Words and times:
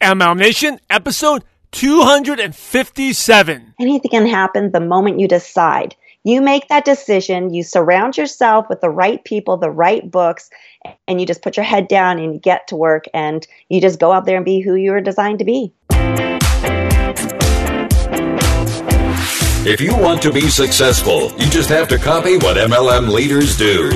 MLM 0.00 0.38
Nation, 0.38 0.80
episode 0.88 1.44
257. 1.72 3.74
Anything 3.78 4.10
can 4.10 4.26
happen 4.26 4.70
the 4.70 4.80
moment 4.80 5.20
you 5.20 5.28
decide. 5.28 5.94
You 6.24 6.40
make 6.40 6.68
that 6.68 6.86
decision, 6.86 7.52
you 7.52 7.62
surround 7.62 8.16
yourself 8.16 8.70
with 8.70 8.80
the 8.80 8.88
right 8.88 9.22
people, 9.24 9.58
the 9.58 9.70
right 9.70 10.10
books, 10.10 10.48
and 11.06 11.20
you 11.20 11.26
just 11.26 11.42
put 11.42 11.58
your 11.58 11.64
head 11.64 11.86
down 11.86 12.18
and 12.18 12.32
you 12.32 12.40
get 12.40 12.66
to 12.68 12.76
work 12.76 13.04
and 13.12 13.46
you 13.68 13.82
just 13.82 14.00
go 14.00 14.10
out 14.10 14.24
there 14.24 14.36
and 14.36 14.44
be 14.44 14.60
who 14.60 14.74
you 14.74 14.92
were 14.92 15.02
designed 15.02 15.40
to 15.40 15.44
be. 15.44 15.74
If 19.66 19.82
you 19.82 19.94
want 19.94 20.22
to 20.22 20.32
be 20.32 20.48
successful, 20.48 21.30
you 21.32 21.50
just 21.50 21.68
have 21.68 21.88
to 21.88 21.98
copy 21.98 22.38
what 22.38 22.56
MLM 22.56 23.12
leaders 23.12 23.58
do. 23.58 23.90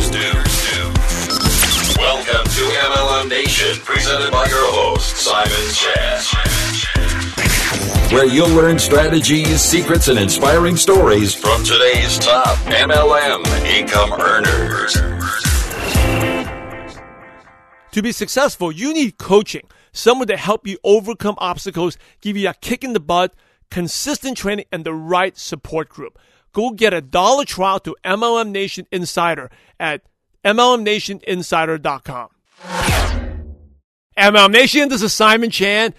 Welcome 3.24 3.38
to 3.38 3.44
MLM 3.44 3.44
Nation, 3.44 3.84
presented 3.84 4.30
by 4.30 4.46
your 4.46 4.72
host, 4.72 5.16
Simon 5.16 5.72
Chan. 5.72 6.20
Where 8.12 8.26
you'll 8.26 8.54
learn 8.54 8.78
strategies, 8.78 9.60
secrets, 9.62 10.08
and 10.08 10.18
inspiring 10.18 10.76
stories 10.76 11.34
from 11.34 11.64
today's 11.64 12.18
top 12.18 12.58
MLM 12.66 13.44
income 13.66 14.12
earners. 14.20 14.94
To 17.92 18.02
be 18.02 18.12
successful, 18.12 18.70
you 18.72 18.92
need 18.92 19.16
coaching, 19.18 19.68
someone 19.92 20.28
to 20.28 20.36
help 20.36 20.66
you 20.66 20.78
overcome 20.84 21.36
obstacles, 21.38 21.96
give 22.20 22.36
you 22.36 22.50
a 22.50 22.54
kick 22.54 22.84
in 22.84 22.92
the 22.92 23.00
butt, 23.00 23.34
consistent 23.70 24.36
training, 24.36 24.66
and 24.70 24.84
the 24.84 24.92
right 24.94 25.38
support 25.38 25.88
group. 25.88 26.18
Go 26.52 26.70
get 26.70 26.92
a 26.92 27.00
dollar 27.00 27.44
trial 27.44 27.80
to 27.80 27.96
MLM 28.04 28.50
Nation 28.50 28.86
Insider 28.92 29.50
at 29.80 30.02
MLMNationInsider.com. 30.44 32.28
MLM 34.16 34.52
Nation, 34.52 34.88
this 34.88 35.02
is 35.02 35.12
Simon 35.12 35.50
Chan. 35.50 35.92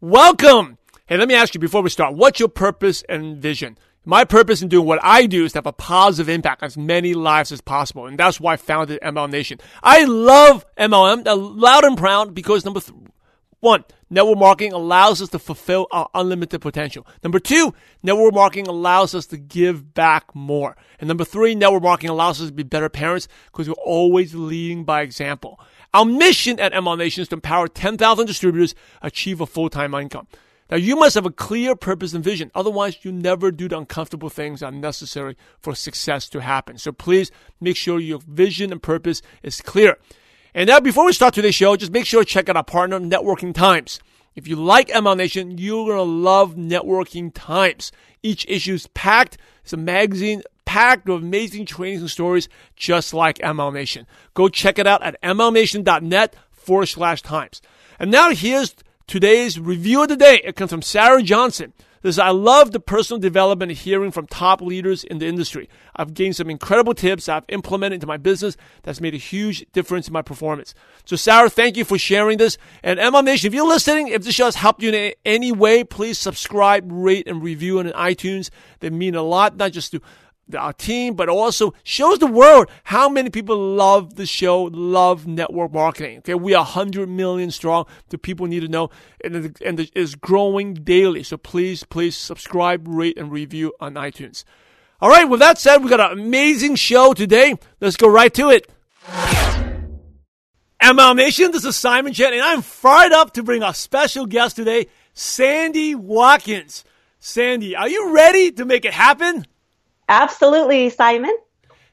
Welcome. 0.00 0.78
Hey, 1.06 1.16
let 1.16 1.28
me 1.28 1.34
ask 1.34 1.54
you 1.54 1.60
before 1.60 1.80
we 1.80 1.90
start, 1.90 2.16
what's 2.16 2.40
your 2.40 2.48
purpose 2.48 3.04
and 3.08 3.36
vision? 3.36 3.78
My 4.04 4.24
purpose 4.24 4.62
in 4.62 4.68
doing 4.68 4.84
what 4.84 4.98
I 5.00 5.26
do 5.26 5.44
is 5.44 5.52
to 5.52 5.58
have 5.58 5.66
a 5.66 5.72
positive 5.72 6.28
impact 6.28 6.64
on 6.64 6.66
as 6.66 6.76
many 6.76 7.14
lives 7.14 7.52
as 7.52 7.60
possible. 7.60 8.06
And 8.06 8.18
that's 8.18 8.40
why 8.40 8.54
I 8.54 8.56
founded 8.56 8.98
MLM 9.00 9.30
Nation. 9.30 9.60
I 9.80 10.02
love 10.06 10.66
MLM, 10.76 11.24
uh, 11.24 11.36
loud 11.36 11.84
and 11.84 11.96
proud, 11.96 12.34
because 12.34 12.64
number 12.64 12.80
th- 12.80 12.98
one, 13.60 13.84
network 14.10 14.38
marketing 14.38 14.72
allows 14.72 15.22
us 15.22 15.28
to 15.28 15.38
fulfill 15.38 15.86
our 15.92 16.10
unlimited 16.14 16.60
potential. 16.60 17.06
Number 17.22 17.38
two, 17.38 17.72
network 18.02 18.34
marketing 18.34 18.66
allows 18.66 19.14
us 19.14 19.26
to 19.26 19.36
give 19.36 19.94
back 19.94 20.34
more. 20.34 20.76
And 20.98 21.06
number 21.06 21.24
three, 21.24 21.54
network 21.54 21.84
marketing 21.84 22.10
allows 22.10 22.40
us 22.40 22.48
to 22.48 22.52
be 22.52 22.64
better 22.64 22.88
parents 22.88 23.28
because 23.52 23.68
we're 23.68 23.74
always 23.74 24.34
leading 24.34 24.82
by 24.82 25.02
example. 25.02 25.60
Our 25.94 26.06
mission 26.06 26.58
at 26.58 26.72
MLM 26.72 26.96
Nation 26.96 27.20
is 27.20 27.28
to 27.28 27.34
empower 27.34 27.68
10,000 27.68 28.24
distributors 28.24 28.74
achieve 29.02 29.42
a 29.42 29.46
full-time 29.46 29.94
income. 29.94 30.26
Now, 30.70 30.78
you 30.78 30.96
must 30.96 31.14
have 31.16 31.26
a 31.26 31.30
clear 31.30 31.76
purpose 31.76 32.14
and 32.14 32.24
vision. 32.24 32.50
Otherwise, 32.54 33.04
you 33.04 33.12
never 33.12 33.50
do 33.50 33.68
the 33.68 33.76
uncomfortable 33.76 34.30
things 34.30 34.60
that 34.60 34.72
are 34.72 34.76
necessary 34.76 35.36
for 35.58 35.74
success 35.74 36.30
to 36.30 36.40
happen. 36.40 36.78
So 36.78 36.92
please 36.92 37.30
make 37.60 37.76
sure 37.76 38.00
your 38.00 38.20
vision 38.20 38.72
and 38.72 38.82
purpose 38.82 39.20
is 39.42 39.60
clear. 39.60 39.98
And 40.54 40.68
now, 40.68 40.80
before 40.80 41.04
we 41.04 41.12
start 41.12 41.34
today's 41.34 41.54
show, 41.54 41.76
just 41.76 41.92
make 41.92 42.06
sure 42.06 42.24
to 42.24 42.30
check 42.30 42.48
out 42.48 42.56
our 42.56 42.64
partner, 42.64 42.98
Networking 42.98 43.52
Times. 43.54 44.00
If 44.34 44.48
you 44.48 44.56
like 44.56 44.88
ML 44.88 45.14
Nation, 45.14 45.58
you're 45.58 45.84
going 45.84 45.98
to 45.98 46.02
love 46.02 46.54
Networking 46.54 47.32
Times. 47.34 47.92
Each 48.22 48.46
issue 48.48 48.72
is 48.72 48.86
packed. 48.88 49.36
It's 49.62 49.74
a 49.74 49.76
magazine 49.76 50.42
packed 50.72 51.06
with 51.06 51.22
amazing 51.22 51.66
trainings 51.66 52.00
and 52.00 52.10
stories 52.10 52.48
just 52.76 53.12
like 53.12 53.36
MLM 53.40 53.74
Nation. 53.74 54.06
Go 54.32 54.48
check 54.48 54.78
it 54.78 54.86
out 54.86 55.02
at 55.02 55.20
mlmnation.net 55.20 56.34
forward 56.50 56.86
slash 56.86 57.20
times. 57.20 57.60
And 57.98 58.10
now 58.10 58.30
here's 58.30 58.74
today's 59.06 59.60
review 59.60 60.02
of 60.02 60.08
the 60.08 60.16
day. 60.16 60.40
It 60.42 60.56
comes 60.56 60.70
from 60.70 60.80
Sarah 60.80 61.22
Johnson. 61.22 61.74
This 62.00 62.18
I 62.18 62.30
love 62.30 62.72
the 62.72 62.80
personal 62.80 63.20
development 63.20 63.70
hearing 63.72 64.10
from 64.10 64.26
top 64.26 64.60
leaders 64.60 65.04
in 65.04 65.18
the 65.18 65.26
industry. 65.26 65.68
I've 65.94 66.14
gained 66.14 66.36
some 66.36 66.48
incredible 66.50 66.94
tips 66.94 67.28
I've 67.28 67.44
implemented 67.48 67.96
into 67.96 68.06
my 68.08 68.16
business 68.16 68.56
that's 68.82 69.00
made 69.00 69.14
a 69.14 69.18
huge 69.18 69.64
difference 69.72 70.08
in 70.08 70.12
my 70.12 70.22
performance. 70.22 70.74
So 71.04 71.16
Sarah, 71.16 71.48
thank 71.48 71.76
you 71.76 71.84
for 71.84 71.98
sharing 71.98 72.38
this. 72.38 72.58
And 72.82 72.98
MLM 72.98 73.24
Nation, 73.24 73.46
if 73.46 73.54
you're 73.54 73.68
listening, 73.68 74.08
if 74.08 74.24
this 74.24 74.34
show 74.34 74.46
has 74.46 74.56
helped 74.56 74.82
you 74.82 74.90
in 74.90 75.12
any 75.24 75.52
way, 75.52 75.84
please 75.84 76.18
subscribe, 76.18 76.90
rate, 76.90 77.28
and 77.28 77.42
review 77.42 77.78
in 77.78 77.88
iTunes. 77.88 78.50
They 78.80 78.90
mean 78.90 79.14
a 79.14 79.22
lot, 79.22 79.56
not 79.56 79.70
just 79.72 79.92
to 79.92 80.00
our 80.60 80.72
team, 80.72 81.14
but 81.14 81.28
also 81.28 81.74
shows 81.82 82.18
the 82.18 82.26
world 82.26 82.70
how 82.84 83.08
many 83.08 83.30
people 83.30 83.56
love 83.56 84.16
the 84.16 84.26
show, 84.26 84.64
love 84.64 85.26
network 85.26 85.72
marketing. 85.72 86.18
Okay, 86.18 86.34
we 86.34 86.54
are 86.54 86.64
100 86.64 87.08
million 87.08 87.50
strong. 87.50 87.86
The 88.08 88.18
people 88.18 88.46
need 88.46 88.60
to 88.60 88.68
know, 88.68 88.90
and, 89.24 89.56
and 89.64 89.80
it 89.80 89.90
is 89.94 90.14
growing 90.14 90.74
daily. 90.74 91.22
So 91.22 91.36
please, 91.36 91.84
please 91.84 92.16
subscribe, 92.16 92.86
rate, 92.86 93.18
and 93.18 93.30
review 93.30 93.72
on 93.80 93.94
iTunes. 93.94 94.44
All 95.00 95.08
right, 95.08 95.24
with 95.24 95.40
that 95.40 95.58
said, 95.58 95.82
we 95.82 95.90
got 95.90 96.12
an 96.12 96.18
amazing 96.18 96.76
show 96.76 97.12
today. 97.12 97.56
Let's 97.80 97.96
go 97.96 98.08
right 98.08 98.32
to 98.34 98.50
it. 98.50 98.70
MLM 100.82 101.16
Nation, 101.16 101.52
this 101.52 101.64
is 101.64 101.76
Simon 101.76 102.12
Chan, 102.12 102.32
and 102.32 102.42
I'm 102.42 102.60
fired 102.60 103.12
up 103.12 103.34
to 103.34 103.44
bring 103.44 103.62
our 103.62 103.72
special 103.72 104.26
guest 104.26 104.56
today, 104.56 104.88
Sandi 105.12 105.94
Watkins. 105.94 106.84
Sandi, 107.20 107.76
are 107.76 107.88
you 107.88 108.12
ready 108.12 108.50
to 108.50 108.64
make 108.64 108.84
it 108.84 108.92
happen? 108.92 109.46
Absolutely, 110.12 110.90
Simon. 110.90 111.34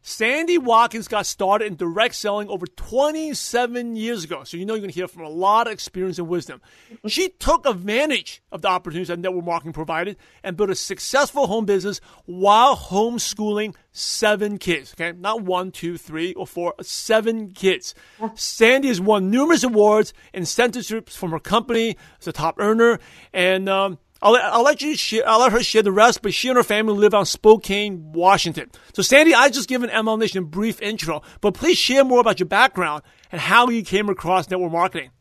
Sandi 0.01 0.57
Watkins 0.57 1.07
got 1.07 1.25
started 1.25 1.67
in 1.67 1.77
direct 1.77 2.15
selling 2.15 2.49
over 2.49 2.65
27 2.67 3.95
years 3.95 4.25
ago. 4.25 4.43
So 4.43 4.57
you 4.57 4.65
know 4.65 4.73
you're 4.73 4.81
going 4.81 4.91
to 4.91 4.95
hear 4.95 5.07
from 5.07 5.23
a 5.23 5.29
lot 5.29 5.67
of 5.67 5.73
experience 5.73 6.19
and 6.19 6.27
wisdom. 6.27 6.59
She 7.07 7.29
took 7.29 7.65
advantage 7.65 8.41
of 8.51 8.61
the 8.61 8.67
opportunities 8.67 9.07
that 9.07 9.19
network 9.19 9.45
marketing 9.45 9.71
provided 9.71 10.17
and 10.43 10.57
built 10.57 10.69
a 10.69 10.75
successful 10.75 11.47
home 11.47 11.63
business 11.65 12.01
while 12.25 12.75
homeschooling 12.75 13.73
seven 13.93 14.57
kids. 14.57 14.93
Okay, 14.99 15.17
not 15.17 15.43
one, 15.43 15.71
two, 15.71 15.97
three, 15.97 16.33
or 16.33 16.45
four, 16.45 16.73
seven 16.81 17.51
kids. 17.51 17.95
Sandi 18.35 18.89
has 18.89 18.99
won 18.99 19.31
numerous 19.31 19.63
awards, 19.63 20.13
and 20.33 20.41
incentives 20.41 20.91
from 21.15 21.31
her 21.31 21.39
company 21.39 21.95
as 22.19 22.27
a 22.27 22.33
top 22.33 22.55
earner, 22.59 22.99
and 23.33 23.69
um, 23.69 23.97
I'll, 24.21 24.35
I'll 24.35 24.63
let 24.63 24.81
you 24.81 24.95
share, 24.95 25.27
I'll 25.27 25.39
let 25.39 25.51
her 25.51 25.63
share 25.63 25.83
the 25.83 25.91
rest, 25.91 26.21
but 26.21 26.33
she 26.33 26.49
and 26.49 26.57
her 26.57 26.63
family 26.63 26.93
live 26.93 27.13
on 27.13 27.25
Spokane, 27.25 28.11
Washington. 28.11 28.69
So 28.93 29.01
Sandi, 29.01 29.33
I 29.33 29.49
just 29.49 29.69
given 29.69 29.89
MLM 29.89 30.19
Nation 30.19 30.43
a 30.43 30.45
brief 30.45 30.81
intro, 30.81 31.21
but 31.41 31.53
please 31.53 31.77
share 31.77 32.03
more 32.03 32.19
about 32.19 32.39
your 32.39 32.47
background 32.47 33.03
and 33.31 33.39
how 33.39 33.69
you 33.69 33.83
came 33.83 34.09
across 34.09 34.49
network 34.49 34.71
marketing. 34.71 35.11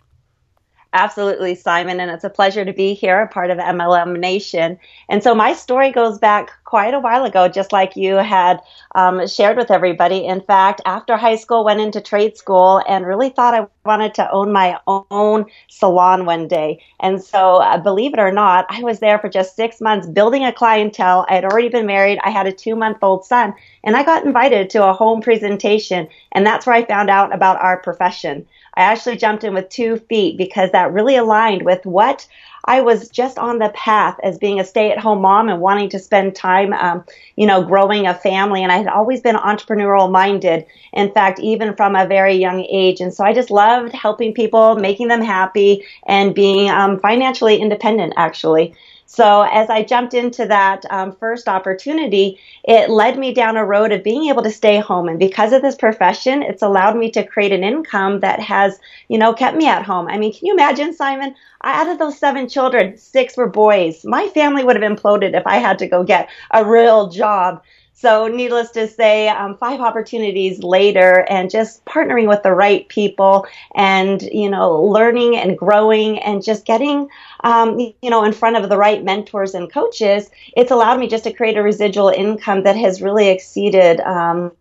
Absolutely, 0.95 1.55
Simon, 1.55 2.01
and 2.01 2.11
it's 2.11 2.25
a 2.25 2.31
pleasure 2.31 2.65
to 2.65 2.73
be 2.73 2.95
here, 2.95 3.21
a 3.21 3.29
part 3.29 3.51
of 3.51 3.59
MLM 3.59 4.19
Nation. 4.19 4.79
And 5.11 5.23
so 5.23 5.35
my 5.35 5.53
story 5.53 5.93
goes 5.93 6.19
back 6.19 6.51
quite 6.65 6.95
a 6.95 6.99
while 6.99 7.25
ago, 7.27 7.47
just 7.47 7.73
like 7.73 7.95
you 7.95 8.15
had 8.15 8.63
um, 8.95 9.27
shared 9.29 9.59
with 9.59 9.71
everybody. 9.71 10.25
In 10.25 10.41
fact, 10.41 10.81
after 10.87 11.19
high 11.19 11.37
school, 11.37 11.63
went 11.63 11.83
into 11.83 12.01
trade 12.01 12.39
school 12.39 12.83
and 12.89 13.07
really 13.07 13.29
thought 13.29 13.53
I 13.55 13.67
wanted 13.85 14.15
to 14.15 14.31
own 14.31 14.51
my 14.51 14.79
own 14.87 15.45
salon 15.69 16.25
one 16.25 16.49
day. 16.49 16.83
And 17.01 17.23
so, 17.23 17.57
uh, 17.57 17.77
believe 17.77 18.15
it 18.15 18.19
or 18.19 18.33
not, 18.33 18.65
I 18.71 18.83
was 18.83 18.99
there 19.01 19.19
for 19.19 19.29
just 19.29 19.57
six 19.57 19.83
months 19.83 20.07
building 20.07 20.47
a 20.47 20.53
clientele. 20.55 21.27
I 21.29 21.35
had 21.35 21.45
already 21.45 21.69
been 21.69 21.87
married. 21.87 22.19
I 22.25 22.31
had 22.31 22.47
a 22.47 22.53
two 22.53 22.75
month 22.75 22.99
old 23.03 23.27
son, 23.27 23.53
and 23.85 23.95
I 23.95 24.05
got 24.05 24.25
invited 24.25 24.71
to 24.71 24.87
a 24.87 24.95
home 24.95 25.21
presentation, 25.21 26.09
and 26.33 26.47
that's 26.47 26.67
where 26.67 26.77
I 26.77 26.85
found 26.87 27.11
out 27.11 27.35
about 27.35 27.61
our 27.61 27.77
profession. 27.77 28.47
I 28.75 28.83
actually 28.83 29.17
jumped 29.17 29.45
in 29.45 29.55
with 29.55 29.69
two 29.69 29.97
feet 30.09 30.37
because 30.37 30.71
that 30.73 30.93
really 30.93 31.17
aligned 31.17 31.63
with 31.63 31.85
what 31.85 32.27
I 32.65 32.83
was 32.83 33.09
just 33.09 33.39
on 33.39 33.59
the 33.59 33.71
path 33.71 34.19
as 34.23 34.37
being 34.37 34.61
a 34.61 34.65
stay 34.65 34.93
at 34.93 34.99
home 34.99 35.23
mom 35.23 35.49
and 35.49 35.61
wanting 35.61 35.89
to 35.91 35.99
spend 35.99 36.37
time, 36.37 36.75
um, 36.75 37.03
you 37.35 37.47
know, 37.47 37.63
growing 37.65 38.07
a 38.07 38.13
family. 38.13 38.63
And 38.63 38.71
I 38.71 38.77
had 38.77 38.89
always 38.89 39.23
been 39.23 39.37
entrepreneurial 39.37 40.11
minded. 40.13 40.67
In 40.93 41.11
fact, 41.11 41.41
even 41.41 41.75
from 41.77 41.97
a 41.97 42.07
very 42.07 42.35
young 42.35 42.61
age. 42.69 43.01
And 43.01 43.13
so 43.13 43.25
I 43.25 43.33
just 43.33 43.51
loved 43.51 43.95
helping 43.95 44.35
people, 44.35 44.77
making 44.77 45.09
them 45.09 45.23
happy 45.23 45.85
and 46.07 46.35
being 46.35 46.69
um, 46.69 47.01
financially 47.01 47.57
independent, 47.57 48.13
actually. 48.17 48.75
So 49.11 49.41
as 49.41 49.71
I 49.71 49.85
jumped 49.85 50.13
into 50.13 50.45
that 50.47 50.85
um, 50.91 51.13
first 51.13 51.49
opportunity, 51.49 52.39
it 52.63 52.91
led 52.91 53.19
me 53.19 53.33
down 53.33 53.57
a 53.57 53.65
road 53.65 53.91
of 53.91 54.05
being 54.05 54.29
able 54.29 54.43
to 54.43 54.51
stay 54.51 54.81
home. 54.81 55.09
And 55.09 55.19
because 55.19 55.55
of 55.55 55.63
this 55.63 55.77
profession, 55.77 56.43
it's 56.43 56.63
allowed 56.63 56.95
me 56.95 57.11
to 57.13 57.25
create 57.25 57.51
an 57.53 57.65
income 57.65 58.21
that 58.21 58.39
has, 58.39 58.79
you 59.09 59.17
know, 59.17 59.33
kept 59.33 59.57
me 59.57 59.67
at 59.67 59.83
home. 59.83 60.09
I 60.09 60.19
mean, 60.19 60.35
can 60.35 60.45
you 60.47 60.53
imagine, 60.53 60.93
Simon? 60.93 61.35
Out 61.65 61.89
of 61.89 61.99
those 61.99 62.19
seven 62.19 62.51
children, 62.51 62.99
six 62.99 63.35
were 63.35 63.49
boys. 63.49 64.05
My 64.05 64.29
family 64.29 64.63
would 64.63 64.77
have 64.81 64.93
imploded 64.93 65.35
if 65.35 65.47
I 65.47 65.57
had 65.57 65.79
to 65.79 65.89
go 65.89 66.05
get 66.05 66.29
a 66.53 66.63
real 66.65 67.09
job. 67.09 67.63
So, 68.01 68.29
needless 68.29 68.71
to 68.73 68.87
say, 68.87 69.29
um, 69.29 69.57
five 69.57 69.81
opportunities 69.81 70.63
later, 70.63 71.27
and 71.29 71.51
just 71.51 71.85
partnering 71.85 72.29
with 72.29 72.45
the 72.45 72.53
right 72.55 72.89
people, 72.89 73.45
and 73.75 74.23
you 74.23 74.49
know, 74.49 74.81
learning 74.83 75.37
and 75.37 75.59
growing, 75.59 76.21
and 76.21 76.41
just 76.41 76.65
getting, 76.65 77.09
um, 77.43 77.77
you 77.81 78.09
know, 78.09 78.23
in 78.23 78.33
front 78.33 78.57
of 78.57 78.69
the 78.69 78.77
right 78.77 79.03
mentors 79.03 79.53
and 79.53 79.73
coaches, 79.73 80.31
it's 80.57 80.71
allowed 80.71 81.01
me 81.01 81.09
just 81.09 81.25
to 81.25 81.33
create 81.33 81.57
a 81.57 81.63
residual 81.63 82.09
income 82.11 82.63
that 82.63 82.77
has 82.77 83.03
really 83.03 83.31
exceeded, 83.31 83.99
um, 84.03 84.53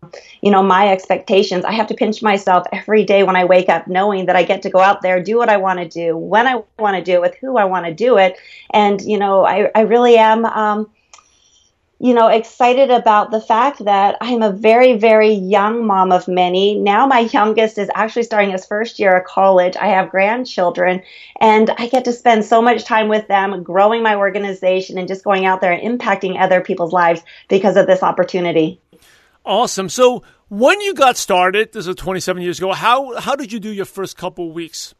you 0.42 0.50
know, 0.50 0.62
my 0.62 0.88
expectations. 0.90 1.64
I 1.64 1.70
have 1.72 1.86
to 1.88 1.94
pinch 1.94 2.20
myself 2.22 2.66
every 2.72 3.04
day 3.04 3.22
when 3.22 3.36
I 3.36 3.44
wake 3.44 3.68
up, 3.68 3.86
knowing 3.86 4.26
that 4.26 4.34
I 4.34 4.42
get 4.42 4.62
to 4.62 4.70
go 4.70 4.80
out 4.80 5.00
there, 5.02 5.22
do 5.22 5.36
what 5.38 5.48
I 5.48 5.58
want 5.58 5.78
to 5.78 5.88
do, 5.88 6.16
when 6.16 6.48
I 6.48 6.64
want 6.80 6.96
to 6.96 7.02
do 7.04 7.12
it, 7.12 7.20
with 7.20 7.36
who 7.36 7.56
I 7.56 7.66
want 7.66 7.86
to 7.86 7.94
do 7.94 8.18
it, 8.18 8.36
and 8.70 9.00
you 9.00 9.16
know, 9.16 9.44
I, 9.44 9.70
I 9.76 9.82
really 9.82 10.16
am. 10.18 10.44
You 12.00 12.14
know, 12.14 12.28
excited 12.28 12.92
about 12.92 13.32
the 13.32 13.40
fact 13.40 13.84
that 13.84 14.16
I'm 14.20 14.40
a 14.40 14.52
very, 14.52 14.96
very 14.96 15.32
young 15.32 15.84
mom 15.84 16.12
of 16.12 16.28
many. 16.28 16.76
Now 16.76 17.06
my 17.06 17.20
youngest 17.20 17.76
is 17.76 17.90
actually 17.92 18.22
starting 18.22 18.52
his 18.52 18.64
first 18.64 19.00
year 19.00 19.16
of 19.16 19.24
college. 19.24 19.76
I 19.76 19.88
have 19.88 20.10
grandchildren 20.10 21.02
and 21.40 21.70
I 21.76 21.88
get 21.88 22.04
to 22.04 22.12
spend 22.12 22.44
so 22.44 22.62
much 22.62 22.84
time 22.84 23.08
with 23.08 23.26
them, 23.26 23.64
growing 23.64 24.04
my 24.04 24.14
organization 24.14 24.96
and 24.96 25.08
just 25.08 25.24
going 25.24 25.44
out 25.44 25.60
there 25.60 25.72
and 25.72 26.00
impacting 26.00 26.40
other 26.40 26.60
people's 26.60 26.92
lives 26.92 27.20
because 27.48 27.76
of 27.76 27.88
this 27.88 28.04
opportunity. 28.04 28.80
Awesome. 29.44 29.88
So 29.88 30.22
when 30.48 30.80
you 30.80 30.94
got 30.94 31.16
started, 31.16 31.72
this 31.72 31.88
is 31.88 31.96
27 31.96 32.42
years 32.42 32.58
ago, 32.58 32.74
how, 32.74 33.18
how 33.18 33.34
did 33.34 33.52
you 33.52 33.58
do 33.58 33.72
your 33.72 33.86
first 33.86 34.16
couple 34.16 34.52
weeks? 34.52 34.94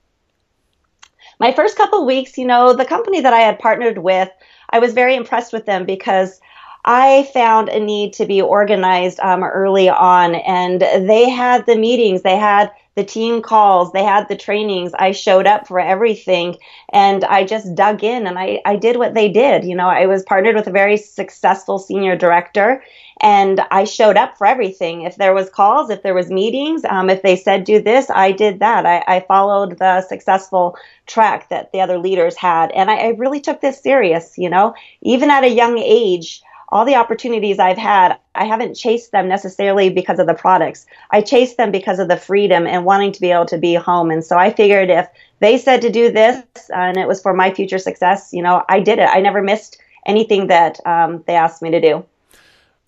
My 1.39 1.53
first 1.53 1.77
couple 1.77 2.05
weeks, 2.05 2.37
you 2.37 2.47
know, 2.47 2.73
the 2.73 2.85
company 2.85 3.21
that 3.21 3.33
I 3.33 3.41
had 3.41 3.61
partnered 3.61 3.99
with, 3.99 4.29
I 4.71 4.81
was 4.81 4.93
very 4.93 5.15
impressed 5.15 5.53
with 5.53 5.65
them 5.65 5.87
because 5.87 6.41
I 6.85 7.29
found 7.35 7.69
a 7.69 7.81
need 7.81 8.15
to 8.15 8.27
be 8.27 8.41
organized 8.41 9.21
um, 9.21 9.45
early 9.45 9.89
on, 9.89 10.35
and 10.35 10.81
they 10.81 11.29
had 11.29 11.67
the 11.67 11.77
meetings, 11.77 12.23
they 12.23 12.37
had 12.37 12.71
the 12.95 13.05
team 13.05 13.43
calls, 13.43 13.93
they 13.93 14.03
had 14.03 14.27
the 14.29 14.35
trainings. 14.37 14.93
I 14.99 15.13
showed 15.13 15.47
up 15.47 15.69
for 15.69 15.79
everything, 15.79 16.57
and 16.93 17.25
I 17.25 17.45
just 17.45 17.77
dug 17.77 18.03
in 18.03 18.27
and 18.27 18.37
I, 18.37 18.61
I 18.65 18.75
did 18.75 18.97
what 18.97 19.15
they 19.15 19.29
did. 19.29 19.65
You 19.65 19.77
know, 19.77 19.87
I 19.89 20.07
was 20.07 20.25
partnered 20.25 20.57
with 20.57 20.67
a 20.67 20.73
very 20.73 20.97
successful 20.97 21.79
senior 21.79 22.17
director, 22.17 22.83
and 23.21 23.61
I 23.71 23.85
showed 23.85 24.17
up 24.17 24.37
for 24.37 24.49
everything. 24.49 25.03
If 25.03 25.15
there 25.15 25.33
was 25.33 25.49
calls, 25.49 25.91
if 25.91 26.03
there 26.03 26.15
was 26.15 26.29
meetings, 26.29 26.85
um, 26.85 27.09
if 27.09 27.23
they 27.23 27.37
said 27.37 27.63
do 27.63 27.81
this, 27.81 28.11
I 28.11 28.33
did 28.33 28.59
that. 28.61 28.85
I, 28.85 29.05
I 29.07 29.21
followed 29.21 29.79
the 29.79 30.01
successful 30.03 30.77
track 31.07 31.51
that 31.51 31.71
the 31.71 31.81
other 31.81 31.99
leaders 31.99 32.37
had, 32.37 32.73
and 32.73 32.91
I, 32.91 32.97
I 32.97 33.09
really 33.11 33.41
took 33.41 33.61
this 33.61 33.81
serious. 33.81 34.37
You 34.37 34.51
know, 34.51 34.75
even 35.03 35.31
at 35.31 35.45
a 35.45 35.49
young 35.49 35.79
age 35.79 36.43
all 36.70 36.85
the 36.85 36.97
opportunities 36.97 37.59
I've 37.59 37.79
had, 37.79 38.19
I 38.35 38.44
haven't 38.44 38.75
chased 38.75 39.11
them 39.12 39.29
necessarily 39.29 39.88
because 39.88 40.19
of 40.19 40.26
the 40.26 40.35
products. 40.35 40.87
I 41.11 41.23
chased 41.23 41.56
them 41.56 41.70
because 41.70 41.99
of 41.99 42.09
the 42.09 42.17
freedom 42.17 42.67
and 42.67 42.85
wanting 42.85 43.12
to 43.12 43.20
be 43.20 43.31
able 43.31 43.47
to 43.47 43.59
be 43.59 43.75
home. 43.75 44.11
And 44.11 44.25
so 44.25 44.37
I 44.37 44.53
figured 44.53 44.91
if 44.91 45.09
they 45.41 45.56
said 45.56 45.81
to 45.82 45.91
do 45.91 46.12
this 46.12 46.43
and 46.75 46.97
it 46.97 47.09
was 47.09 47.23
for 47.23 47.32
my 47.32 47.53
future 47.53 47.79
success, 47.79 48.31
you 48.32 48.43
know, 48.43 48.65
I 48.69 48.81
did 48.81 48.99
it. 48.99 49.09
I 49.11 49.20
never 49.20 49.43
missed 49.43 49.79
anything 50.06 50.49
that 50.49 50.79
um, 50.87 51.25
they 51.26 51.35
asked 51.35 51.62
me 51.62 51.70
to 51.70 51.81
do. 51.81 52.05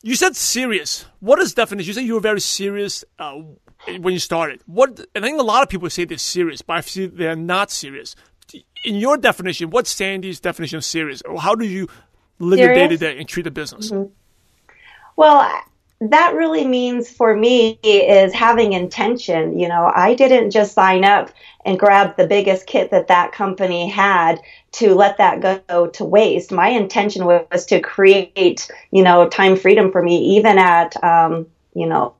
You 0.03 0.15
said 0.15 0.37
serious. 0.37 1.07
What 1.21 1.39
is 1.41 1.55
definition? 1.55 1.89
You 1.89 1.95
said 1.95 2.05
you 2.05 2.15
were 2.15 2.21
very 2.21 2.41
serious 2.41 3.05
uh, 3.19 3.41
when 4.01 4.13
you 4.13 4.19
started. 4.19 4.63
What? 4.67 5.07
I 5.15 5.21
think 5.21 5.39
a 5.39 5.45
lot 5.45 5.63
of 5.63 5.69
people 5.69 5.89
say 5.91 6.05
they're 6.05 6.19
serious, 6.19 6.63
but 6.63 6.79
I 6.79 6.81
see 6.81 7.07
they're 7.07 7.37
not 7.37 7.71
serious. 7.71 8.17
In 8.85 8.95
your 8.95 9.19
definition, 9.19 9.69
what's 9.69 9.95
Sandi's 9.95 10.41
definition 10.41 10.79
of 10.79 10.85
serious? 10.87 11.23
How 11.39 11.55
do 11.55 11.67
you 11.67 11.87
live 12.41 12.59
Serious? 12.59 12.77
your 12.77 12.89
day 12.89 12.95
to 12.95 12.97
day 12.97 13.19
and 13.19 13.29
treat 13.29 13.43
the 13.43 13.51
business? 13.51 13.91
Mm-hmm. 13.91 14.11
Well, 15.17 15.63
that 16.01 16.35
really 16.35 16.67
means 16.67 17.11
for 17.11 17.37
me 17.37 17.79
is 17.83 18.33
having 18.33 18.73
intention. 18.73 19.59
You 19.59 19.69
know, 19.69 19.93
I 19.95 20.15
didn't 20.15 20.51
just 20.51 20.73
sign 20.73 21.05
up 21.05 21.31
and 21.67 21.79
grab 21.79 22.17
the 22.17 22.27
biggest 22.27 22.67
kit 22.67 22.91
that 22.91 23.09
that 23.09 23.33
company 23.33 23.87
had 23.87 24.41
to 24.73 24.95
let 24.95 25.19
that 25.19 25.41
go 25.69 25.89
to 25.89 26.05
waste. 26.05 26.53
My 26.53 26.69
intention 26.69 27.27
was 27.27 27.67
to 27.67 27.81
create, 27.81 28.71
you 28.91 29.03
know, 29.03 29.29
time 29.29 29.57
freedom 29.57 29.93
for 29.93 30.03
me, 30.03 30.37
even 30.37 30.57
at, 30.57 31.03
um, 31.05 31.47
you 31.75 31.87
know, 31.87 32.15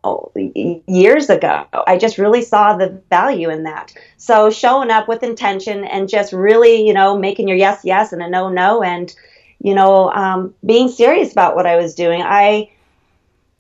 years 0.87 1.31
ago. 1.31 1.65
I 1.87 1.97
just 1.97 2.19
really 2.19 2.43
saw 2.43 2.77
the 2.77 3.03
value 3.09 3.49
in 3.49 3.63
that. 3.63 3.95
So 4.19 4.51
showing 4.51 4.91
up 4.91 5.09
with 5.09 5.23
intention 5.23 5.85
and 5.85 6.07
just 6.07 6.35
really, 6.35 6.87
you 6.87 6.93
know, 6.93 7.19
making 7.19 7.49
your 7.49 7.57
yes, 7.57 7.81
yes 7.83 8.13
and 8.13 8.23
a 8.23 8.29
no, 8.29 8.51
no 8.51 8.83
and, 8.83 9.15
you 9.61 9.75
know, 9.75 10.11
um, 10.11 10.55
being 10.65 10.89
serious 10.89 11.33
about 11.33 11.55
what 11.55 11.67
I 11.67 11.77
was 11.77 11.95
doing. 11.95 12.23
I 12.23 12.71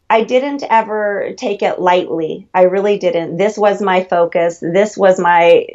I 0.08 0.24
didn't 0.24 0.64
ever 0.68 1.34
take 1.36 1.62
it 1.62 1.78
lightly. 1.78 2.48
I 2.52 2.62
really 2.62 2.98
didn't. 2.98 3.36
This 3.36 3.56
was 3.56 3.80
my 3.80 4.02
focus. 4.02 4.58
This 4.58 4.96
was 4.96 5.20
my 5.20 5.66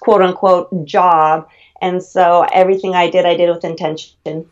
quote 0.00 0.22
unquote 0.22 0.86
job. 0.86 1.48
And 1.82 2.02
so 2.02 2.46
everything 2.50 2.94
I 2.94 3.10
did, 3.10 3.26
I 3.26 3.36
did 3.36 3.50
with 3.50 3.64
intention. 3.64 4.48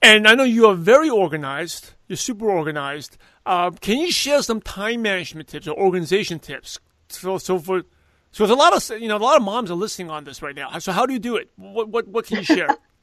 And 0.00 0.28
I 0.28 0.34
know 0.34 0.44
you 0.44 0.66
are 0.66 0.74
very 0.74 1.10
organized. 1.10 1.94
You're 2.06 2.16
super 2.16 2.48
organized. 2.48 3.16
Uh, 3.44 3.70
can 3.70 3.98
you 3.98 4.12
share 4.12 4.40
some 4.42 4.60
time 4.60 5.02
management 5.02 5.48
tips 5.48 5.66
or 5.66 5.76
organization 5.76 6.38
tips? 6.38 6.78
So, 7.08 7.38
so 7.38 7.58
for 7.58 7.82
so 8.30 8.46
there's 8.46 8.50
a 8.50 8.60
lot 8.60 8.76
of 8.76 9.00
you 9.00 9.08
know 9.08 9.16
a 9.16 9.18
lot 9.18 9.36
of 9.36 9.42
moms 9.42 9.70
are 9.70 9.74
listening 9.74 10.10
on 10.10 10.24
this 10.24 10.42
right 10.42 10.54
now. 10.54 10.78
So 10.78 10.92
how 10.92 11.06
do 11.06 11.12
you 11.12 11.18
do 11.18 11.36
it? 11.36 11.50
What 11.56 11.88
what 11.88 12.06
what 12.06 12.26
can 12.26 12.38
you 12.38 12.44
share? 12.44 12.68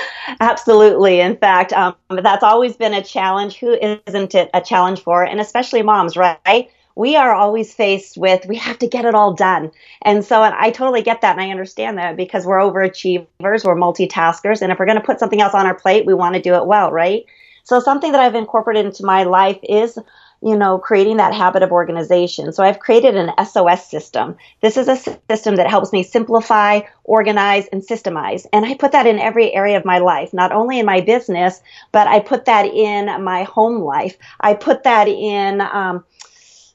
Absolutely. 0.40 1.20
In 1.20 1.36
fact, 1.36 1.72
um, 1.72 1.94
that's 2.10 2.42
always 2.42 2.76
been 2.76 2.94
a 2.94 3.02
challenge. 3.02 3.56
Who 3.58 3.74
isn't 4.06 4.34
it 4.34 4.50
a 4.54 4.60
challenge 4.60 5.00
for? 5.02 5.24
And 5.24 5.40
especially 5.40 5.82
moms, 5.82 6.16
right? 6.16 6.70
We 6.94 7.16
are 7.16 7.34
always 7.34 7.72
faced 7.72 8.18
with, 8.18 8.44
we 8.46 8.56
have 8.56 8.78
to 8.80 8.86
get 8.86 9.06
it 9.06 9.14
all 9.14 9.32
done. 9.32 9.70
And 10.02 10.24
so 10.24 10.42
and 10.42 10.54
I 10.54 10.70
totally 10.70 11.00
get 11.02 11.22
that 11.22 11.32
and 11.32 11.40
I 11.40 11.50
understand 11.50 11.96
that 11.96 12.16
because 12.16 12.44
we're 12.44 12.58
overachievers, 12.58 13.64
we're 13.64 13.76
multitaskers. 13.76 14.60
And 14.60 14.70
if 14.70 14.78
we're 14.78 14.86
going 14.86 14.98
to 15.00 15.04
put 15.04 15.18
something 15.18 15.40
else 15.40 15.54
on 15.54 15.66
our 15.66 15.74
plate, 15.74 16.04
we 16.04 16.12
want 16.12 16.34
to 16.34 16.42
do 16.42 16.54
it 16.54 16.66
well, 16.66 16.92
right? 16.92 17.24
So 17.64 17.80
something 17.80 18.12
that 18.12 18.20
I've 18.20 18.34
incorporated 18.34 18.84
into 18.84 19.06
my 19.06 19.22
life 19.22 19.58
is 19.62 19.98
you 20.42 20.56
know, 20.56 20.78
creating 20.78 21.18
that 21.18 21.34
habit 21.34 21.62
of 21.62 21.70
organization. 21.70 22.52
So 22.52 22.64
I've 22.64 22.80
created 22.80 23.16
an 23.16 23.30
SOS 23.46 23.88
system. 23.88 24.36
This 24.60 24.76
is 24.76 24.88
a 24.88 24.96
system 24.96 25.56
that 25.56 25.70
helps 25.70 25.92
me 25.92 26.02
simplify, 26.02 26.80
organize, 27.04 27.68
and 27.68 27.80
systemize. 27.80 28.46
And 28.52 28.66
I 28.66 28.74
put 28.74 28.92
that 28.92 29.06
in 29.06 29.20
every 29.20 29.54
area 29.54 29.76
of 29.76 29.84
my 29.84 29.98
life, 29.98 30.32
not 30.32 30.50
only 30.50 30.80
in 30.80 30.86
my 30.86 31.00
business, 31.00 31.60
but 31.92 32.08
I 32.08 32.18
put 32.18 32.46
that 32.46 32.66
in 32.66 33.22
my 33.22 33.44
home 33.44 33.82
life. 33.82 34.16
I 34.40 34.54
put 34.54 34.82
that 34.82 35.06
in, 35.06 35.60
um, 35.60 36.04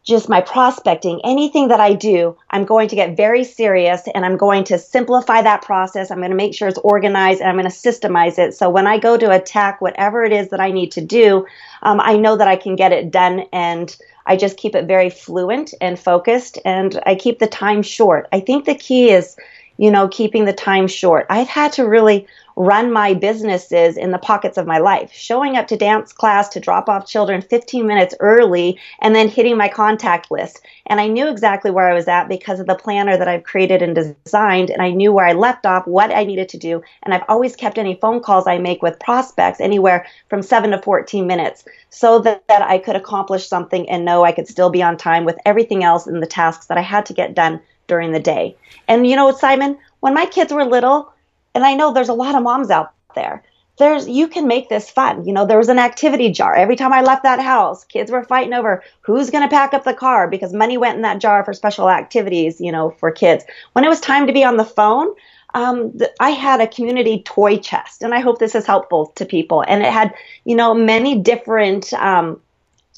just 0.07 0.30
my 0.30 0.39
prospecting, 0.39 1.19
anything 1.25 1.68
that 1.68 1.81
I 1.81 1.94
do, 1.94 2.38
I'm 2.50 2.63
going 2.63 2.88
to 2.88 2.95
get 2.95 3.18
very 3.18 3.44
serious 3.44 4.04
and 4.15 4.25
I'm 4.25 4.38
going 4.38 4.63
to 4.65 4.80
simplify 4.80 5.42
that 5.42 5.63
process. 5.63 6.09
I'm 6.09 6.19
going 6.19 6.31
to 6.31 6.36
make 6.38 6.56
sure 6.56 6.69
it's 6.69 6.77
organized 6.77 7.42
and 7.42 7.50
I'm 7.50 7.57
going 7.57 7.69
to 7.69 7.75
systemize 7.75 8.39
it. 8.39 8.54
So 8.54 8.69
when 8.69 8.88
I 8.88 9.00
go 9.00 9.18
to 9.18 9.31
attack 9.31 9.81
whatever 9.81 10.24
it 10.24 10.31
is 10.31 10.48
that 10.50 10.62
I 10.62 10.71
need 10.71 10.94
to 10.94 11.01
do, 11.01 11.45
um, 11.83 12.00
I 12.00 12.15
know 12.15 12.38
that 12.38 12.48
I 12.48 12.56
can 12.56 12.77
get 12.77 12.94
it 12.94 13.12
done 13.12 13.44
and 13.51 13.95
I 14.25 14.38
just 14.38 14.56
keep 14.56 14.75
it 14.75 14.86
very 14.86 15.09
fluent 15.09 15.74
and 15.81 16.00
focused 16.00 16.57
and 16.63 16.98
I 17.06 17.15
keep 17.15 17.39
the 17.39 17.48
time 17.48 17.81
short. 17.81 18.30
I 18.31 18.39
think 18.39 18.63
the 18.63 18.75
key 18.75 19.09
is, 19.09 19.36
you 19.75 19.92
know, 19.92 20.07
keeping 20.07 20.45
the 20.45 20.54
time 20.54 20.88
short. 20.88 21.25
I've 21.30 21.50
had 21.50 21.74
to 21.74 21.86
really 21.86 22.27
run 22.57 22.92
my 22.92 23.13
businesses 23.13 23.98
in 23.98 24.09
the 24.09 24.18
pockets 24.18 24.57
of 24.57 24.66
my 24.66 24.80
life, 24.80 25.11
showing 25.14 25.56
up 25.56 25.68
to 25.68 25.78
dance 25.78 26.11
class 26.11 26.49
to 26.49 26.59
drop 26.59 26.90
off 26.90 27.07
children 27.07 27.40
15 27.40 27.85
minutes 27.85 28.16
early 28.19 28.80
and 28.99 29.16
then 29.16 29.30
hitting 29.30 29.56
my 29.56 29.69
contact 29.69 30.31
list. 30.31 30.66
And 30.87 30.99
I 30.99 31.07
knew 31.07 31.30
exactly 31.30 31.69
where 31.69 31.87
I 31.87 31.94
was 31.94 32.07
at 32.07 32.28
because 32.28 32.59
of 32.59 32.66
the 32.66 32.73
planner 32.73 33.16
that 33.16 33.28
I've 33.28 33.44
created 33.44 33.83
and 33.83 33.94
designed. 33.94 34.71
And 34.71 34.81
I 34.81 34.90
knew 34.90 35.14
where 35.14 35.28
I 35.28 35.33
left 35.33 35.68
off, 35.68 35.85
what 35.85 36.09
I 36.09 36.23
needed 36.23 36.49
to 36.49 36.57
do. 36.57 36.81
And 37.04 37.14
I've 37.14 37.26
always 37.30 37.56
kept 37.56 37.78
any 37.78 37.94
phone 38.02 38.21
calls 38.21 38.47
I 38.47 38.57
make 38.57 38.81
with 38.81 38.99
prospects 38.99 39.61
anywhere 39.61 40.07
from 40.28 40.42
seven 40.42 40.71
to 40.71 40.81
14 40.81 41.28
minutes 41.28 41.64
so 41.92 42.18
that, 42.19 42.47
that 42.47 42.64
I 42.64 42.80
could 42.80 42.95
accomplish 42.95 43.47
something 43.47 43.87
and 43.87 44.04
know 44.04 44.26
I 44.26 44.31
could 44.31 44.47
still 44.47 44.71
be 44.71 44.81
on 44.81 44.97
time 44.97 45.26
with 45.26 45.37
everything 45.45 45.83
else 45.83 46.07
and 46.07 46.23
the 46.23 46.28
tasks 46.28 46.66
that 46.66 46.78
I 46.80 46.81
had 46.81 47.06
to 47.06 47.14
get 47.14 47.35
done 47.35 47.61
during 47.85 48.14
the 48.14 48.19
day. 48.19 48.57
And 48.87 49.06
you 49.06 49.16
know, 49.16 49.31
Simon, 49.31 49.78
when 49.99 50.16
my 50.16 50.26
kids 50.26 50.52
were 50.52 50.66
little, 50.66 51.14
and 51.57 51.66
I 51.66 51.73
know 51.73 51.92
there's 51.92 52.07
a 52.07 52.14
lot 52.14 52.35
of 52.35 52.44
moms 52.44 52.69
out 52.69 52.94
there. 53.16 53.44
There's 53.80 54.07
you 54.07 54.28
can 54.28 54.47
make 54.47 54.69
this 54.69 54.92
fun. 54.92 55.26
You 55.26 55.33
know, 55.33 55.44
there 55.44 55.57
was 55.57 55.69
an 55.69 55.80
activity 55.80 56.31
jar. 56.31 56.54
Every 56.54 56.76
time 56.76 56.94
I 56.94 57.02
left 57.02 57.23
that 57.23 57.40
house, 57.40 57.83
kids 57.83 58.11
were 58.11 58.23
fighting 58.23 58.54
over 58.54 58.83
who's 59.02 59.31
going 59.31 59.44
to 59.44 59.49
pack 59.49 59.73
up 59.73 59.83
the 59.83 59.95
car 59.95 60.28
because 60.28 60.54
money 60.54 60.78
went 60.78 60.97
in 60.97 61.02
that 61.02 61.19
jar 61.19 61.44
for 61.44 61.54
special 61.54 61.90
activities, 61.90 62.61
you 62.61 62.71
know, 62.71 62.92
for 62.92 63.09
kids. 63.09 63.44
When 63.73 63.83
it 63.83 63.90
was 63.90 63.99
time 63.99 64.28
to 64.28 64.33
be 64.33 64.44
on 64.44 64.57
the 64.57 64.66
phone, 64.66 65.07
um, 65.56 65.97
I 66.19 66.30
had 66.30 66.61
a 66.61 66.68
community 66.68 67.23
toy 67.23 67.57
chest, 67.57 68.04
and 68.04 68.14
I 68.14 68.19
hope 68.19 68.37
this 68.37 68.54
is 68.54 68.68
helpful 68.68 69.07
to 69.16 69.26
people. 69.26 69.64
And 69.68 69.81
it 69.81 69.92
had, 69.92 70.14
you 70.45 70.56
know, 70.56 70.76
many 70.76 71.18
different 71.18 71.92
um, 71.94 72.40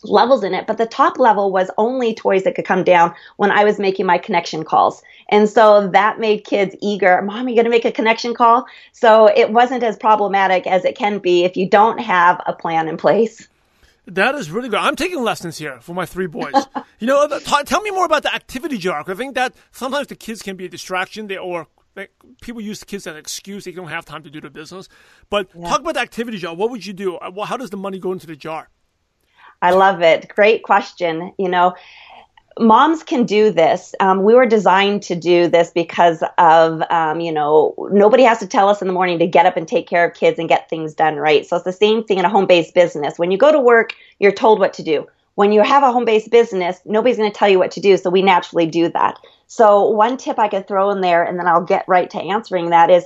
levels 0.04 0.44
in 0.44 0.54
it, 0.54 0.68
but 0.68 0.78
the 0.78 0.86
top 0.86 1.20
level 1.20 1.52
was 1.52 1.70
only 1.78 2.14
toys 2.14 2.44
that 2.44 2.56
could 2.56 2.66
come 2.66 2.84
down 2.84 3.14
when 3.38 3.52
I 3.52 3.64
was 3.64 3.80
making 3.80 4.06
my 4.06 4.18
connection 4.18 4.64
calls. 4.64 5.02
And 5.30 5.50
so 5.50 5.88
that 5.90 6.20
made 6.20 6.44
kids 6.44 6.76
eager. 6.82 7.22
Mom, 7.22 7.46
are 7.46 7.50
you 7.50 7.56
going 7.56 7.66
to 7.66 7.72
make 7.72 7.86
a 7.86 7.92
connection 7.92 8.34
call? 8.34 8.66
So 8.92 9.28
it 9.28 9.52
wasn't 9.52 9.84
as 9.84 9.98
problematic 9.98 10.66
as 10.68 10.86
it 10.86 10.96
can 10.96 11.20
be 11.20 11.44
if 11.44 11.58
you 11.58 11.70
don't 11.70 12.00
have 12.00 12.42
a 12.46 12.54
plan 12.54 12.88
in 12.88 12.98
place. 12.98 13.48
That 14.06 14.34
is 14.34 14.50
really 14.50 14.70
good. 14.70 14.80
I'm 14.80 14.96
taking 14.96 15.22
lessons 15.22 15.58
here 15.60 15.80
for 15.82 15.94
my 15.94 16.06
three 16.06 16.26
boys. 16.26 16.54
you 17.00 17.06
know, 17.06 17.28
t- 17.28 17.64
tell 17.66 17.82
me 17.82 17.92
more 17.92 18.06
about 18.06 18.24
the 18.24 18.34
activity 18.34 18.78
jar. 18.78 19.04
I 19.06 19.14
think 19.14 19.36
that 19.36 19.54
sometimes 19.72 20.08
the 20.08 20.16
kids 20.16 20.42
can 20.42 20.56
be 20.56 20.66
a 20.66 20.70
distraction. 20.70 21.28
They 21.28 21.38
or 21.38 21.68
like, 21.96 22.12
people 22.42 22.62
use 22.62 22.80
the 22.80 22.88
kids 22.88 23.06
as 23.06 23.14
an 23.14 23.20
excuse. 23.20 23.66
They 23.66 23.72
don't 23.72 23.90
have 23.90 24.06
time 24.06 24.24
to 24.24 24.32
do 24.32 24.42
the 24.42 24.50
business. 24.50 24.90
But 25.30 25.50
yeah. 25.54 25.70
talk 25.70 25.82
about 25.82 25.94
the 25.94 26.00
activity 26.00 26.40
jar. 26.40 26.56
What 26.56 26.72
would 26.72 26.86
you 26.86 26.94
do? 26.94 27.20
How 27.46 27.58
does 27.58 27.70
the 27.70 27.78
money 27.78 28.00
go 28.00 28.12
into 28.12 28.26
the 28.26 28.36
jar? 28.36 28.70
I 29.62 29.72
love 29.72 30.02
it. 30.02 30.30
Great 30.30 30.64
question. 30.64 31.34
You 31.38 31.50
know, 31.50 31.76
moms 32.60 33.04
can 33.04 33.26
do 33.26 33.52
this. 33.52 33.94
Um, 34.00 34.24
we 34.24 34.34
were 34.34 34.46
designed 34.46 35.04
to 35.04 35.16
do 35.16 35.48
this 35.48 35.72
because 35.72 36.24
of, 36.38 36.82
um, 36.90 37.20
you 37.20 37.32
know, 37.32 37.74
nobody 37.92 38.24
has 38.24 38.40
to 38.40 38.48
tell 38.48 38.70
us 38.70 38.82
in 38.82 38.88
the 38.88 38.94
morning 38.94 39.20
to 39.20 39.28
get 39.28 39.46
up 39.46 39.58
and 39.58 39.68
take 39.68 39.88
care 39.88 40.06
of 40.08 40.14
kids 40.14 40.40
and 40.40 40.50
get 40.50 40.70
things 40.70 40.94
done 40.94 41.16
right. 41.16 41.46
So 41.46 41.56
it's 41.56 41.66
the 41.66 41.72
same 41.72 42.04
thing 42.04 42.20
in 42.20 42.26
a 42.26 42.30
home 42.30 42.48
based 42.48 42.74
business. 42.74 43.18
When 43.18 43.32
you 43.32 43.38
go 43.38 43.52
to 43.52 43.60
work, 43.60 43.94
you're 44.20 44.32
told 44.32 44.60
what 44.60 44.74
to 44.74 44.84
do. 44.84 45.08
When 45.36 45.54
you 45.54 45.62
have 45.62 45.84
a 45.84 45.92
home 45.92 46.06
based 46.06 46.32
business, 46.32 46.82
nobody's 46.86 47.18
going 47.18 47.32
to 47.32 47.38
tell 47.38 47.48
you 47.50 47.60
what 47.60 47.72
to 47.72 47.80
do. 47.80 47.96
So 47.96 48.10
we 48.10 48.22
naturally 48.22 48.66
do 48.66 48.90
that. 48.90 49.18
So 49.48 49.90
one 49.90 50.18
tip 50.18 50.38
I 50.38 50.50
could 50.50 50.68
throw 50.68 50.92
in 50.92 51.02
there, 51.02 51.24
and 51.24 51.40
then 51.40 51.48
I'll 51.48 51.64
get 51.64 51.86
right 51.88 52.10
to 52.10 52.22
answering 52.22 52.70
that 52.70 52.90
is 52.90 53.06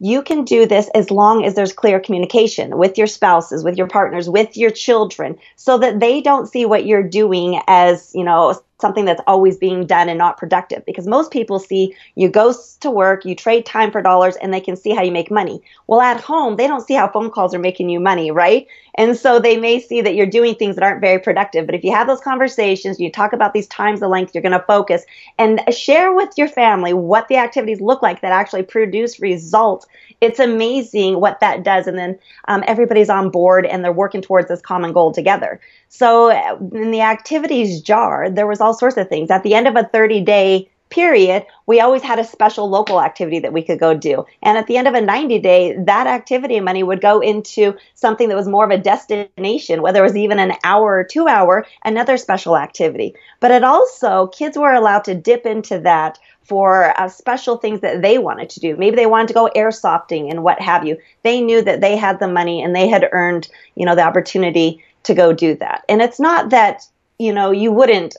you 0.00 0.22
can 0.22 0.44
do 0.44 0.66
this 0.66 0.88
as 0.94 1.10
long 1.10 1.44
as 1.44 1.54
there's 1.54 1.72
clear 1.72 1.98
communication 1.98 2.78
with 2.78 2.96
your 2.96 3.06
spouses, 3.06 3.64
with 3.64 3.76
your 3.76 3.88
partners, 3.88 4.30
with 4.30 4.56
your 4.56 4.70
children, 4.70 5.38
so 5.56 5.78
that 5.78 6.00
they 6.00 6.20
don't 6.20 6.46
see 6.46 6.64
what 6.64 6.86
you're 6.86 7.02
doing 7.02 7.60
as, 7.66 8.12
you 8.14 8.24
know, 8.24 8.54
something 8.80 9.04
that's 9.04 9.22
always 9.26 9.56
being 9.56 9.86
done 9.86 10.08
and 10.08 10.18
not 10.18 10.38
productive 10.38 10.84
because 10.84 11.06
most 11.06 11.32
people 11.32 11.58
see 11.58 11.94
you 12.14 12.28
go 12.28 12.54
to 12.80 12.90
work, 12.90 13.24
you 13.24 13.34
trade 13.34 13.66
time 13.66 13.90
for 13.90 14.00
dollars, 14.00 14.36
and 14.36 14.54
they 14.54 14.60
can 14.60 14.76
see 14.76 14.94
how 14.94 15.02
you 15.02 15.10
make 15.10 15.30
money. 15.30 15.60
Well, 15.88 16.00
at 16.00 16.20
home, 16.20 16.56
they 16.56 16.68
don't 16.68 16.86
see 16.86 16.94
how 16.94 17.08
phone 17.08 17.30
calls 17.30 17.54
are 17.54 17.58
making 17.58 17.88
you 17.88 17.98
money, 17.98 18.30
right? 18.30 18.66
And 18.98 19.16
so 19.16 19.38
they 19.38 19.56
may 19.56 19.80
see 19.80 20.00
that 20.00 20.16
you're 20.16 20.26
doing 20.26 20.56
things 20.56 20.74
that 20.74 20.82
aren't 20.82 21.00
very 21.00 21.20
productive. 21.20 21.66
But 21.66 21.76
if 21.76 21.84
you 21.84 21.92
have 21.92 22.08
those 22.08 22.20
conversations, 22.20 22.98
you 22.98 23.12
talk 23.12 23.32
about 23.32 23.54
these 23.54 23.68
times 23.68 24.00
the 24.00 24.08
length, 24.08 24.34
you're 24.34 24.42
going 24.42 24.58
to 24.58 24.64
focus 24.66 25.04
and 25.38 25.62
share 25.72 26.12
with 26.12 26.30
your 26.36 26.48
family 26.48 26.92
what 26.92 27.28
the 27.28 27.36
activities 27.36 27.80
look 27.80 28.02
like 28.02 28.20
that 28.22 28.32
actually 28.32 28.64
produce 28.64 29.20
results. 29.20 29.86
It's 30.20 30.40
amazing 30.40 31.20
what 31.20 31.38
that 31.38 31.62
does. 31.62 31.86
And 31.86 31.96
then 31.96 32.18
um, 32.48 32.64
everybody's 32.66 33.08
on 33.08 33.30
board 33.30 33.64
and 33.66 33.84
they're 33.84 33.92
working 33.92 34.20
towards 34.20 34.48
this 34.48 34.60
common 34.60 34.92
goal 34.92 35.12
together. 35.12 35.60
So 35.88 36.30
in 36.72 36.90
the 36.90 37.00
activities 37.00 37.80
jar, 37.80 38.28
there 38.28 38.48
was 38.48 38.60
all 38.60 38.74
sorts 38.74 38.96
of 38.96 39.08
things. 39.08 39.30
At 39.30 39.44
the 39.44 39.54
end 39.54 39.68
of 39.68 39.76
a 39.76 39.84
30 39.84 40.22
day 40.22 40.68
period, 40.90 41.44
we 41.66 41.80
always 41.80 42.02
had 42.02 42.18
a 42.18 42.24
special 42.24 42.68
local 42.68 43.00
activity 43.00 43.40
that 43.40 43.52
we 43.52 43.62
could 43.62 43.78
go 43.78 43.94
do. 43.94 44.24
And 44.42 44.56
at 44.56 44.66
the 44.66 44.76
end 44.76 44.88
of 44.88 44.94
a 44.94 45.00
90 45.00 45.38
day, 45.40 45.76
that 45.84 46.06
activity 46.06 46.60
money 46.60 46.82
would 46.82 47.00
go 47.00 47.20
into 47.20 47.76
something 47.94 48.28
that 48.28 48.36
was 48.36 48.48
more 48.48 48.64
of 48.64 48.70
a 48.70 48.78
destination, 48.78 49.82
whether 49.82 50.00
it 50.00 50.08
was 50.08 50.16
even 50.16 50.38
an 50.38 50.52
hour 50.64 50.98
or 50.98 51.04
two 51.04 51.28
hour, 51.28 51.66
another 51.84 52.16
special 52.16 52.56
activity. 52.56 53.14
But 53.40 53.50
it 53.50 53.64
also, 53.64 54.28
kids 54.28 54.56
were 54.56 54.72
allowed 54.72 55.04
to 55.04 55.14
dip 55.14 55.46
into 55.46 55.78
that 55.80 56.18
for 56.42 56.98
uh, 56.98 57.08
special 57.08 57.58
things 57.58 57.80
that 57.80 58.00
they 58.00 58.16
wanted 58.16 58.48
to 58.50 58.60
do. 58.60 58.76
Maybe 58.76 58.96
they 58.96 59.06
wanted 59.06 59.28
to 59.28 59.34
go 59.34 59.50
airsofting 59.54 60.30
and 60.30 60.42
what 60.42 60.60
have 60.60 60.86
you. 60.86 60.96
They 61.22 61.42
knew 61.42 61.60
that 61.62 61.82
they 61.82 61.96
had 61.96 62.20
the 62.20 62.28
money 62.28 62.62
and 62.62 62.74
they 62.74 62.88
had 62.88 63.08
earned, 63.12 63.48
you 63.74 63.84
know, 63.84 63.94
the 63.94 64.02
opportunity 64.02 64.82
to 65.02 65.14
go 65.14 65.32
do 65.32 65.54
that. 65.56 65.84
And 65.88 66.00
it's 66.00 66.18
not 66.18 66.50
that, 66.50 66.86
you 67.18 67.32
know, 67.34 67.50
you 67.50 67.70
wouldn't 67.70 68.16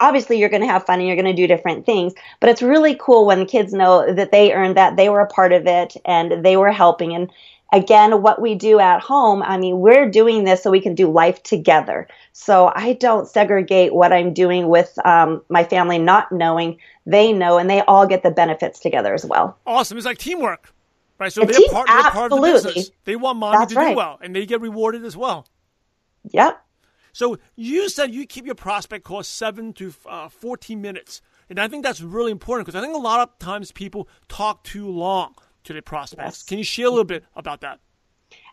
obviously 0.00 0.38
you're 0.38 0.48
going 0.48 0.62
to 0.62 0.68
have 0.68 0.84
fun 0.84 0.98
and 0.98 1.06
you're 1.06 1.16
going 1.16 1.26
to 1.26 1.32
do 1.32 1.46
different 1.46 1.86
things 1.86 2.12
but 2.40 2.48
it's 2.48 2.62
really 2.62 2.96
cool 3.00 3.26
when 3.26 3.46
kids 3.46 3.72
know 3.72 4.12
that 4.12 4.32
they 4.32 4.52
earned 4.52 4.76
that 4.76 4.96
they 4.96 5.08
were 5.08 5.20
a 5.20 5.26
part 5.26 5.52
of 5.52 5.66
it 5.66 5.96
and 6.04 6.44
they 6.44 6.56
were 6.56 6.72
helping. 6.72 7.14
And 7.14 7.30
again 7.72 8.22
what 8.22 8.40
we 8.40 8.54
do 8.54 8.78
at 8.78 9.00
home 9.00 9.42
i 9.42 9.58
mean 9.58 9.80
we're 9.80 10.08
doing 10.08 10.44
this 10.44 10.62
so 10.62 10.70
we 10.70 10.80
can 10.80 10.94
do 10.94 11.10
life 11.10 11.42
together. 11.42 12.06
So 12.32 12.72
i 12.74 12.92
don't 12.94 13.28
segregate 13.28 13.92
what 13.92 14.12
i'm 14.12 14.32
doing 14.32 14.68
with 14.68 14.96
um, 15.04 15.42
my 15.48 15.64
family 15.64 15.98
not 15.98 16.30
knowing. 16.30 16.78
They 17.06 17.32
know 17.32 17.58
and 17.58 17.68
they 17.68 17.80
all 17.82 18.06
get 18.06 18.22
the 18.22 18.30
benefits 18.30 18.80
together 18.80 19.14
as 19.14 19.24
well. 19.24 19.58
Awesome. 19.66 19.96
It's 19.96 20.06
like 20.06 20.18
teamwork 20.18 20.72
right? 21.18 21.32
So 21.32 21.44
they're, 21.44 21.60
part, 21.70 21.88
they're 21.88 22.10
part 22.10 22.32
of 22.32 22.40
the 22.40 22.46
business. 22.46 22.90
they 23.04 23.16
want 23.16 23.38
mommy 23.38 23.58
That's 23.58 23.72
to 23.72 23.78
right. 23.78 23.90
do 23.90 23.96
well 23.96 24.18
and 24.20 24.34
they 24.34 24.46
get 24.46 24.60
rewarded 24.60 25.04
as 25.04 25.16
well. 25.16 25.46
Yep. 26.30 26.62
So 27.16 27.38
you 27.54 27.88
said 27.88 28.12
you 28.12 28.26
keep 28.26 28.44
your 28.44 28.54
prospect 28.54 29.02
call 29.02 29.22
seven 29.22 29.72
to 29.74 29.90
uh, 30.04 30.28
14 30.28 30.82
minutes. 30.82 31.22
And 31.48 31.58
I 31.58 31.66
think 31.66 31.82
that's 31.82 32.02
really 32.02 32.30
important 32.30 32.66
because 32.66 32.78
I 32.78 32.84
think 32.84 32.94
a 32.94 33.00
lot 33.00 33.20
of 33.20 33.38
times 33.38 33.72
people 33.72 34.06
talk 34.28 34.64
too 34.64 34.86
long 34.90 35.34
to 35.64 35.72
their 35.72 35.80
prospects. 35.80 36.40
Yes. 36.40 36.42
Can 36.42 36.58
you 36.58 36.64
share 36.64 36.88
a 36.88 36.90
little 36.90 37.06
bit 37.06 37.24
about 37.34 37.62
that? 37.62 37.80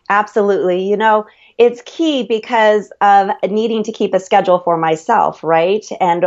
Absolutely. 0.08 0.82
You 0.82 0.96
know, 0.96 1.26
it's 1.58 1.82
key 1.84 2.22
because 2.22 2.90
of 3.02 3.32
needing 3.50 3.82
to 3.82 3.92
keep 3.92 4.14
a 4.14 4.20
schedule 4.20 4.60
for 4.60 4.78
myself, 4.78 5.44
right? 5.44 5.84
And 6.00 6.24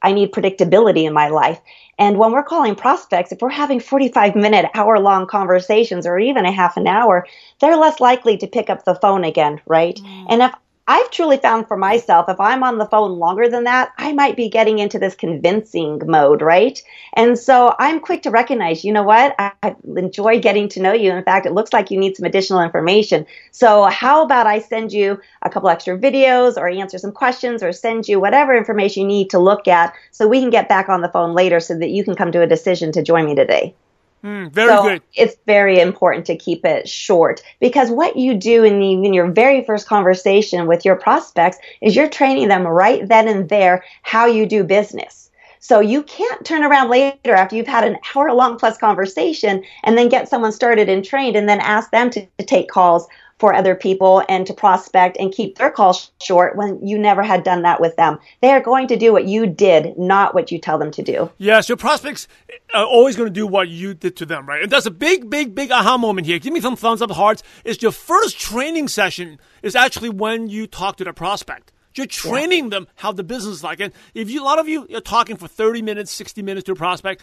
I 0.00 0.12
need 0.12 0.30
predictability 0.30 1.08
in 1.08 1.12
my 1.12 1.26
life. 1.26 1.60
And 1.98 2.18
when 2.18 2.30
we're 2.30 2.44
calling 2.44 2.76
prospects, 2.76 3.32
if 3.32 3.40
we're 3.40 3.50
having 3.50 3.80
45 3.80 4.36
minute, 4.36 4.66
hour 4.74 5.00
long 5.00 5.26
conversations 5.26 6.06
or 6.06 6.20
even 6.20 6.46
a 6.46 6.52
half 6.52 6.76
an 6.76 6.86
hour, 6.86 7.26
they're 7.60 7.76
less 7.76 7.98
likely 7.98 8.36
to 8.36 8.46
pick 8.46 8.70
up 8.70 8.84
the 8.84 8.94
phone 8.94 9.24
again, 9.24 9.60
right? 9.66 9.96
Mm. 9.96 10.26
And 10.28 10.42
if 10.42 10.54
I've 10.90 11.12
truly 11.12 11.36
found 11.36 11.68
for 11.68 11.76
myself, 11.76 12.28
if 12.28 12.40
I'm 12.40 12.64
on 12.64 12.78
the 12.78 12.84
phone 12.84 13.20
longer 13.20 13.48
than 13.48 13.62
that, 13.62 13.92
I 13.96 14.12
might 14.12 14.36
be 14.36 14.48
getting 14.48 14.80
into 14.80 14.98
this 14.98 15.14
convincing 15.14 16.02
mode, 16.04 16.42
right? 16.42 16.82
And 17.14 17.38
so 17.38 17.76
I'm 17.78 18.00
quick 18.00 18.22
to 18.22 18.32
recognize, 18.32 18.84
you 18.84 18.92
know 18.92 19.04
what? 19.04 19.36
I, 19.38 19.52
I 19.62 19.76
enjoy 19.96 20.40
getting 20.40 20.68
to 20.70 20.82
know 20.82 20.92
you. 20.92 21.12
In 21.12 21.22
fact, 21.22 21.46
it 21.46 21.52
looks 21.52 21.72
like 21.72 21.92
you 21.92 21.96
need 21.96 22.16
some 22.16 22.26
additional 22.26 22.60
information. 22.60 23.24
So 23.52 23.84
how 23.84 24.24
about 24.24 24.48
I 24.48 24.58
send 24.58 24.92
you 24.92 25.20
a 25.42 25.48
couple 25.48 25.68
extra 25.68 25.96
videos 25.96 26.56
or 26.56 26.68
answer 26.68 26.98
some 26.98 27.12
questions 27.12 27.62
or 27.62 27.70
send 27.70 28.08
you 28.08 28.18
whatever 28.18 28.56
information 28.56 29.02
you 29.02 29.06
need 29.06 29.30
to 29.30 29.38
look 29.38 29.68
at 29.68 29.94
so 30.10 30.26
we 30.26 30.40
can 30.40 30.50
get 30.50 30.68
back 30.68 30.88
on 30.88 31.02
the 31.02 31.08
phone 31.08 31.34
later 31.34 31.60
so 31.60 31.78
that 31.78 31.90
you 31.90 32.02
can 32.02 32.16
come 32.16 32.32
to 32.32 32.42
a 32.42 32.48
decision 32.48 32.90
to 32.90 33.02
join 33.04 33.26
me 33.26 33.36
today. 33.36 33.76
Mm, 34.22 34.52
very 34.52 34.68
so 34.68 34.82
good. 34.82 35.02
It's 35.14 35.36
very 35.46 35.80
important 35.80 36.26
to 36.26 36.36
keep 36.36 36.64
it 36.64 36.88
short 36.88 37.42
because 37.58 37.90
what 37.90 38.16
you 38.16 38.34
do 38.34 38.64
in, 38.64 38.78
the, 38.78 38.92
in 38.92 39.14
your 39.14 39.30
very 39.30 39.64
first 39.64 39.86
conversation 39.86 40.66
with 40.66 40.84
your 40.84 40.96
prospects 40.96 41.56
is 41.80 41.96
you're 41.96 42.08
training 42.08 42.48
them 42.48 42.66
right 42.66 43.06
then 43.08 43.28
and 43.28 43.48
there 43.48 43.84
how 44.02 44.26
you 44.26 44.46
do 44.46 44.62
business. 44.62 45.30
So 45.60 45.80
you 45.80 46.02
can't 46.02 46.44
turn 46.44 46.64
around 46.64 46.88
later 46.88 47.34
after 47.34 47.54
you've 47.54 47.66
had 47.66 47.84
an 47.84 47.98
hour 48.14 48.32
long 48.32 48.58
plus 48.58 48.78
conversation 48.78 49.62
and 49.84 49.96
then 49.96 50.08
get 50.08 50.28
someone 50.28 50.52
started 50.52 50.88
and 50.88 51.04
trained 51.04 51.36
and 51.36 51.48
then 51.48 51.60
ask 51.60 51.90
them 51.90 52.10
to, 52.10 52.26
to 52.38 52.44
take 52.44 52.68
calls 52.68 53.06
for 53.40 53.54
other 53.54 53.74
people 53.74 54.22
and 54.28 54.46
to 54.46 54.52
prospect 54.52 55.16
and 55.18 55.32
keep 55.32 55.56
their 55.56 55.70
calls 55.70 56.12
short 56.20 56.56
when 56.56 56.86
you 56.86 56.98
never 56.98 57.22
had 57.22 57.42
done 57.42 57.62
that 57.62 57.80
with 57.80 57.96
them. 57.96 58.18
They 58.42 58.50
are 58.50 58.60
going 58.60 58.86
to 58.88 58.96
do 58.96 59.12
what 59.12 59.24
you 59.24 59.46
did, 59.46 59.98
not 59.98 60.34
what 60.34 60.52
you 60.52 60.58
tell 60.58 60.78
them 60.78 60.90
to 60.92 61.02
do. 61.02 61.30
Yeah, 61.38 61.62
so 61.62 61.74
prospects 61.74 62.28
are 62.74 62.84
always 62.84 63.16
going 63.16 63.28
to 63.28 63.32
do 63.32 63.46
what 63.46 63.68
you 63.68 63.94
did 63.94 64.16
to 64.16 64.26
them, 64.26 64.46
right? 64.46 64.62
And 64.62 64.70
that's 64.70 64.84
a 64.84 64.90
big, 64.90 65.30
big, 65.30 65.54
big 65.54 65.72
aha 65.72 65.96
moment 65.96 66.26
here. 66.26 66.38
Give 66.38 66.52
me 66.52 66.60
some 66.60 66.76
thumbs 66.76 67.00
up 67.00 67.10
hearts. 67.10 67.42
It's 67.64 67.82
your 67.82 67.92
first 67.92 68.38
training 68.38 68.88
session 68.88 69.40
is 69.62 69.74
actually 69.74 70.10
when 70.10 70.50
you 70.50 70.66
talk 70.66 70.96
to 70.96 71.04
the 71.04 71.14
prospect. 71.14 71.72
You're 71.94 72.06
training 72.06 72.64
yeah. 72.64 72.70
them 72.70 72.88
how 72.96 73.12
the 73.12 73.24
business 73.24 73.56
is 73.56 73.64
like. 73.64 73.80
And 73.80 73.92
if 74.14 74.30
you, 74.30 74.42
a 74.42 74.44
lot 74.44 74.58
of 74.58 74.68
you 74.68 74.86
are 74.94 75.00
talking 75.00 75.36
for 75.36 75.48
30 75.48 75.82
minutes, 75.82 76.12
60 76.12 76.42
minutes 76.42 76.66
to 76.66 76.72
a 76.72 76.76
prospect, 76.76 77.22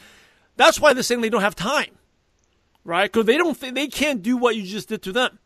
that's 0.55 0.79
why 0.79 0.93
they're 0.93 1.03
saying 1.03 1.21
they 1.21 1.29
don't 1.29 1.41
have 1.41 1.55
time, 1.55 1.91
right? 2.83 3.11
Because 3.11 3.25
they 3.25 3.37
don't, 3.37 3.57
th- 3.57 3.73
they 3.73 3.87
can't 3.87 4.23
do 4.23 4.35
what 4.35 4.55
you 4.55 4.63
just 4.63 4.89
did 4.89 5.03
to 5.03 5.11
them. 5.11 5.39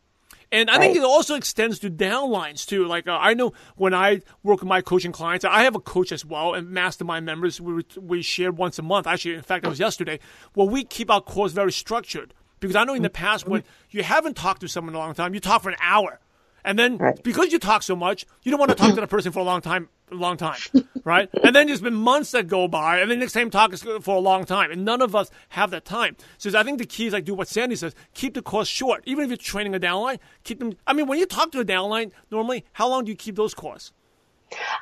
And 0.51 0.69
I 0.69 0.73
right. 0.73 0.81
think 0.81 0.97
it 0.97 1.03
also 1.03 1.35
extends 1.35 1.79
to 1.79 1.89
downlines 1.89 2.65
too. 2.65 2.85
Like 2.85 3.07
uh, 3.07 3.17
I 3.19 3.33
know 3.33 3.53
when 3.77 3.93
I 3.93 4.21
work 4.43 4.59
with 4.59 4.67
my 4.67 4.81
coaching 4.81 5.13
clients, 5.13 5.45
I 5.45 5.63
have 5.63 5.75
a 5.75 5.79
coach 5.79 6.11
as 6.11 6.25
well, 6.25 6.53
and 6.53 6.69
mastermind 6.69 7.25
members 7.25 7.61
we 7.61 7.83
we 7.97 8.21
share 8.21 8.51
once 8.51 8.77
a 8.77 8.81
month. 8.81 9.07
Actually, 9.07 9.35
in 9.35 9.43
fact, 9.43 9.65
it 9.65 9.69
was 9.69 9.79
yesterday. 9.79 10.19
Well, 10.55 10.67
we 10.67 10.83
keep 10.83 11.09
our 11.09 11.21
calls 11.21 11.53
very 11.53 11.71
structured 11.71 12.33
because 12.59 12.75
I 12.75 12.83
know 12.83 12.93
in 12.93 13.01
the 13.01 13.09
past 13.09 13.47
when 13.47 13.63
you 13.91 14.03
haven't 14.03 14.35
talked 14.35 14.61
to 14.61 14.67
someone 14.67 14.93
in 14.93 14.95
a 14.95 14.99
long 14.99 15.13
time, 15.13 15.33
you 15.33 15.39
talk 15.39 15.63
for 15.63 15.69
an 15.69 15.77
hour, 15.81 16.19
and 16.63 16.77
then 16.77 16.97
right. 16.97 17.21
because 17.23 17.51
you 17.51 17.59
talk 17.59 17.83
so 17.83 17.95
much, 17.95 18.25
you 18.43 18.51
don't 18.51 18.59
want 18.59 18.69
to 18.69 18.75
talk 18.75 18.93
to 18.95 19.01
the 19.01 19.07
person 19.07 19.31
for 19.31 19.39
a 19.39 19.43
long 19.43 19.61
time 19.61 19.89
a 20.11 20.15
long 20.15 20.37
time, 20.37 20.59
right? 21.03 21.29
and 21.43 21.55
then 21.55 21.67
there's 21.67 21.81
been 21.81 21.93
months 21.93 22.31
that 22.31 22.47
go 22.47 22.67
by, 22.67 22.99
and 22.99 23.09
then 23.09 23.19
the 23.19 23.29
same 23.29 23.49
talk 23.49 23.73
is 23.73 23.81
for 23.81 24.15
a 24.15 24.19
long 24.19 24.45
time, 24.45 24.71
and 24.71 24.83
none 24.83 25.01
of 25.01 25.15
us 25.15 25.31
have 25.49 25.71
that 25.71 25.85
time. 25.85 26.15
So 26.37 26.57
I 26.57 26.63
think 26.63 26.79
the 26.79 26.85
key 26.85 27.07
is 27.07 27.13
like 27.13 27.25
do 27.25 27.33
what 27.33 27.47
Sandi 27.47 27.75
says: 27.75 27.95
keep 28.13 28.33
the 28.33 28.41
course 28.41 28.67
short. 28.67 29.03
Even 29.05 29.23
if 29.23 29.29
you're 29.29 29.37
training 29.37 29.75
a 29.75 29.79
downline, 29.79 30.19
keep 30.43 30.59
them. 30.59 30.73
I 30.85 30.93
mean, 30.93 31.07
when 31.07 31.19
you 31.19 31.25
talk 31.25 31.51
to 31.53 31.59
a 31.59 31.65
downline, 31.65 32.11
normally, 32.29 32.65
how 32.73 32.89
long 32.89 33.05
do 33.05 33.11
you 33.11 33.17
keep 33.17 33.35
those 33.35 33.53
calls? 33.53 33.93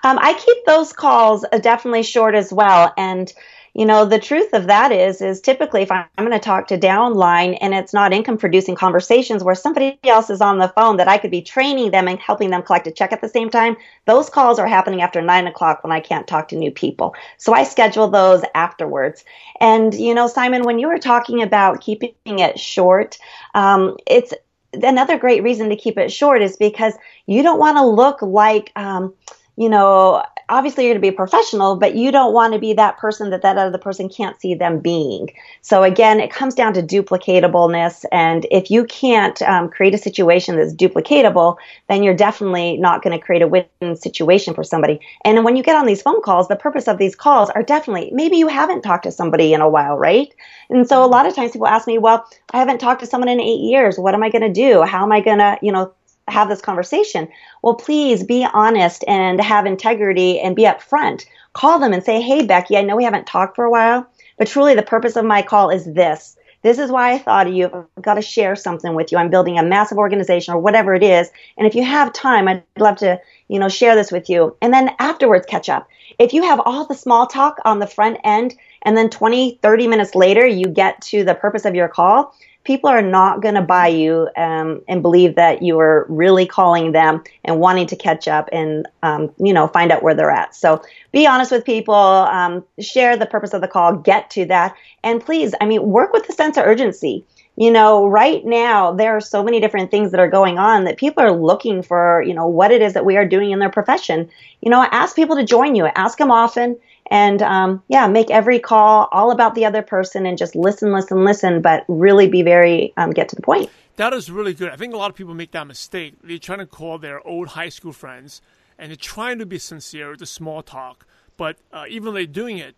Um, 0.04 0.18
I 0.20 0.34
keep 0.34 0.66
those 0.66 0.94
calls 0.94 1.46
uh, 1.52 1.60
definitely 1.60 2.04
short 2.04 2.34
as 2.34 2.52
well, 2.52 2.94
and 2.98 3.32
you 3.80 3.86
know 3.86 4.04
the 4.04 4.20
truth 4.20 4.52
of 4.52 4.68
that 4.68 4.92
is 4.92 5.22
is 5.22 5.40
typically 5.40 5.82
if 5.84 5.92
i'm, 5.92 6.06
going 6.18 6.32
to 6.32 6.40
talk 6.40 6.68
to 6.68 6.78
downline 6.78 7.58
and 7.62 7.74
it's 7.74 7.94
not 7.94 8.12
income 8.12 8.38
producing 8.38 8.76
conversations 8.76 9.42
where 9.42 9.56
somebody 9.56 9.98
else 10.04 10.30
is 10.30 10.42
on 10.42 10.58
the 10.58 10.68
phone 10.68 10.98
that 10.98 11.08
i 11.08 11.18
could 11.18 11.32
be 11.32 11.42
training 11.42 11.90
them 11.90 12.08
and 12.10 12.20
helping 12.20 12.50
them 12.50 12.62
collect 12.62 12.88
a 12.88 12.92
check 12.92 13.14
at 13.14 13.22
the 13.22 13.30
same 13.30 13.50
time 13.50 13.78
those 14.06 14.30
calls 14.30 14.60
are 14.60 14.68
happening 14.68 15.02
after 15.02 15.22
nine 15.22 15.48
o'clock 15.48 15.82
when 15.82 15.94
i 15.94 16.02
can't 16.02 16.28
talk 16.28 16.50
to 16.50 16.58
new 16.58 16.72
people. 16.72 17.16
So 17.38 17.54
i 17.54 17.64
schedule 17.64 18.10
those 18.10 18.44
afterwards. 18.54 19.24
And 19.62 19.94
you 19.94 20.14
know 20.14 20.28
simon 20.28 20.64
when 20.64 20.78
you 20.78 20.90
were 20.90 21.00
talking 21.00 21.42
about 21.42 21.80
keeping 21.82 22.14
it 22.26 22.60
short 22.60 23.18
um, 23.56 23.96
it's 24.06 24.34
another 24.74 25.18
great 25.18 25.44
reason 25.44 25.70
to 25.70 25.76
keep 25.76 25.98
it 25.98 26.12
short 26.12 26.42
is 26.42 26.58
because 26.58 26.94
you 27.26 27.44
don't 27.44 27.60
want 27.60 27.78
to 27.78 27.86
look 27.86 28.22
like, 28.22 28.72
um, 28.76 29.14
you 29.56 29.70
know, 29.70 30.24
obviously 30.50 30.84
you're 30.86 30.94
going 30.94 31.02
to 31.02 31.06
be 31.06 31.14
a 31.14 31.18
professional, 31.18 31.76
but 31.76 31.96
you 31.96 32.12
don't 32.12 32.34
want 32.34 32.54
to 32.54 32.60
be 32.60 32.74
that 32.74 32.98
person 32.98 33.30
that 33.30 33.42
that 33.44 33.58
other 33.58 33.78
person 33.78 34.10
can't 34.10 34.40
see 34.42 34.54
them 34.56 34.80
being. 34.80 35.30
So 35.62 35.84
again, 35.84 36.20
it 36.20 36.32
comes 36.32 36.56
down 36.56 36.74
to 36.74 36.82
duplicatableness. 36.82 38.06
And 38.12 38.46
if 38.52 38.70
you 38.70 38.86
can't 38.86 39.42
um, 39.44 39.70
create 39.70 39.94
a 39.94 39.98
situation 39.98 40.58
that's 40.58 40.74
duplicatable, 40.74 41.58
then 41.88 42.04
you're 42.04 42.16
definitely 42.16 42.78
not 42.78 43.04
going 43.04 43.18
to 43.18 43.24
create 43.24 43.42
a 43.42 43.48
win 43.48 43.96
situation 43.96 44.54
for 44.54 44.64
somebody. 44.64 45.00
And 45.24 45.46
when 45.46 45.56
you 45.56 45.64
get 45.64 45.76
on 45.76 45.86
these 45.86 46.02
phone 46.02 46.22
calls, 46.22 46.48
the 46.48 46.56
purpose 46.56 46.88
of 46.88 46.98
these 46.98 47.16
calls 47.16 47.50
are 47.52 47.64
definitely, 47.64 48.10
maybe 48.12 48.38
you 48.38 48.48
haven't 48.48 48.82
talked 48.82 49.04
to 49.04 49.12
somebody 49.12 49.54
in 49.54 49.62
a 49.62 49.70
while, 49.70 49.98
right? 49.98 50.34
And 50.70 50.88
so 50.88 51.04
a 51.04 51.08
lot 51.08 51.26
of 51.26 51.36
times 51.36 51.52
people 51.52 51.68
ask 51.68 51.88
me, 51.88 51.98
well, 51.98 52.28
I 52.52 52.58
haven't 52.58 52.80
talked 52.80 53.02
to 53.02 53.06
someone 53.06 53.30
in 53.30 53.40
eight 53.40 53.62
years. 53.62 53.98
What 53.98 54.14
am 54.14 54.24
I 54.24 54.30
going 54.30 54.42
to 54.42 54.54
do? 54.54 54.82
How 54.82 55.04
am 55.04 55.12
I 55.12 55.22
going 55.22 55.40
to, 55.40 55.58
you 55.62 55.72
know, 55.72 55.94
have 56.32 56.50
this 56.50 56.62
conversation. 56.62 57.28
Well, 57.62 57.76
please 57.76 58.24
be 58.24 58.46
honest 58.52 59.04
and 59.08 59.42
have 59.42 59.66
integrity 59.66 60.40
and 60.40 60.56
be 60.56 60.64
upfront. 60.64 61.26
Call 61.54 61.80
them 61.80 61.94
and 61.94 62.04
say, 62.04 62.22
Hey, 62.22 62.46
Becky, 62.46 62.78
I 62.78 62.82
know 62.82 62.96
we 62.96 63.04
haven't 63.04 63.28
talked 63.28 63.56
for 63.56 63.66
a 63.66 63.72
while, 63.72 64.08
but 64.38 64.48
truly 64.48 64.76
the 64.76 64.84
purpose 64.84 65.16
of 65.16 65.26
my 65.26 65.42
call 65.42 65.70
is 65.70 65.86
this. 65.86 66.38
This 66.62 66.78
is 66.78 66.92
why 66.92 67.14
I 67.14 67.18
thought 67.18 67.48
of 67.48 67.54
you. 67.54 67.88
I've 67.98 68.04
got 68.04 68.16
to 68.16 68.22
share 68.22 68.56
something 68.56 68.94
with 68.94 69.12
you. 69.12 69.18
I'm 69.18 69.30
building 69.30 69.58
a 69.58 69.64
massive 69.64 69.98
organization 69.98 70.54
or 70.54 70.60
whatever 70.60 70.94
it 70.94 71.04
is. 71.04 71.30
And 71.58 71.66
if 71.66 71.74
you 71.74 71.84
have 71.84 72.12
time, 72.12 72.50
I'd 72.50 72.64
love 72.78 72.98
to, 72.98 73.22
you 73.48 73.60
know, 73.60 73.70
share 73.70 73.96
this 73.96 74.12
with 74.12 74.30
you. 74.30 74.58
And 74.62 74.74
then 74.74 74.92
afterwards 75.00 75.46
catch 75.46 75.70
up. 75.70 75.88
If 76.18 76.34
you 76.34 76.44
have 76.44 76.60
all 76.66 76.86
the 76.86 76.96
small 76.96 77.28
talk 77.28 77.60
on 77.64 77.80
the 77.80 77.88
front 77.88 78.18
end 78.26 78.56
and 78.82 78.98
then 78.98 79.10
20, 79.10 79.60
30 79.62 79.88
minutes 79.88 80.16
later, 80.16 80.46
you 80.46 80.66
get 80.66 81.02
to 81.04 81.24
the 81.24 81.34
purpose 81.34 81.64
of 81.64 81.76
your 81.76 81.88
call, 81.88 82.36
people 82.70 82.88
are 82.88 83.02
not 83.02 83.42
going 83.42 83.56
to 83.56 83.64
buy 83.64 83.88
you 83.88 84.30
um, 84.38 84.80
and 84.88 85.02
believe 85.02 85.34
that 85.34 85.64
you 85.64 85.80
are 85.80 86.06
really 86.08 86.46
calling 86.46 86.92
them 86.92 87.24
and 87.44 87.60
wanting 87.60 87.88
to 87.88 87.96
catch 87.96 88.28
up 88.28 88.48
and 88.52 88.88
um, 89.02 89.34
you 89.40 89.52
know 89.52 89.68
find 89.68 89.92
out 89.92 90.04
where 90.04 90.14
they're 90.14 90.30
at. 90.30 90.54
So 90.54 90.80
be 91.12 91.26
honest 91.26 91.52
with 91.52 91.66
people, 91.66 91.96
um, 91.96 92.64
share 92.80 93.18
the 93.18 93.26
purpose 93.26 93.56
of 93.56 93.62
the 93.62 93.68
call, 93.68 93.96
get 93.96 94.30
to 94.32 94.46
that, 94.46 94.76
and 95.04 95.20
please, 95.20 95.56
I 95.60 95.66
mean, 95.66 95.82
work 95.82 96.14
with 96.14 96.30
a 96.30 96.32
sense 96.32 96.58
of 96.58 96.66
urgency. 96.68 97.26
You 97.56 97.72
know, 97.72 98.06
right 98.06 98.46
now 98.46 98.94
there 98.94 99.18
are 99.18 99.20
so 99.20 99.42
many 99.44 99.60
different 99.60 99.90
things 99.90 100.12
that 100.12 100.20
are 100.20 100.30
going 100.30 100.60
on 100.60 100.84
that 100.84 100.98
people 100.98 101.24
are 101.24 101.32
looking 101.32 101.82
for. 101.82 102.22
You 102.22 102.36
know, 102.36 102.46
what 102.46 102.70
it 102.70 102.84
is 102.84 102.94
that 102.94 103.04
we 103.04 103.18
are 103.18 103.26
doing 103.28 103.50
in 103.50 103.58
their 103.58 103.72
profession. 103.72 104.30
You 104.62 104.70
know, 104.70 104.86
ask 104.92 105.16
people 105.16 105.38
to 105.38 105.44
join 105.44 105.74
you. 105.74 105.88
Ask 105.88 106.20
them 106.20 106.30
often 106.30 106.78
and 107.10 107.42
um, 107.42 107.84
yeah, 107.88 108.08
make 108.08 108.32
every 108.32 108.60
call 108.60 109.10
all 109.12 109.32
about 109.32 109.56
the 109.56 109.66
other 109.66 109.82
person 109.82 110.26
and 110.26 110.38
just 110.38 110.56
listen, 110.56 110.92
listen, 110.92 111.26
listen, 111.26 111.62
but 111.62 111.84
really 111.88 112.30
be 112.30 112.44
very 112.44 112.94
um, 112.98 113.12
get 113.12 113.30
to 113.30 113.36
the 113.36 113.42
point. 113.42 113.70
That 113.98 114.14
is 114.14 114.32
really 114.32 114.54
good. 114.54 114.70
I 114.70 114.78
think 114.78 114.94
a 114.94 114.98
lot 114.98 115.10
of 115.10 115.16
people 115.16 115.34
make 115.34 115.52
that 115.52 115.68
mistake. 115.68 116.16
They're 116.24 116.38
trying 116.38 116.60
to 116.60 116.66
call 116.66 117.00
their 117.00 117.26
old 117.28 117.50
high 117.50 117.70
school 117.70 117.92
friends 117.92 118.42
and 118.80 118.90
they're 118.90 118.96
trying 118.96 119.38
to 119.40 119.46
be 119.46 119.60
sincere 119.60 120.10
with 120.12 120.20
the 120.20 120.26
small 120.26 120.64
talk, 120.64 121.06
but 121.38 121.58
uh, 121.72 121.86
even 121.90 122.06
though 122.06 122.12
they're 122.14 122.26
doing 122.26 122.58
it, 122.58 122.76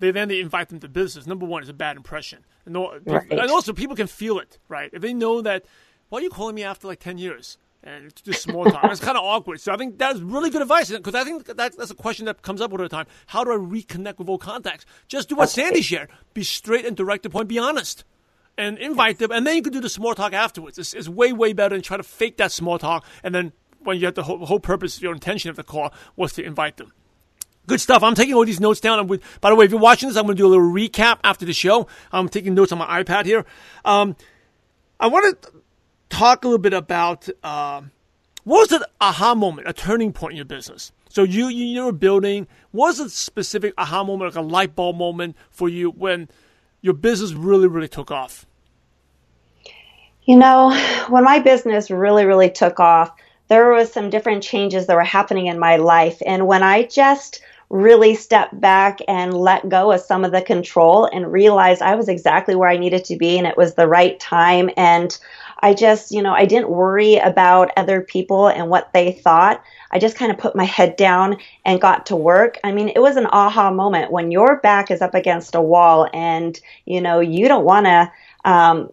they 0.00 0.10
then 0.10 0.28
they 0.28 0.40
invite 0.40 0.70
them 0.70 0.80
to 0.80 0.88
business. 0.88 1.26
Number 1.26 1.46
one 1.46 1.62
is 1.62 1.68
a 1.68 1.74
bad 1.74 1.96
impression, 1.96 2.44
and, 2.64 2.74
right. 3.06 3.30
and 3.30 3.50
also 3.50 3.72
people 3.72 3.94
can 3.94 4.08
feel 4.08 4.40
it, 4.40 4.58
right? 4.68 4.90
If 4.92 5.02
they 5.02 5.12
know 5.12 5.42
that, 5.42 5.64
why 6.08 6.18
are 6.18 6.22
you 6.22 6.30
calling 6.30 6.56
me 6.56 6.64
after 6.64 6.88
like 6.88 6.98
ten 6.98 7.18
years? 7.18 7.58
And 7.84 8.06
it's 8.06 8.22
just 8.22 8.42
small 8.42 8.64
talk. 8.64 8.84
it's 8.84 9.00
kind 9.00 9.18
of 9.18 9.24
awkward. 9.24 9.60
So 9.60 9.72
I 9.72 9.76
think 9.76 9.98
that's 9.98 10.20
really 10.20 10.50
good 10.50 10.62
advice 10.62 10.90
because 10.90 11.14
I 11.14 11.24
think 11.24 11.46
that's, 11.46 11.76
that's 11.76 11.90
a 11.90 11.96
question 11.96 12.26
that 12.26 12.42
comes 12.42 12.60
up 12.60 12.70
all 12.70 12.78
the 12.78 12.88
time. 12.88 13.06
How 13.26 13.42
do 13.42 13.52
I 13.52 13.56
reconnect 13.56 14.18
with 14.18 14.28
old 14.28 14.40
contacts? 14.40 14.86
Just 15.08 15.28
do 15.28 15.34
what. 15.34 15.50
Sandi 15.50 15.82
shared. 15.82 16.10
Be 16.32 16.44
straight 16.44 16.86
and 16.86 16.96
direct 16.96 17.24
to 17.24 17.30
point. 17.30 17.48
Be 17.48 17.58
honest. 17.58 18.04
And 18.58 18.76
invite 18.76 19.18
them, 19.18 19.32
and 19.32 19.46
then 19.46 19.56
you 19.56 19.62
can 19.62 19.72
do 19.72 19.80
the 19.80 19.88
small 19.88 20.14
talk 20.14 20.34
afterwards. 20.34 20.78
It's, 20.78 20.92
it's 20.92 21.08
way, 21.08 21.32
way 21.32 21.54
better 21.54 21.74
than 21.74 21.80
try 21.80 21.96
to 21.96 22.02
fake 22.02 22.36
that 22.36 22.52
small 22.52 22.78
talk, 22.78 23.02
and 23.22 23.34
then 23.34 23.52
when 23.84 23.98
you 23.98 24.04
have 24.04 24.14
the 24.14 24.22
whole, 24.22 24.44
whole 24.44 24.60
purpose, 24.60 25.00
your 25.00 25.14
intention 25.14 25.48
of 25.48 25.56
the 25.56 25.62
call 25.62 25.90
was 26.16 26.34
to 26.34 26.44
invite 26.44 26.76
them. 26.76 26.92
Good 27.66 27.80
stuff. 27.80 28.02
I'm 28.02 28.14
taking 28.14 28.34
all 28.34 28.44
these 28.44 28.60
notes 28.60 28.80
down. 28.80 29.06
With, 29.06 29.22
by 29.40 29.50
the 29.50 29.56
way, 29.56 29.64
if 29.64 29.70
you're 29.70 29.80
watching 29.80 30.08
this, 30.08 30.18
I'm 30.18 30.24
going 30.24 30.36
to 30.36 30.40
do 30.42 30.46
a 30.46 30.48
little 30.48 30.64
recap 30.64 31.18
after 31.22 31.44
the 31.46 31.52
show. 31.52 31.86
I'm 32.12 32.28
taking 32.28 32.54
notes 32.54 32.72
on 32.72 32.78
my 32.78 33.02
iPad 33.02 33.24
here. 33.24 33.44
Um, 33.84 34.16
I 34.98 35.06
want 35.06 35.42
to 35.42 35.52
talk 36.12 36.44
a 36.44 36.48
little 36.48 36.58
bit 36.58 36.74
about 36.74 37.28
uh, 37.42 37.82
what 38.44 38.60
was 38.60 38.68
the 38.68 38.86
aha 39.00 39.34
moment, 39.34 39.68
a 39.68 39.72
turning 39.72 40.12
point 40.12 40.32
in 40.32 40.36
your 40.36 40.44
business? 40.44 40.92
So 41.08 41.22
you 41.24 41.48
you 41.48 41.84
were 41.84 41.92
building. 41.92 42.46
What 42.70 42.88
was 42.88 43.00
a 43.00 43.10
specific 43.10 43.74
aha 43.76 44.04
moment, 44.04 44.34
like 44.34 44.44
a 44.44 44.46
light 44.46 44.74
bulb 44.74 44.96
moment 44.96 45.36
for 45.50 45.68
you 45.68 45.90
when 45.90 46.28
your 46.80 46.94
business 46.94 47.32
really 47.32 47.66
really 47.66 47.88
took 47.88 48.10
off? 48.10 48.46
You 50.24 50.36
know, 50.36 50.70
when 51.08 51.24
my 51.24 51.38
business 51.40 51.90
really 51.90 52.24
really 52.24 52.50
took 52.50 52.78
off, 52.78 53.12
there 53.48 53.72
was 53.72 53.92
some 53.92 54.10
different 54.10 54.42
changes 54.42 54.86
that 54.86 54.96
were 54.96 55.02
happening 55.02 55.46
in 55.46 55.58
my 55.58 55.76
life, 55.76 56.22
and 56.24 56.46
when 56.46 56.62
I 56.62 56.84
just 56.84 57.42
really 57.72 58.14
stepped 58.14 58.60
back 58.60 58.98
and 59.08 59.32
let 59.32 59.66
go 59.66 59.92
of 59.92 60.00
some 60.02 60.26
of 60.26 60.30
the 60.30 60.42
control 60.42 61.06
and 61.06 61.32
realized 61.32 61.80
I 61.80 61.94
was 61.94 62.06
exactly 62.06 62.54
where 62.54 62.68
I 62.68 62.76
needed 62.76 63.06
to 63.06 63.16
be 63.16 63.38
and 63.38 63.46
it 63.46 63.56
was 63.56 63.74
the 63.74 63.88
right 63.88 64.20
time 64.20 64.68
and 64.76 65.18
I 65.62 65.74
just, 65.74 66.10
you 66.10 66.22
know, 66.22 66.32
I 66.32 66.44
didn't 66.44 66.70
worry 66.70 67.16
about 67.16 67.70
other 67.76 68.00
people 68.00 68.48
and 68.48 68.68
what 68.68 68.92
they 68.92 69.12
thought. 69.12 69.62
I 69.92 69.98
just 70.00 70.16
kind 70.16 70.32
of 70.32 70.38
put 70.38 70.56
my 70.56 70.64
head 70.64 70.96
down 70.96 71.36
and 71.64 71.80
got 71.80 72.06
to 72.06 72.16
work. 72.16 72.58
I 72.64 72.72
mean, 72.72 72.88
it 72.88 72.98
was 72.98 73.16
an 73.16 73.26
aha 73.26 73.70
moment 73.70 74.10
when 74.10 74.32
your 74.32 74.56
back 74.60 74.90
is 74.90 75.00
up 75.00 75.14
against 75.14 75.54
a 75.54 75.60
wall 75.62 76.08
and, 76.12 76.58
you 76.84 77.00
know, 77.00 77.20
you 77.20 77.46
don't 77.46 77.64
want 77.64 77.86
to 77.86 78.10
um, 78.44 78.88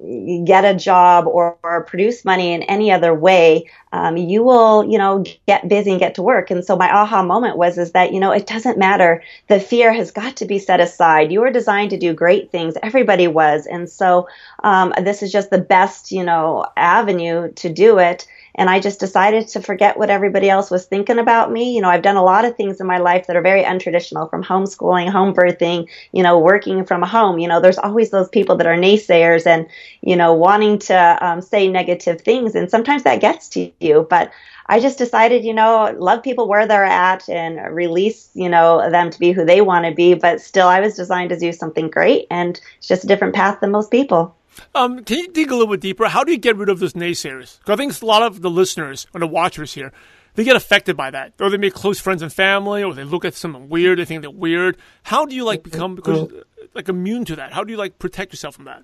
get 0.46 0.64
a 0.64 0.76
job 0.76 1.26
or, 1.26 1.58
or, 1.64 1.84
produce 1.84 2.24
money 2.24 2.54
in 2.54 2.62
any 2.64 2.92
other 2.92 3.16
way, 3.16 3.68
um, 3.92 4.16
you 4.16 4.44
will, 4.44 4.86
you 4.86 4.98
know, 4.98 5.24
get 5.48 5.68
busy 5.68 5.90
and 5.90 6.00
get 6.00 6.16
to 6.16 6.22
work. 6.22 6.52
And 6.52 6.64
so 6.64 6.76
my 6.76 6.92
aha 6.92 7.24
moment 7.24 7.58
was 7.58 7.78
is 7.80 7.94
that 7.94 8.14
you 8.14 8.20
know 8.20 8.32
it 8.32 8.46
doesn't 8.46 8.78
matter. 8.78 9.24
The 9.48 9.60
fear 9.60 9.92
has 9.92 10.12
got 10.12 10.36
to 10.38 10.46
be 10.46 10.60
set 10.60 10.80
aside. 10.80 11.32
You 11.32 11.42
were 11.42 11.50
designed 11.50 11.90
to 11.92 11.98
do 11.98 12.14
great 12.14 12.52
things. 12.52 12.76
Everybody 12.84 13.28
was, 13.28 13.66
and 13.66 13.90
so 13.90 14.28
um, 14.64 14.94
this 15.02 15.24
is 15.24 15.32
just 15.32 15.50
the 15.50 15.58
best, 15.58 16.12
you 16.12 16.24
know, 16.24 16.66
avenue 16.78 17.52
to 17.54 17.70
do 17.70 17.98
it 17.98 18.28
and 18.56 18.70
I 18.70 18.80
just 18.80 19.00
decided 19.00 19.48
to 19.50 19.62
forget 19.62 19.98
what 19.98 20.10
everybody 20.10 20.50
else 20.50 20.72
was 20.72 20.86
thinking 20.86 21.20
about 21.20 21.52
me. 21.52 21.76
You 21.76 21.82
know, 21.82 21.90
I've 21.90 22.02
done 22.02 22.16
a 22.16 22.24
lot 22.24 22.46
of 22.46 22.56
things 22.56 22.82
in 22.82 22.88
my 22.88 22.98
life 22.98 23.28
that 23.28 23.36
are 23.36 23.42
very 23.42 23.64
untraditional 23.64 24.30
from 24.30 24.44
homeschooling, 24.44 25.10
home 25.10 25.34
birthing, 25.34 25.88
you 26.12 26.24
know, 26.24 26.40
working 26.40 26.86
from 26.86 27.02
home. 27.02 27.40
You 27.40 27.48
know, 27.48 27.62
there's 27.62 27.78
always 27.78 28.10
those 28.10 28.30
people 28.30 28.56
that 28.58 28.68
are 28.68 28.78
naysayers 28.78 29.46
and, 29.46 29.68
you 30.02 30.16
know, 30.16 30.34
wanting 30.34 30.80
to 30.80 31.18
um, 31.26 31.42
say 31.42 31.68
negative 31.68 32.22
things. 32.22 32.56
And 32.56 32.70
sometimes 32.70 33.04
that 33.04 33.22
gets 33.22 33.50
to 33.50 33.72
you. 33.80 34.08
But 34.10 34.32
I 34.70 34.80
just 34.80 35.00
decided, 35.00 35.44
you 35.44 35.54
know, 35.54 35.96
love 35.98 36.22
people 36.22 36.48
where 36.48 36.68
they're 36.68 36.86
at 36.86 37.28
and 37.28 37.76
release, 37.76 38.30
you 38.36 38.48
know, 38.48 38.88
them 38.92 39.10
to 39.10 39.18
be 39.18 39.32
who 39.32 39.44
they 39.44 39.62
want 39.62 39.86
to 39.88 39.94
be. 39.96 40.14
But 40.14 40.42
still, 40.42 40.68
I 40.68 40.80
was 40.80 40.96
designed 40.96 41.32
to 41.32 41.40
do 41.40 41.52
something 41.52 41.90
great. 41.90 42.28
And 42.30 42.62
it's 42.78 42.88
just 42.88 43.04
a 43.04 43.08
different 43.08 43.34
path 43.34 43.62
than 43.62 43.72
most 43.72 43.90
people. 43.90 44.36
Um, 44.76 45.04
can 45.04 45.18
you 45.18 45.28
dig 45.30 45.50
a 45.50 45.56
little 45.56 45.74
bit 45.74 45.82
deeper? 45.82 46.08
How 46.08 46.24
do 46.24 46.32
you 46.32 46.38
get 46.38 46.56
rid 46.56 46.70
of 46.70 46.80
those 46.80 46.94
naysayers? 46.94 47.58
Because 47.58 47.74
I 47.74 47.76
think 47.78 48.00
a 48.00 48.06
lot 48.06 48.22
of 48.22 48.42
the 48.42 48.50
listeners 48.52 49.08
or 49.12 49.20
the 49.20 49.28
watchers 49.28 49.74
here, 49.74 49.92
they 50.36 50.44
get 50.44 50.56
affected 50.56 50.96
by 50.96 51.10
that, 51.10 51.34
or 51.40 51.50
they 51.50 51.58
make 51.58 51.74
close 51.74 52.00
friends 52.00 52.22
and 52.22 52.32
family, 52.32 52.84
or 52.84 52.94
they 52.94 53.04
look 53.04 53.26
at 53.26 53.34
something 53.34 53.70
weird, 53.70 53.98
they 53.98 54.06
think 54.06 54.22
they're 54.22 54.30
weird. 54.30 54.78
How 55.04 55.26
do 55.26 55.36
you 55.36 55.46
like 55.46 55.64
become 55.64 55.96
because 55.96 56.32
like 56.76 56.90
immune 56.90 57.26
to 57.26 57.36
that? 57.38 57.54
How 57.54 57.64
do 57.64 57.72
you 57.72 57.78
like 57.78 57.98
protect 57.98 58.34
yourself 58.34 58.56
from 58.56 58.66
that? 58.66 58.84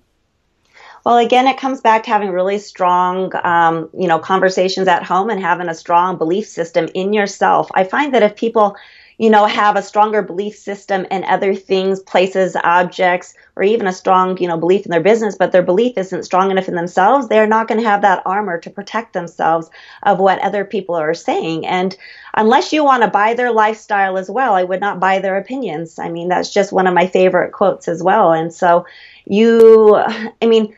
Well, 1.06 1.18
again, 1.18 1.46
it 1.46 1.56
comes 1.56 1.80
back 1.80 2.02
to 2.02 2.10
having 2.10 2.30
really 2.30 2.58
strong, 2.58 3.30
um, 3.44 3.88
you 3.96 4.08
know, 4.08 4.18
conversations 4.18 4.88
at 4.88 5.04
home 5.04 5.30
and 5.30 5.40
having 5.40 5.68
a 5.68 5.74
strong 5.74 6.18
belief 6.18 6.48
system 6.48 6.88
in 6.94 7.12
yourself. 7.12 7.70
I 7.74 7.84
find 7.84 8.12
that 8.12 8.24
if 8.24 8.34
people 8.34 8.76
you 9.18 9.30
know, 9.30 9.46
have 9.46 9.76
a 9.76 9.82
stronger 9.82 10.20
belief 10.20 10.56
system 10.56 11.06
in 11.10 11.24
other 11.24 11.54
things, 11.54 12.00
places, 12.00 12.54
objects, 12.64 13.34
or 13.54 13.62
even 13.62 13.86
a 13.86 13.92
strong, 13.92 14.36
you 14.38 14.46
know, 14.46 14.58
belief 14.58 14.84
in 14.84 14.90
their 14.90 15.00
business, 15.00 15.36
but 15.38 15.52
their 15.52 15.62
belief 15.62 15.96
isn't 15.96 16.24
strong 16.24 16.50
enough 16.50 16.68
in 16.68 16.74
themselves, 16.74 17.28
they're 17.28 17.46
not 17.46 17.66
going 17.66 17.80
to 17.80 17.88
have 17.88 18.02
that 18.02 18.22
armor 18.26 18.58
to 18.58 18.68
protect 18.68 19.14
themselves 19.14 19.70
of 20.02 20.18
what 20.18 20.38
other 20.40 20.66
people 20.66 20.94
are 20.96 21.14
saying. 21.14 21.66
And 21.66 21.96
unless 22.34 22.74
you 22.74 22.84
want 22.84 23.04
to 23.04 23.08
buy 23.08 23.32
their 23.32 23.52
lifestyle 23.52 24.18
as 24.18 24.28
well, 24.28 24.54
I 24.54 24.64
would 24.64 24.80
not 24.80 25.00
buy 25.00 25.20
their 25.20 25.38
opinions. 25.38 25.98
I 25.98 26.10
mean, 26.10 26.28
that's 26.28 26.52
just 26.52 26.72
one 26.72 26.86
of 26.86 26.92
my 26.92 27.06
favorite 27.06 27.52
quotes 27.52 27.88
as 27.88 28.02
well. 28.02 28.32
And 28.32 28.52
so 28.52 28.84
you, 29.24 29.96
I 29.96 30.46
mean, 30.46 30.74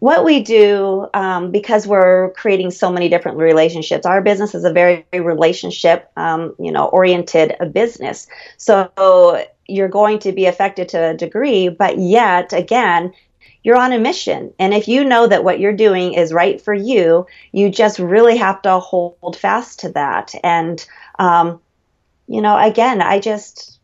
what 0.00 0.24
we 0.24 0.42
do 0.42 1.08
um, 1.14 1.50
because 1.50 1.86
we're 1.86 2.32
creating 2.32 2.70
so 2.70 2.90
many 2.90 3.08
different 3.08 3.38
relationships 3.38 4.04
our 4.04 4.20
business 4.20 4.54
is 4.54 4.64
a 4.64 4.72
very 4.72 5.06
relationship 5.12 6.10
um, 6.16 6.54
you 6.58 6.72
know 6.72 6.86
oriented 6.86 7.54
business. 7.72 8.26
So 8.56 9.44
you're 9.68 9.88
going 9.88 10.18
to 10.20 10.32
be 10.32 10.46
affected 10.46 10.88
to 10.90 11.10
a 11.10 11.14
degree 11.16 11.68
but 11.68 11.98
yet 11.98 12.52
again 12.52 13.12
you're 13.62 13.76
on 13.76 13.92
a 13.92 13.98
mission. 13.98 14.54
And 14.58 14.72
if 14.72 14.88
you 14.88 15.04
know 15.04 15.26
that 15.26 15.44
what 15.44 15.60
you're 15.60 15.76
doing 15.76 16.14
is 16.14 16.32
right 16.32 16.60
for 16.60 16.74
you 16.74 17.26
you 17.52 17.70
just 17.70 17.98
really 17.98 18.36
have 18.38 18.62
to 18.62 18.78
hold 18.78 19.36
fast 19.36 19.80
to 19.80 19.90
that. 19.90 20.34
And 20.42 20.84
um, 21.18 21.60
you 22.30 22.40
know 22.40 22.56
again 22.56 23.02
i 23.02 23.18
just 23.18 23.79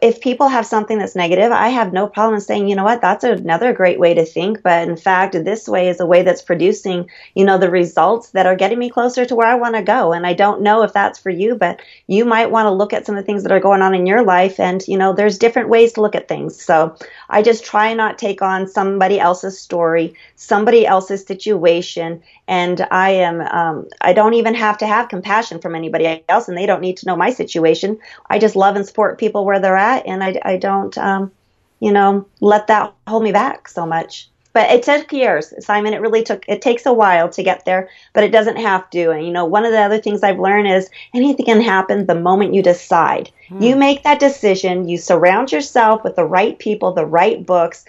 if 0.00 0.20
people 0.20 0.48
have 0.48 0.66
something 0.66 0.98
that's 0.98 1.14
negative, 1.14 1.52
I 1.52 1.68
have 1.68 1.92
no 1.92 2.06
problem 2.06 2.40
saying, 2.40 2.68
you 2.68 2.76
know 2.76 2.84
what, 2.84 3.00
that's 3.00 3.24
another 3.24 3.72
great 3.72 3.98
way 3.98 4.14
to 4.14 4.24
think. 4.24 4.62
But 4.62 4.88
in 4.88 4.96
fact, 4.96 5.32
this 5.44 5.68
way 5.68 5.88
is 5.88 6.00
a 6.00 6.06
way 6.06 6.22
that's 6.22 6.42
producing, 6.42 7.10
you 7.34 7.44
know, 7.44 7.58
the 7.58 7.70
results 7.70 8.30
that 8.30 8.46
are 8.46 8.56
getting 8.56 8.78
me 8.78 8.88
closer 8.88 9.24
to 9.24 9.34
where 9.34 9.46
I 9.46 9.56
want 9.56 9.74
to 9.74 9.82
go. 9.82 10.12
And 10.12 10.26
I 10.26 10.32
don't 10.32 10.62
know 10.62 10.82
if 10.82 10.92
that's 10.92 11.18
for 11.18 11.30
you, 11.30 11.54
but 11.54 11.80
you 12.06 12.24
might 12.24 12.50
want 12.50 12.66
to 12.66 12.70
look 12.70 12.92
at 12.92 13.04
some 13.04 13.16
of 13.16 13.22
the 13.22 13.26
things 13.26 13.42
that 13.42 13.52
are 13.52 13.60
going 13.60 13.82
on 13.82 13.94
in 13.94 14.06
your 14.06 14.22
life. 14.24 14.58
And, 14.58 14.86
you 14.88 14.96
know, 14.96 15.12
there's 15.12 15.38
different 15.38 15.68
ways 15.68 15.92
to 15.94 16.00
look 16.00 16.14
at 16.14 16.28
things. 16.28 16.60
So 16.60 16.96
I 17.28 17.42
just 17.42 17.64
try 17.64 17.92
not 17.94 18.18
take 18.18 18.42
on 18.42 18.68
somebody 18.68 19.20
else's 19.20 19.60
story, 19.60 20.14
somebody 20.36 20.86
else's 20.86 21.26
situation. 21.26 22.22
And 22.48 22.86
I 22.90 23.10
am, 23.10 23.40
um, 23.40 23.88
I 24.00 24.12
don't 24.12 24.34
even 24.34 24.54
have 24.54 24.78
to 24.78 24.86
have 24.86 25.08
compassion 25.08 25.60
from 25.60 25.74
anybody 25.74 26.22
else 26.28 26.48
and 26.48 26.56
they 26.56 26.66
don't 26.66 26.80
need 26.80 26.98
to 26.98 27.06
know 27.06 27.16
my 27.16 27.30
situation. 27.30 27.98
I 28.30 28.38
just 28.38 28.56
love 28.56 28.76
and 28.76 28.86
support 28.86 29.18
people 29.18 29.44
where 29.44 29.60
they're 29.60 29.73
at. 29.76 30.06
And 30.06 30.22
I, 30.22 30.40
I 30.42 30.56
don't, 30.56 30.96
um, 30.98 31.32
you 31.80 31.92
know, 31.92 32.26
let 32.40 32.68
that 32.68 32.94
hold 33.06 33.22
me 33.22 33.32
back 33.32 33.68
so 33.68 33.86
much. 33.86 34.28
But 34.54 34.70
it 34.70 34.84
took 34.84 35.12
years, 35.12 35.52
Simon. 35.66 35.94
It 35.94 36.00
really 36.00 36.22
took, 36.22 36.44
it 36.46 36.62
takes 36.62 36.86
a 36.86 36.92
while 36.92 37.28
to 37.30 37.42
get 37.42 37.64
there, 37.64 37.88
but 38.12 38.22
it 38.22 38.30
doesn't 38.30 38.58
have 38.58 38.88
to. 38.90 39.10
And, 39.10 39.26
you 39.26 39.32
know, 39.32 39.44
one 39.46 39.64
of 39.64 39.72
the 39.72 39.80
other 39.80 39.98
things 39.98 40.22
I've 40.22 40.38
learned 40.38 40.68
is 40.68 40.88
anything 41.12 41.44
can 41.44 41.60
happen 41.60 42.06
the 42.06 42.14
moment 42.14 42.54
you 42.54 42.62
decide. 42.62 43.32
Hmm. 43.48 43.60
You 43.60 43.74
make 43.74 44.04
that 44.04 44.20
decision, 44.20 44.88
you 44.88 44.96
surround 44.96 45.50
yourself 45.50 46.04
with 46.04 46.14
the 46.14 46.24
right 46.24 46.56
people, 46.56 46.92
the 46.92 47.04
right 47.04 47.44
books, 47.44 47.84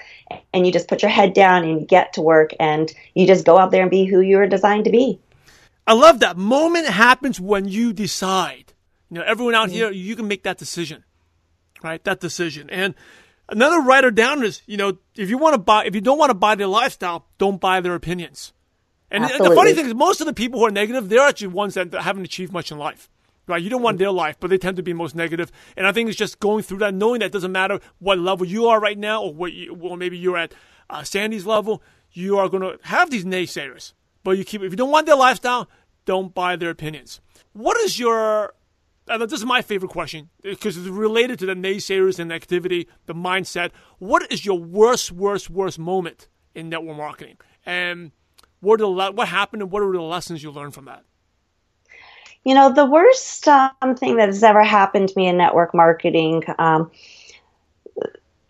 and 0.54 0.66
you 0.66 0.74
just 0.74 0.88
put 0.88 1.04
your 1.04 1.12
head 1.12 1.36
down 1.36 1.64
and 1.64 1.82
you 1.82 1.86
get 1.86 2.14
to 2.14 2.22
work 2.24 2.50
and 2.60 2.92
you 3.14 3.28
just 3.28 3.46
go 3.46 3.60
out 3.60 3.70
there 3.70 3.84
and 3.84 3.92
be 3.92 4.06
who 4.06 4.20
you 4.20 4.38
were 4.38 4.48
designed 4.48 4.86
to 4.86 4.92
be. 4.92 5.20
I 5.86 5.94
love 5.94 6.22
that 6.22 6.36
moment 6.36 6.88
happens 6.88 7.40
when 7.40 7.68
you 7.68 7.94
decide. 7.94 8.74
You 9.12 9.20
know, 9.20 9.24
everyone 9.24 9.54
out 9.54 9.68
mm-hmm. 9.68 9.76
here, 9.76 9.92
you 9.92 10.16
can 10.16 10.28
make 10.28 10.42
that 10.44 10.58
decision, 10.58 11.04
right? 11.84 12.04
That 12.04 12.20
decision. 12.20 12.70
And 12.70 12.96
another 13.50 13.80
writer 13.82 14.12
down 14.12 14.44
is, 14.44 14.62
you 14.66 14.78
know, 14.78 14.98
if 15.16 15.30
you 15.30 15.38
want 15.38 15.54
to 15.54 15.60
buy, 15.60 15.86
if 15.86 15.96
you 15.96 16.02
don't 16.02 16.18
want 16.18 16.30
to 16.30 16.36
buy 16.36 16.56
their 16.56 16.68
lifestyle, 16.68 17.28
don't 17.38 17.60
buy 17.60 17.82
their 17.82 17.96
opinions. 17.96 18.54
And, 19.12 19.24
and, 19.24 19.46
the 19.46 19.56
funny 19.56 19.74
thing 19.74 19.86
is, 19.86 19.94
most 19.94 20.20
of 20.20 20.28
the 20.28 20.34
people 20.34 20.60
who 20.60 20.66
are 20.66 20.72
negative, 20.72 21.10
they're 21.10 21.22
actually 21.22 21.48
ones 21.48 21.76
that 21.76 21.94
haven't 21.94 22.26
achieved 22.26 22.52
much 22.52 22.72
in 22.72 22.78
life. 22.78 23.10
Right? 23.48 23.62
You 23.62 23.70
don't 23.70 23.84
want 23.84 24.00
their 24.00 24.12
life, 24.12 24.38
but 24.40 24.50
they 24.50 24.58
tend 24.58 24.78
to 24.78 24.84
be 24.84 24.94
most 24.94 25.16
negative. 25.16 25.52
And 25.78 25.86
I 25.86 25.92
think 25.92 26.10
it's 26.10 26.18
just 26.18 26.40
going 26.40 26.64
through 26.64 26.80
that, 26.80 26.96
knowing 26.96 27.20
that 27.20 27.32
doesn't 27.32 27.52
matter 27.52 27.80
what 28.00 28.18
level 28.18 28.48
you 28.48 28.66
are 28.68 28.80
right 28.80 28.98
now, 28.98 29.22
or 29.22 29.34
what, 29.34 29.54
you, 29.54 29.72
well, 29.76 29.96
maybe 29.96 30.18
you're 30.18 30.38
at 30.38 30.56
uh, 30.90 31.02
Sandi's 31.02 31.46
level. 31.46 31.84
You 32.12 32.40
are 32.40 32.50
going 32.50 32.64
to 32.64 32.80
have 32.88 33.12
these 33.12 33.24
naysayers, 33.24 33.94
but 34.24 34.40
you 34.40 34.46
keep. 34.46 34.64
If 34.64 34.72
you 34.72 34.78
don't 34.78 34.90
want 34.90 35.06
their 35.06 35.16
lifestyle, 35.16 35.70
don't 36.06 36.34
buy 36.34 36.56
their 36.56 36.72
opinions. 36.72 37.22
What 37.54 37.78
is 37.78 38.00
your 38.00 38.56
and 39.08 39.22
this 39.22 39.40
is 39.40 39.46
my 39.46 39.62
favorite 39.62 39.92
question 39.92 40.30
because 40.42 40.78
it's 40.78 40.88
related 40.88 41.40
to 41.40 41.46
the 41.46 41.54
naysayers 41.54 42.20
and 42.20 42.34
activity, 42.34 42.88
the 43.06 43.14
mindset. 43.14 43.72
What 44.00 44.32
is 44.32 44.46
your 44.46 44.60
worst, 44.60 45.12
worst, 45.12 45.50
worst 45.50 45.78
moment 45.78 46.28
in 46.56 46.70
network 46.70 46.98
marketing? 46.98 47.38
And 47.66 48.12
what, 48.62 48.80
the, 48.80 48.90
what 48.90 49.28
happened 49.28 49.62
and 49.62 49.72
what 49.72 49.84
are 49.84 49.92
the 49.92 50.02
lessons 50.02 50.42
you 50.42 50.52
learned 50.52 50.74
from 50.74 50.86
that? 50.86 51.04
You 52.44 52.54
know, 52.54 52.72
the 52.72 52.86
worst 52.86 53.48
um, 53.48 53.96
thing 53.96 54.18
that 54.18 54.28
has 54.28 54.44
ever 54.44 54.64
happened 54.64 55.10
to 55.10 55.14
me 55.18 55.28
in 55.28 55.38
network 55.38 55.74
marketing, 55.74 56.44
um, 56.60 56.92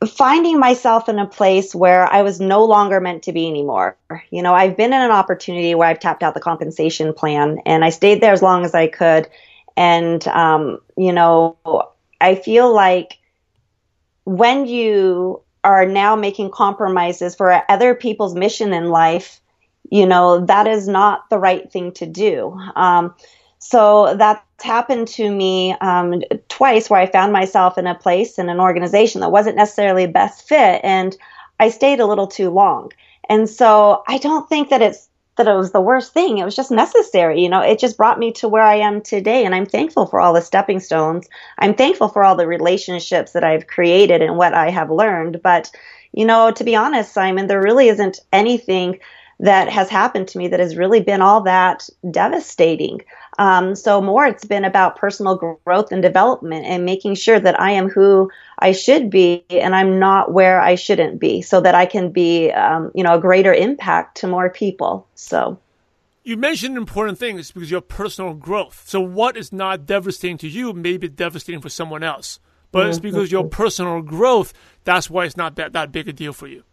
finding 0.06 0.60
myself 0.60 1.08
in 1.08 1.18
a 1.18 1.26
place 1.26 1.74
where 1.74 2.06
I 2.06 2.22
was 2.22 2.42
no 2.42 2.66
longer 2.66 3.00
meant 3.00 3.24
to 3.24 3.32
be 3.32 3.48
anymore. 3.48 3.98
You 4.30 4.42
know, 4.42 4.54
I've 4.54 4.76
been 4.76 4.92
in 4.92 5.02
an 5.02 5.12
opportunity 5.12 5.76
where 5.76 5.88
I've 5.88 6.00
tapped 6.00 6.24
out 6.24 6.34
the 6.34 6.42
compensation 6.42 7.14
plan 7.14 7.60
and 7.66 7.86
I 7.86 7.90
stayed 7.90 8.22
there 8.22 8.34
as 8.34 8.42
long 8.42 8.66
as 8.66 8.76
I 8.76 8.88
could 8.88 9.30
and, 9.78 10.26
um, 10.28 10.80
you 10.98 11.12
know, 11.12 11.58
I 12.22 12.36
feel 12.36 12.74
like 12.74 13.20
when 14.24 14.66
you 14.66 15.42
are 15.64 15.86
now 15.86 16.16
making 16.16 16.52
compromises 16.52 17.36
for 17.36 17.64
other 17.70 17.96
people's 17.96 18.36
mission 18.36 18.74
in 18.74 18.90
life, 18.90 19.42
you 19.90 20.06
know, 20.06 20.46
that 20.46 20.68
is 20.68 20.88
not 20.88 21.30
the 21.30 21.38
right 21.38 21.72
thing 21.72 21.92
to 21.94 22.06
do. 22.06 22.60
Um, 22.76 23.16
so 23.60 24.16
that's 24.16 24.42
happened 24.64 25.08
to 25.08 25.30
me 25.30 25.74
um, 25.82 26.22
twice 26.50 26.90
where 26.90 27.00
I 27.00 27.08
found 27.08 27.34
myself 27.34 27.78
in 27.78 27.88
a 27.88 27.96
place 27.96 28.38
in 28.38 28.50
an 28.50 28.60
organization 28.60 29.22
that 29.22 29.32
wasn't 29.32 29.58
necessarily 29.58 30.08
best 30.08 30.48
fit 30.48 30.82
and 30.84 31.16
I 31.60 31.70
stayed 31.70 32.00
a 32.00 32.06
little 32.06 32.28
too 32.28 32.50
long. 32.50 32.92
And 33.30 33.50
so 33.50 34.04
I 34.08 34.18
don't 34.18 34.48
think 34.48 34.70
that 34.70 34.82
it's 34.82 35.10
that 35.38 35.48
it 35.48 35.54
was 35.54 35.72
the 35.72 35.82
worst 35.82 36.14
thing. 36.14 36.38
It 36.38 36.46
was 36.46 36.56
just 36.56 36.72
necessary. 36.72 37.42
You 37.42 37.50
know, 37.50 37.62
it 37.62 37.80
just 37.80 37.98
brought 37.98 38.20
me 38.20 38.32
to 38.34 38.48
where 38.48 38.64
I 38.64 38.76
am 38.76 39.02
today. 39.02 39.46
And 39.46 39.54
I'm 39.54 39.66
thankful 39.66 40.06
for 40.06 40.22
all 40.22 40.34
the 40.34 40.42
stepping 40.42 40.80
stones. 40.80 41.28
I'm 41.58 41.74
thankful 41.74 42.08
for 42.08 42.24
all 42.24 42.36
the 42.36 42.48
relationships 42.48 43.34
that 43.34 43.44
I've 43.44 43.68
created 43.68 44.22
and 44.22 44.38
what 44.38 44.54
I 44.54 44.70
have 44.70 44.90
learned. 44.90 45.42
But, 45.42 45.72
you 46.14 46.26
know, 46.26 46.52
to 46.52 46.64
be 46.64 46.76
honest, 46.76 47.14
Simon, 47.14 47.48
there 47.48 47.62
really 47.62 47.90
isn't 47.90 48.20
anything 48.32 49.00
that 49.40 49.68
has 49.68 49.90
happened 49.90 50.30
to 50.30 50.38
me 50.38 50.48
that 50.48 50.62
has 50.62 50.78
really 50.78 51.02
been 51.02 51.22
all 51.22 51.42
that 51.42 51.90
devastating. 52.10 53.02
Um, 53.38 53.76
so 53.76 54.02
more, 54.02 54.26
it's 54.26 54.46
been 54.46 54.66
about 54.66 54.96
personal 54.96 55.60
growth 55.66 55.92
and 55.92 56.02
development 56.02 56.66
and 56.66 56.86
making 56.86 57.16
sure 57.16 57.40
that 57.40 57.60
I 57.60 57.72
am 57.72 57.90
who 57.90 58.32
I 58.60 58.72
should 58.72 59.10
be 59.10 59.44
and 59.50 59.76
I'm 59.76 60.00
not 60.00 60.32
where 60.32 60.62
I 60.62 60.76
shouldn't 60.76 61.20
be, 61.20 61.42
so 61.42 61.60
that 61.62 61.76
I 61.76 61.86
can 61.86 62.12
be, 62.12 62.52
um, 62.52 62.92
you 62.96 63.04
know, 63.04 63.16
a 63.16 63.20
greater 63.20 63.54
impact 63.54 64.18
to 64.18 64.28
more 64.28 64.50
people. 64.50 65.08
So. 65.16 65.60
You 66.24 66.38
mentioned 66.38 66.76
important 66.76 67.20
things 67.20 67.52
because 67.52 67.70
your 67.70 67.82
personal 67.82 68.34
growth. 68.34 68.84
So 68.88 69.00
what 69.00 69.38
is 69.38 69.54
not 69.54 69.86
devastating 69.86 70.40
to 70.40 70.48
you 70.48 70.74
may 70.74 70.98
be 70.98 71.08
devastating 71.08 71.62
for 71.62 71.70
someone 71.70 72.02
else, 72.02 72.40
but 72.72 72.80
mm-hmm. 72.80 72.90
it's 72.90 73.00
because 73.00 73.32
your 73.32 73.48
personal 73.48 74.02
growth. 74.02 74.52
That's 74.86 75.10
why 75.10 75.26
it's 75.26 75.38
not 75.38 75.56
that 75.58 75.74
that 75.74 75.92
big 75.92 76.08
a 76.08 76.14
deal 76.14 76.34
for 76.34 76.48
you. 76.48 76.64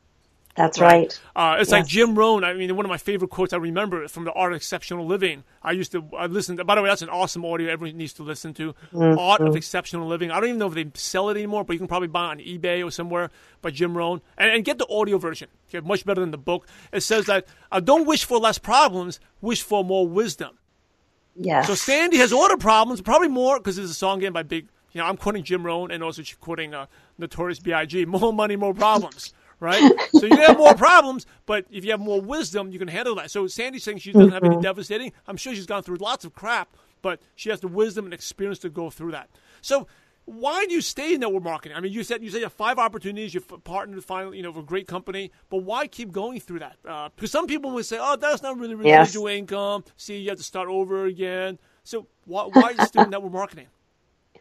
That's 0.55 0.79
right. 0.79 1.19
right. 1.35 1.55
Uh, 1.55 1.61
it's 1.61 1.71
yes. 1.71 1.73
like 1.73 1.87
Jim 1.87 2.15
Rohn. 2.15 2.45
I 2.45 2.53
mean, 2.53 2.77
one 2.77 2.85
of 2.85 2.91
my 2.91 2.99
favorite 2.99 3.31
quotes 3.31 3.55
I 3.55 3.57
remember 3.57 4.07
from 4.09 4.25
the 4.25 4.33
Art 4.33 4.53
of 4.53 4.57
Exceptional 4.57 5.07
Living. 5.07 5.45
I 5.62 5.73
used 5.73 5.93
to 5.93 6.05
I 6.17 6.27
listened. 6.27 6.59
To, 6.59 6.65
by 6.65 6.75
the 6.75 6.83
way, 6.83 6.91
that's 6.91 7.01
an 7.01 7.09
awesome 7.09 7.45
audio. 7.45 7.73
Everyone 7.73 7.97
needs 7.97 8.12
to 8.15 8.23
listen 8.23 8.53
to. 8.55 8.75
Mm-hmm. 8.93 9.19
Art 9.19 9.41
of 9.41 9.57
Exceptional 9.57 10.07
Living. 10.07 10.31
I 10.31 10.41
don't 10.41 10.51
even 10.51 10.59
know 10.59 10.67
if 10.67 10.75
they 10.75 10.91
sell 10.95 11.31
it 11.31 11.37
anymore, 11.38 11.65
but 11.65 11.73
you 11.73 11.79
can 11.79 11.88
probably 11.88 12.09
buy 12.09 12.27
it 12.27 12.31
on 12.31 12.38
eBay 12.38 12.85
or 12.85 12.91
somewhere 12.91 13.31
by 13.62 13.71
Jim 13.71 13.97
Rohn 13.97 14.21
and, 14.37 14.51
and 14.51 14.65
get 14.65 14.77
the 14.77 14.87
audio 14.88 15.17
version. 15.17 15.49
Okay, 15.69 15.87
much 15.87 16.05
better 16.05 16.21
than 16.21 16.33
the 16.33 16.38
book. 16.38 16.67
It 16.93 17.01
says 17.01 17.27
that 17.27 17.47
uh, 17.71 17.81
don't 17.81 18.07
wish 18.07 18.25
for 18.25 18.38
less 18.38 18.59
problems, 18.59 19.21
wish 19.41 19.62
for 19.62 19.83
more 19.83 20.07
wisdom. 20.07 20.59
Yeah. 21.35 21.62
So 21.62 21.75
Sandi 21.75 22.19
has 22.19 22.31
order 22.31 22.59
problems, 22.59 23.01
probably 23.01 23.29
more 23.29 23.59
because 23.59 23.77
there's 23.77 23.91
a 23.91 23.95
song 23.95 24.19
again 24.19 24.35
by 24.35 24.43
Big. 24.43 24.69
You 24.93 25.01
know, 25.01 25.07
I'm 25.07 25.17
quoting 25.17 25.45
Jim 25.45 25.65
Rohn 25.65 25.91
and 25.91 26.03
also 26.03 26.23
quoting 26.38 26.75
uh, 26.75 26.85
Notorious 27.17 27.59
B.I.G. 27.59 28.05
More 28.05 28.35
money, 28.35 28.57
more 28.57 28.75
problems 28.75 29.33
right? 29.62 29.92
so 30.11 30.27
you 30.27 30.37
have 30.37 30.59
more 30.59 30.75
problems, 30.75 31.25
but 31.46 31.64
if 31.70 31.85
you 31.85 31.92
have 31.92 32.01
more 32.01 32.20
wisdom, 32.20 32.72
you 32.72 32.79
can 32.79 32.88
handle 32.88 33.14
that. 33.14 33.31
So 33.31 33.44
Sandi's 33.44 33.85
saying 33.85 33.98
she 33.98 34.12
doesn't 34.12 34.33
have 34.33 34.44
any 34.44 34.57
mm-hmm. 34.57 34.62
devastating. 34.62 35.12
I'm 35.27 35.37
sure 35.37 35.55
she's 35.55 35.66
gone 35.66 35.83
through 35.83 35.96
lots 35.96 36.25
of 36.25 36.35
crap, 36.35 36.77
but 37.01 37.20
she 37.37 37.48
has 37.51 37.61
the 37.61 37.68
wisdom 37.68 38.05
and 38.05 38.12
experience 38.12 38.59
to 38.61 38.70
go 38.70 38.90
through 38.90 39.12
that. 39.12 39.31
So 39.62 39.87
why 40.25 40.66
do 40.66 40.75
you 40.75 40.81
stay 40.81 41.14
in 41.14 41.20
network 41.20 41.42
marketing? 41.42 41.77
I 41.77 41.81
mean, 41.81 41.92
you 41.92 42.05
said 42.05 42.22
you 42.22 42.31
said 42.31 42.38
you 42.38 42.44
have 42.44 42.53
five 42.53 42.79
opportunities. 42.79 43.35
You're 43.35 43.42
partnered 43.42 44.05
finally, 44.05 44.37
you 44.37 44.42
know, 44.42 44.51
with 44.51 44.64
a 44.64 44.66
great 44.66 44.87
company, 44.87 45.33
but 45.51 45.59
why 45.59 45.87
keep 45.87 46.12
going 46.12 46.40
through 46.40 46.61
that? 46.61 46.77
Uh, 46.87 47.09
because 47.14 47.31
some 47.31 47.46
people 47.46 47.72
would 47.72 47.87
say, 47.87 47.98
"Oh, 48.01 48.16
that's 48.16 48.42
not 48.42 48.59
really 48.59 48.75
residual 48.75 49.29
yes. 49.29 49.38
income. 49.38 49.85
See, 49.96 50.18
you 50.18 50.29
have 50.31 50.38
to 50.38 50.44
start 50.44 50.68
over 50.68 51.07
again." 51.07 51.59
So 51.83 52.07
why 52.25 52.44
why 52.44 52.62
are 52.62 52.72
you 52.72 52.85
still 52.87 53.03
in 53.03 53.11
network 53.11 53.33
marketing? 53.33 53.66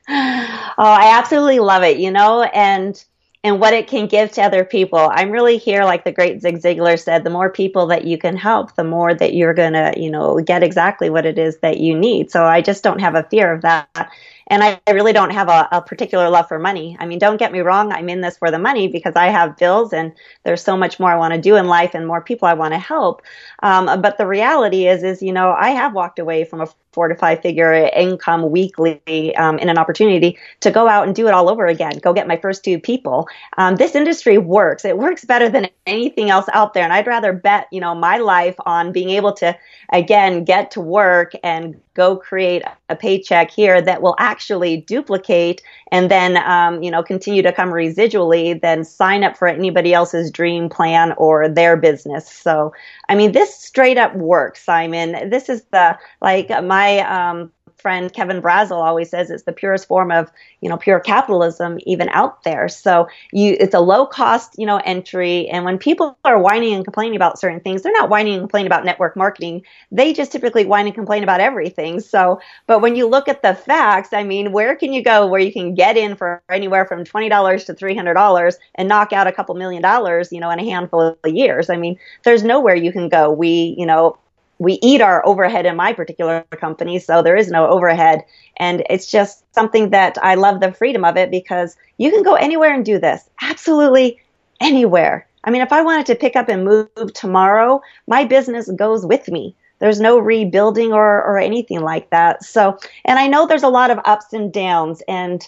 Oh, 0.07 0.73
I 0.77 1.17
absolutely 1.17 1.59
love 1.59 1.83
it. 1.83 1.97
You 1.97 2.11
know, 2.11 2.43
and 2.43 3.03
and 3.43 3.59
what 3.59 3.73
it 3.73 3.87
can 3.87 4.07
give 4.07 4.31
to 4.33 4.41
other 4.41 4.63
people. 4.63 5.09
I'm 5.11 5.31
really 5.31 5.57
here, 5.57 5.83
like 5.83 6.03
the 6.03 6.11
great 6.11 6.41
Zig 6.41 6.59
Ziglar 6.59 7.01
said, 7.01 7.23
the 7.23 7.31
more 7.31 7.49
people 7.49 7.87
that 7.87 8.05
you 8.05 8.17
can 8.17 8.37
help, 8.37 8.75
the 8.75 8.83
more 8.83 9.13
that 9.15 9.33
you're 9.33 9.55
going 9.55 9.73
to, 9.73 9.93
you 9.97 10.11
know, 10.11 10.39
get 10.41 10.61
exactly 10.61 11.09
what 11.09 11.25
it 11.25 11.39
is 11.39 11.57
that 11.59 11.79
you 11.79 11.97
need. 11.97 12.29
So 12.29 12.45
I 12.45 12.61
just 12.61 12.83
don't 12.83 12.99
have 12.99 13.15
a 13.15 13.23
fear 13.23 13.51
of 13.51 13.63
that. 13.63 14.11
And 14.51 14.65
I 14.65 14.81
really 14.91 15.13
don't 15.13 15.29
have 15.29 15.47
a, 15.47 15.65
a, 15.71 15.81
particular 15.81 16.29
love 16.29 16.49
for 16.49 16.59
money. 16.59 16.97
I 16.99 17.05
mean, 17.05 17.19
don't 17.19 17.37
get 17.37 17.53
me 17.53 17.61
wrong. 17.61 17.93
I'm 17.93 18.09
in 18.09 18.19
this 18.19 18.37
for 18.37 18.51
the 18.51 18.59
money 18.59 18.89
because 18.89 19.15
I 19.15 19.27
have 19.27 19.55
bills 19.55 19.93
and 19.93 20.11
there's 20.43 20.61
so 20.61 20.75
much 20.75 20.99
more 20.99 21.09
I 21.09 21.15
want 21.15 21.33
to 21.33 21.39
do 21.39 21.55
in 21.55 21.67
life 21.67 21.91
and 21.93 22.05
more 22.05 22.21
people 22.21 22.49
I 22.49 22.53
want 22.53 22.73
to 22.73 22.77
help. 22.77 23.21
Um, 23.63 24.01
but 24.01 24.17
the 24.17 24.27
reality 24.27 24.87
is, 24.87 25.03
is, 25.03 25.21
you 25.21 25.31
know, 25.31 25.51
I 25.53 25.69
have 25.69 25.93
walked 25.93 26.19
away 26.19 26.43
from 26.43 26.59
a 26.59 26.67
four 26.91 27.07
to 27.07 27.15
five 27.15 27.41
figure 27.41 27.71
income 27.73 28.51
weekly 28.51 29.33
um, 29.37 29.57
in 29.59 29.69
an 29.69 29.77
opportunity 29.77 30.37
to 30.59 30.69
go 30.69 30.89
out 30.89 31.07
and 31.07 31.15
do 31.15 31.27
it 31.27 31.33
all 31.33 31.49
over 31.49 31.65
again, 31.65 31.97
go 31.99 32.11
get 32.11 32.27
my 32.27 32.35
first 32.35 32.65
two 32.65 32.77
people. 32.77 33.27
Um, 33.57 33.77
this 33.77 33.95
industry 33.95 34.37
works. 34.37 34.83
It 34.83 34.97
works 34.97 35.23
better 35.23 35.47
than 35.47 35.69
anything 35.85 36.29
else 36.29 36.47
out 36.51 36.73
there. 36.73 36.83
And 36.83 36.91
I'd 36.91 37.07
rather 37.07 37.31
bet, 37.31 37.67
you 37.71 37.79
know, 37.79 37.95
my 37.95 38.17
life 38.17 38.55
on 38.65 38.91
being 38.91 39.11
able 39.11 39.31
to, 39.35 39.57
again, 39.93 40.43
get 40.43 40.71
to 40.71 40.81
work 40.81 41.31
and 41.43 41.79
go 41.93 42.15
create 42.15 42.63
a 42.89 42.95
paycheck 42.95 43.51
here 43.51 43.81
that 43.81 44.01
will 44.01 44.15
actually 44.17 44.77
duplicate 44.77 45.61
and 45.91 46.09
then 46.09 46.37
um, 46.37 46.81
you 46.81 46.89
know 46.91 47.03
continue 47.03 47.41
to 47.41 47.51
come 47.51 47.69
residually 47.69 48.59
then 48.61 48.83
sign 48.83 49.23
up 49.23 49.35
for 49.37 49.47
anybody 49.47 49.93
else's 49.93 50.31
dream 50.31 50.69
plan 50.69 51.13
or 51.17 51.49
their 51.49 51.75
business. 51.77 52.31
So 52.31 52.73
i 53.09 53.15
mean 53.15 53.31
this 53.31 53.55
straight 53.55 53.97
up 53.97 54.15
works 54.15 54.63
simon. 54.63 55.29
This 55.29 55.49
is 55.49 55.63
the 55.71 55.97
like 56.21 56.49
my 56.63 56.99
um, 56.99 57.51
friend 57.81 58.11
Kevin 58.13 58.41
Brazel 58.41 58.83
always 58.83 59.09
says 59.09 59.29
it's 59.29 59.43
the 59.43 59.51
purest 59.51 59.87
form 59.87 60.11
of, 60.11 60.31
you 60.61 60.69
know, 60.69 60.77
pure 60.77 60.99
capitalism 60.99 61.79
even 61.85 62.09
out 62.09 62.43
there. 62.43 62.69
So 62.69 63.07
you, 63.31 63.57
it's 63.59 63.73
a 63.73 63.79
low 63.79 64.05
cost, 64.05 64.55
you 64.57 64.65
know, 64.65 64.77
entry. 64.77 65.47
And 65.49 65.65
when 65.65 65.77
people 65.77 66.17
are 66.23 66.39
whining 66.39 66.73
and 66.73 66.83
complaining 66.83 67.15
about 67.15 67.39
certain 67.39 67.59
things, 67.59 67.81
they're 67.81 67.91
not 67.91 68.09
whining 68.09 68.33
and 68.33 68.41
complaining 68.43 68.67
about 68.67 68.85
network 68.85 69.15
marketing. 69.17 69.63
They 69.91 70.13
just 70.13 70.31
typically 70.31 70.65
whine 70.65 70.85
and 70.85 70.95
complain 70.95 71.23
about 71.23 71.41
everything. 71.41 71.99
So, 71.99 72.39
but 72.67 72.79
when 72.79 72.95
you 72.95 73.07
look 73.07 73.27
at 73.27 73.41
the 73.41 73.55
facts, 73.55 74.13
I 74.13 74.23
mean, 74.23 74.51
where 74.51 74.75
can 74.75 74.93
you 74.93 75.03
go 75.03 75.27
where 75.27 75.41
you 75.41 75.51
can 75.51 75.73
get 75.73 75.97
in 75.97 76.15
for 76.15 76.41
anywhere 76.49 76.85
from 76.85 77.03
$20 77.03 77.65
to 77.65 77.73
$300 77.73 78.55
and 78.75 78.87
knock 78.87 79.13
out 79.13 79.27
a 79.27 79.31
couple 79.31 79.55
million 79.55 79.81
dollars, 79.81 80.31
you 80.31 80.39
know, 80.39 80.49
in 80.51 80.59
a 80.59 80.63
handful 80.63 81.01
of 81.01 81.17
years? 81.31 81.69
I 81.69 81.77
mean, 81.77 81.97
there's 82.23 82.43
nowhere 82.43 82.75
you 82.75 82.91
can 82.91 83.09
go. 83.09 83.31
We, 83.31 83.75
you 83.77 83.85
know, 83.85 84.17
we 84.61 84.77
eat 84.83 85.01
our 85.01 85.25
overhead 85.25 85.65
in 85.65 85.75
my 85.75 85.91
particular 85.91 86.45
company, 86.51 86.99
so 86.99 87.23
there 87.23 87.35
is 87.35 87.49
no 87.49 87.65
overhead. 87.65 88.23
And 88.57 88.83
it's 88.91 89.09
just 89.09 89.43
something 89.55 89.89
that 89.89 90.19
I 90.21 90.35
love 90.35 90.59
the 90.59 90.71
freedom 90.71 91.03
of 91.03 91.17
it 91.17 91.31
because 91.31 91.75
you 91.97 92.11
can 92.11 92.21
go 92.21 92.35
anywhere 92.35 92.71
and 92.71 92.85
do 92.85 92.99
this. 92.99 93.27
Absolutely 93.41 94.21
anywhere. 94.59 95.27
I 95.45 95.49
mean, 95.49 95.63
if 95.63 95.73
I 95.73 95.81
wanted 95.81 96.05
to 96.05 96.15
pick 96.15 96.35
up 96.35 96.47
and 96.47 96.63
move 96.63 97.11
tomorrow, 97.15 97.81
my 98.07 98.23
business 98.23 98.69
goes 98.75 99.03
with 99.03 99.29
me. 99.29 99.55
There's 99.79 99.99
no 99.99 100.19
rebuilding 100.19 100.93
or, 100.93 101.23
or 101.23 101.39
anything 101.39 101.81
like 101.81 102.11
that. 102.11 102.43
So, 102.43 102.77
and 103.05 103.17
I 103.17 103.25
know 103.25 103.47
there's 103.47 103.63
a 103.63 103.67
lot 103.67 103.89
of 103.89 103.97
ups 104.05 104.31
and 104.31 104.53
downs, 104.53 105.01
and, 105.07 105.43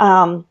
um, 0.00 0.44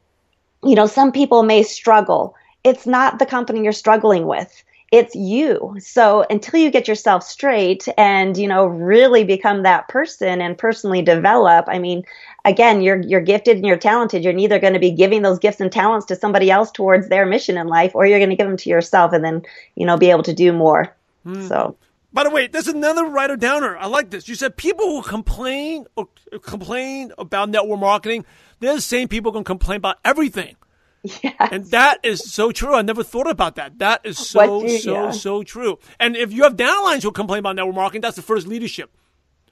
you 0.63 0.73
know, 0.73 0.87
some 0.87 1.11
people 1.11 1.43
may 1.43 1.61
struggle. 1.61 2.33
It's 2.63 2.87
not 2.87 3.19
the 3.19 3.27
company 3.27 3.61
you're 3.61 3.71
struggling 3.71 4.25
with 4.25 4.63
it's 4.91 5.15
you. 5.15 5.75
So 5.79 6.25
until 6.29 6.59
you 6.59 6.71
get 6.71 6.87
yourself 6.87 7.23
straight 7.23 7.87
and, 7.97 8.35
you 8.35 8.47
know, 8.47 8.65
really 8.65 9.23
become 9.23 9.63
that 9.63 9.87
person 9.87 10.41
and 10.41 10.57
personally 10.57 11.01
develop, 11.01 11.65
I 11.67 11.77
mean, 11.79 12.03
again, 12.43 12.81
you're 12.81 13.01
you're 13.01 13.21
gifted 13.21 13.57
and 13.57 13.65
you're 13.65 13.77
talented. 13.77 14.23
You're 14.23 14.33
neither 14.33 14.59
going 14.59 14.73
to 14.73 14.79
be 14.79 14.91
giving 14.91 15.21
those 15.21 15.39
gifts 15.39 15.59
and 15.59 15.71
talents 15.71 16.07
to 16.07 16.15
somebody 16.15 16.49
else 16.49 16.71
towards 16.71 17.07
their 17.07 17.25
mission 17.25 17.57
in 17.57 17.67
life 17.67 17.93
or 17.93 18.05
you're 18.05 18.19
going 18.19 18.31
to 18.31 18.35
give 18.35 18.47
them 18.47 18.57
to 18.57 18.69
yourself 18.69 19.13
and 19.13 19.23
then, 19.23 19.43
you 19.75 19.85
know, 19.85 19.97
be 19.97 20.09
able 20.09 20.23
to 20.23 20.33
do 20.33 20.51
more. 20.51 20.95
Mm. 21.25 21.47
So 21.47 21.77
by 22.11 22.23
the 22.23 22.31
way, 22.31 22.47
there's 22.47 22.67
another 22.67 23.05
writer 23.05 23.35
downer. 23.35 23.77
I 23.77 23.85
like 23.85 24.09
this. 24.09 24.27
You 24.27 24.35
said 24.35 24.57
people 24.57 24.87
who 24.87 25.07
complain 25.07 25.85
or 25.95 26.07
complain 26.41 27.11
about 27.19 27.49
network 27.49 27.79
marketing, 27.79 28.25
they're 28.59 28.75
the 28.75 28.81
same 28.81 29.07
people 29.07 29.31
who 29.31 29.39
can 29.39 29.43
complain 29.43 29.77
about 29.77 29.99
everything. 30.03 30.55
Yes. 31.23 31.35
And 31.39 31.65
that 31.67 31.99
is 32.03 32.19
so 32.19 32.51
true. 32.51 32.75
I 32.75 32.81
never 32.81 33.03
thought 33.03 33.29
about 33.29 33.55
that. 33.55 33.79
That 33.79 34.01
is 34.03 34.17
so, 34.17 34.63
you, 34.65 34.79
so, 34.79 34.93
yeah. 34.93 35.11
so 35.11 35.43
true. 35.43 35.79
And 35.99 36.15
if 36.17 36.33
you 36.33 36.43
have 36.43 36.55
downlines 36.55 37.03
who 37.03 37.11
complain 37.11 37.39
about 37.39 37.55
network 37.55 37.75
marketing, 37.75 38.01
that's 38.01 38.17
the 38.17 38.21
first 38.21 38.47
leadership, 38.47 38.91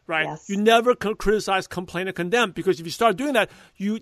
right? 0.08 0.26
Yes. 0.26 0.50
You 0.50 0.58
never 0.58 0.94
criticize, 0.94 1.66
complain, 1.68 2.10
or 2.10 2.12
condemn 2.12 2.52
because 2.52 2.80
if 2.80 2.86
you 2.86 2.92
start 2.92 3.16
doing 3.16 3.34
that, 3.34 3.50
you 3.78 4.02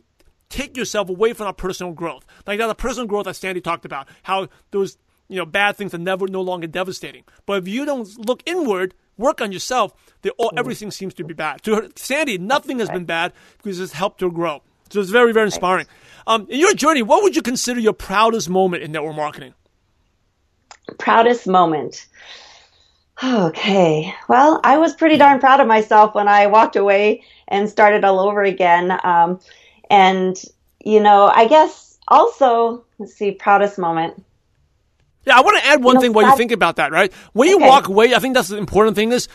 take 0.49 0.77
yourself 0.77 1.09
away 1.09 1.33
from 1.33 1.45
that 1.45 1.57
personal 1.57 1.93
growth. 1.93 2.25
Like 2.47 2.59
that, 2.59 2.67
the 2.67 2.75
personal 2.75 3.07
growth 3.07 3.25
that 3.25 3.35
Sandi 3.35 3.61
talked 3.61 3.85
about, 3.85 4.07
how 4.23 4.47
those 4.71 4.97
you 5.27 5.37
know 5.37 5.45
bad 5.45 5.75
things 5.75 5.93
are 5.93 5.99
never 5.99 6.27
no 6.27 6.41
longer 6.41 6.67
devastating. 6.67 7.23
But 7.45 7.63
if 7.63 7.67
you 7.67 7.85
don't 7.85 8.27
look 8.27 8.43
inward, 8.45 8.93
work 9.17 9.41
on 9.41 9.51
yourself, 9.51 9.93
all, 10.37 10.51
mm. 10.51 10.59
everything 10.59 10.91
seems 10.91 11.13
to 11.15 11.23
be 11.23 11.33
bad. 11.33 11.61
To 11.63 11.75
her, 11.75 11.89
Sandi, 11.95 12.37
nothing 12.37 12.79
has 12.79 12.89
been 12.89 13.05
bad 13.05 13.33
because 13.57 13.79
it's 13.79 13.93
helped 13.93 14.21
her 14.21 14.29
grow. 14.29 14.61
So 14.89 15.01
it's 15.01 15.09
very, 15.09 15.33
very 15.33 15.47
inspiring. 15.47 15.87
Um, 16.27 16.47
in 16.49 16.59
your 16.59 16.73
journey, 16.73 17.01
what 17.01 17.23
would 17.23 17.35
you 17.35 17.41
consider 17.41 17.79
your 17.79 17.93
proudest 17.93 18.49
moment 18.49 18.83
in 18.83 18.91
network 18.91 19.15
marketing? 19.15 19.53
Proudest 20.97 21.47
moment. 21.47 22.07
Okay. 23.23 24.13
Well, 24.27 24.59
I 24.63 24.77
was 24.77 24.93
pretty 24.93 25.17
darn 25.17 25.39
proud 25.39 25.59
of 25.59 25.67
myself 25.67 26.15
when 26.15 26.27
I 26.27 26.47
walked 26.47 26.75
away 26.75 27.23
and 27.47 27.69
started 27.69 28.03
all 28.03 28.19
over 28.19 28.43
again. 28.43 28.97
Um, 29.03 29.39
and, 29.89 30.41
you 30.83 30.99
know, 30.99 31.31
I 31.33 31.47
guess 31.47 31.97
also, 32.07 32.85
let's 32.99 33.13
see, 33.13 33.31
proudest 33.31 33.77
moment. 33.77 34.23
Yeah, 35.25 35.37
I 35.37 35.41
want 35.41 35.57
to 35.57 35.65
add 35.65 35.83
one 35.83 35.93
you 35.93 35.95
know, 35.95 36.01
thing 36.01 36.13
while 36.13 36.29
you 36.29 36.37
think 36.37 36.51
about 36.51 36.75
that, 36.75 36.91
right? 36.91 37.11
When 37.33 37.47
okay. 37.47 37.63
you 37.63 37.67
walk 37.67 37.87
away, 37.87 38.13
I 38.13 38.19
think 38.19 38.35
that's 38.35 38.49
the 38.49 38.57
important 38.57 38.95
thing 38.95 39.11
is 39.11 39.27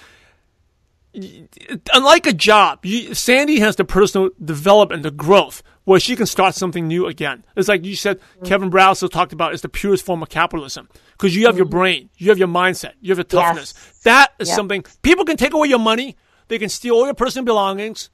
unlike 1.92 2.26
a 2.26 2.32
job, 2.32 2.84
you, 2.84 3.14
Sandi 3.14 3.58
has 3.60 3.76
the 3.76 3.84
personal 3.84 4.30
development, 4.42 5.02
the 5.02 5.10
growth, 5.10 5.62
where 5.90 5.98
she 5.98 6.14
can 6.14 6.24
start 6.24 6.54
something 6.54 6.86
new 6.86 7.08
again. 7.08 7.44
It's 7.56 7.66
like 7.66 7.84
you 7.84 7.96
said, 7.96 8.20
mm-hmm. 8.20 8.44
Kevin 8.44 8.70
Brazel 8.70 9.10
talked 9.10 9.32
about 9.32 9.54
it's 9.54 9.62
the 9.62 9.68
purest 9.68 10.06
form 10.06 10.22
of 10.22 10.28
capitalism 10.28 10.88
because 11.14 11.34
you 11.34 11.46
have 11.46 11.54
mm-hmm. 11.54 11.58
your 11.58 11.66
brain, 11.66 12.10
you 12.16 12.28
have 12.28 12.38
your 12.38 12.46
mindset, 12.46 12.92
you 13.00 13.10
have 13.10 13.18
your 13.18 13.24
toughness. 13.24 13.74
Yes. 13.74 13.98
That 14.04 14.32
is 14.38 14.46
yep. 14.46 14.54
something 14.54 14.84
people 15.02 15.24
can 15.24 15.36
take 15.36 15.52
away 15.52 15.66
your 15.66 15.80
money, 15.80 16.16
they 16.46 16.60
can 16.60 16.68
steal 16.68 16.94
all 16.94 17.06
your 17.06 17.14
personal 17.14 17.44
belongings, 17.44 18.08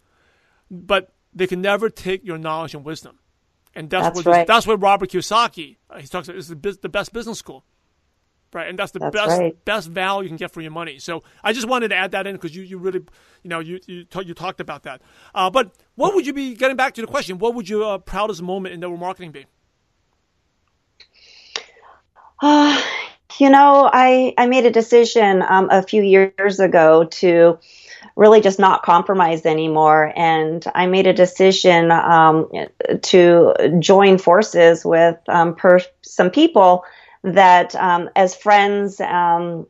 but 0.71 1.12
they 1.35 1.47
can 1.47 1.61
never 1.61 1.91
take 1.91 2.25
your 2.25 2.39
knowledge 2.39 2.75
and 2.75 2.83
wisdom. 2.83 3.19
And 3.75 3.91
that's, 3.91 4.07
that's 4.07 4.17
what 4.25 4.27
right. 4.27 4.47
that's 4.47 4.67
what 4.67 4.81
Robert 4.81 5.11
Kiyosaki 5.11 5.77
uh, 5.91 5.99
he 5.99 6.07
talks 6.07 6.29
about 6.29 6.39
is 6.39 6.49
the, 6.49 6.79
the 6.81 6.89
best 6.89 7.12
business 7.12 7.39
school 7.39 7.62
right? 8.57 8.69
And 8.69 8.79
that's 8.79 8.90
the 8.90 8.99
that's 8.99 9.14
best 9.14 9.38
right. 9.38 9.64
best 9.64 9.88
value 9.88 10.25
you 10.25 10.29
can 10.31 10.37
get 10.37 10.51
for 10.51 10.62
your 10.62 10.73
money. 10.73 10.99
So 10.99 11.23
I 11.45 11.53
just 11.53 11.69
wanted 11.69 11.88
to 11.88 11.97
add 11.97 12.11
that 12.12 12.27
in 12.27 12.35
because 12.35 12.57
you, 12.57 12.62
you 12.62 12.79
really, 12.79 13.01
you 13.42 13.51
know, 13.51 13.61
you 13.61 13.79
you, 13.87 14.05
t- 14.05 14.25
you 14.25 14.35
talked 14.35 14.61
about 14.61 14.83
that. 14.83 15.03
Uh, 15.35 15.51
but 15.51 15.71
what 15.95 16.14
would 16.14 16.27
you 16.27 16.33
be 16.33 16.55
getting 16.55 16.77
back 16.77 16.95
to 16.95 17.03
the 17.03 17.07
question? 17.07 17.38
What 17.38 17.55
would 17.55 17.69
your 17.69 17.85
uh, 17.85 17.99
proudest 17.99 18.42
moment 18.42 18.75
in 18.75 18.81
network 18.81 18.99
marketing 18.99 19.31
be? 19.31 19.47
Uh, 22.42 22.83
you 23.38 23.51
know, 23.51 23.88
I 23.92 24.35
I 24.38 24.47
made 24.47 24.66
a 24.66 24.71
decision 24.71 25.42
um, 25.42 25.69
a 25.71 25.83
few 25.83 26.03
years 26.03 26.59
ago 26.59 27.05
to 27.05 27.59
really 28.16 28.40
just 28.40 28.59
not 28.59 28.83
compromise 28.83 29.45
anymore. 29.45 30.11
And 30.16 30.64
I 30.75 30.87
made 30.87 31.07
a 31.07 31.12
decision 31.12 31.90
um, 31.90 32.49
to 33.03 33.55
join 33.79 34.16
forces 34.16 34.85
with 34.85 35.19
um, 35.29 35.55
per- 35.55 35.81
some 36.01 36.31
people 36.31 36.85
that 37.27 37.75
um, 37.75 38.09
as 38.15 38.35
friends 38.35 39.01
um, 39.01 39.67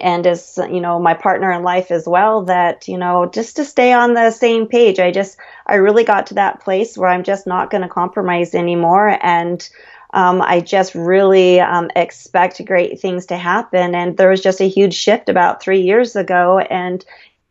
and 0.00 0.26
as 0.26 0.58
you 0.70 0.80
know 0.80 0.98
my 1.00 1.14
partner 1.14 1.50
in 1.52 1.62
life 1.62 1.90
as 1.90 2.06
well 2.06 2.44
that 2.44 2.86
you 2.86 2.96
know 2.96 3.26
just 3.26 3.56
to 3.56 3.64
stay 3.64 3.92
on 3.92 4.14
the 4.14 4.30
same 4.30 4.66
page. 4.66 4.98
I 4.98 5.10
just 5.10 5.36
i 5.66 5.74
really 5.74 6.04
got 6.04 6.26
to 6.26 6.34
that 6.34 6.60
place 6.60 6.96
where 6.96 7.10
i'm 7.10 7.24
just 7.24 7.46
not 7.46 7.70
going 7.70 7.82
to 7.82 7.88
compromise 7.88 8.54
anymore. 8.54 9.18
And 9.20 9.68
um, 10.12 10.40
i 10.42 10.60
just 10.60 10.94
really 10.94 11.60
um, 11.60 11.90
expect 11.96 12.64
great 12.64 13.00
things 13.00 13.26
to 13.26 13.36
happen. 13.36 13.94
And 13.94 14.16
there 14.16 14.30
was 14.30 14.40
just 14.40 14.60
a 14.60 14.68
huge 14.68 14.94
shift 14.94 15.28
about 15.28 15.62
three 15.62 15.82
years 15.82 16.16
ago. 16.16 16.58
And 16.58 17.04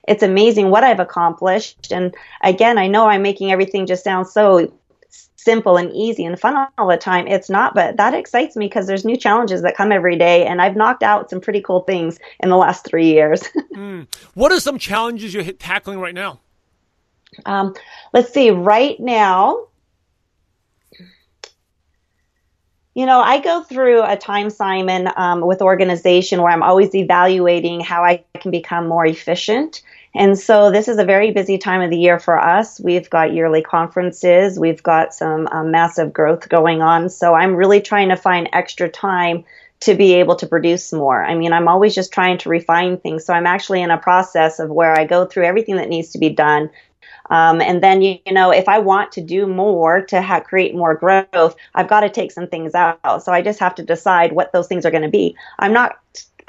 it's 0.08 0.24
amazing 0.24 0.70
what 0.70 0.84
i've 0.84 1.00
accomplished. 1.00 1.92
And 1.92 2.15
again 2.42 2.78
i 2.78 2.88
know 2.88 3.08
i'm 3.08 3.22
making 3.22 3.52
everything 3.52 3.86
just 3.86 4.04
sound 4.04 4.28
so 4.28 4.72
simple 5.43 5.78
and 5.78 5.91
easy 5.93 6.25
and 6.25 6.39
fun 6.39 6.67
all 6.78 6.88
the 6.88 6.97
time. 6.97 7.28
It's 7.28 7.49
not, 7.49 7.73
but 7.73 7.97
that 7.97 8.13
excites 8.13 8.56
me 8.56 8.67
because 8.67 8.88
there's 8.88 9.06
new 9.06 9.17
challenges 9.17 9.62
that 9.62 9.75
come 9.75 9.91
every 9.91 10.17
day, 10.17 10.45
and 10.45 10.62
I've 10.62 10.75
knocked 10.75 11.04
out 11.04 11.30
some 11.30 11.41
pretty 11.41 11.62
cool 11.62 11.82
things 11.82 12.19
in 12.39 12.49
the 12.49 12.58
last 12.58 12.86
three 12.86 13.08
years. 13.08 13.41
mm. 13.73 14.08
What 14.34 14.52
are 14.52 14.60
some 14.60 14.78
challenges 14.78 15.34
you're 15.34 15.43
tackling 15.43 15.99
right 15.99 16.13
now? 16.13 16.39
Um, 17.45 17.75
let's 18.13 18.34
see. 18.34 18.49
Right 18.52 18.99
now, 18.99 19.67
you 22.95 23.06
know, 23.06 23.21
I 23.21 23.39
go 23.39 23.63
through 23.63 24.04
a 24.04 24.17
time, 24.17 24.49
Simon, 24.49 25.10
um, 25.15 25.41
with 25.41 25.62
organization 25.62 26.41
where 26.41 26.52
I'm 26.52 26.63
always 26.63 26.93
evaluating 26.93 27.80
how 27.80 28.04
I 28.04 28.23
can 28.39 28.52
become 28.52 28.88
more 28.88 29.06
efficient 29.06 29.82
and 30.15 30.38
so 30.38 30.72
this 30.72 30.88
is 30.88 30.98
a 30.98 31.06
very 31.06 31.32
busy 31.32 31.58
time 31.58 31.82
of 31.82 31.91
the 31.91 31.98
year 31.98 32.19
for 32.19 32.39
us. 32.39 32.80
We've 32.80 33.10
got 33.10 33.34
yearly 33.34 33.62
conferences. 33.62 34.60
We've 34.60 34.82
got 34.82 35.13
some 35.13 35.48
um, 35.52 35.72
massive 35.72 36.12
growth 36.12 36.50
going 36.50 36.82
on. 36.82 37.10
So 37.10 37.36
I'm 37.36 37.56
really 37.56 37.82
trying 37.82 38.10
to 38.10 38.15
find 38.15 38.50
extra 38.52 38.89
time 38.89 39.45
to 39.82 39.95
be 39.95 40.13
able 40.15 40.36
to 40.38 40.48
produce 40.48 40.91
more. 40.91 41.24
I 41.24 41.36
mean, 41.36 41.54
I'm 41.54 41.67
always 41.67 41.95
just 41.95 42.12
trying 42.12 42.38
to 42.39 42.50
refine 42.50 42.98
things. 42.98 43.24
So 43.24 43.34
I'm 43.34 43.45
actually 43.45 43.82
in 43.82 43.91
a 43.91 43.98
process 43.98 44.60
of 44.60 44.69
where 44.69 44.98
I 44.98 45.06
go 45.06 45.26
through 45.26 45.45
everything 45.45 45.78
that 45.78 45.89
needs 45.89 46.10
to 46.12 46.17
be 46.17 46.30
done. 46.30 46.69
Um, 47.30 47.62
and 47.62 47.82
then, 47.82 48.02
you, 48.02 48.17
you, 48.26 48.34
know, 48.34 48.52
if 48.52 48.67
I 48.67 48.80
want 48.80 49.12
to 49.13 49.22
do 49.22 49.45
more 49.45 50.02
to 50.08 50.22
ha- 50.22 50.39
create 50.39 50.76
more 50.76 50.95
growth, 50.95 51.56
I've 51.76 51.88
got 51.88 52.02
to 52.02 52.10
take 52.10 52.32
some 52.32 52.48
things 52.48 52.74
out. 52.74 53.24
So 53.24 53.32
I 53.32 53.43
just 53.43 53.60
have 53.60 53.76
to 53.76 53.84
decide 53.84 54.34
what 54.34 54.52
those 54.52 54.67
things 54.67 54.86
are 54.86 54.91
going 54.91 55.04
to 55.04 55.10
be. 55.10 55.36
I'm 55.60 55.72
not 55.72 56.00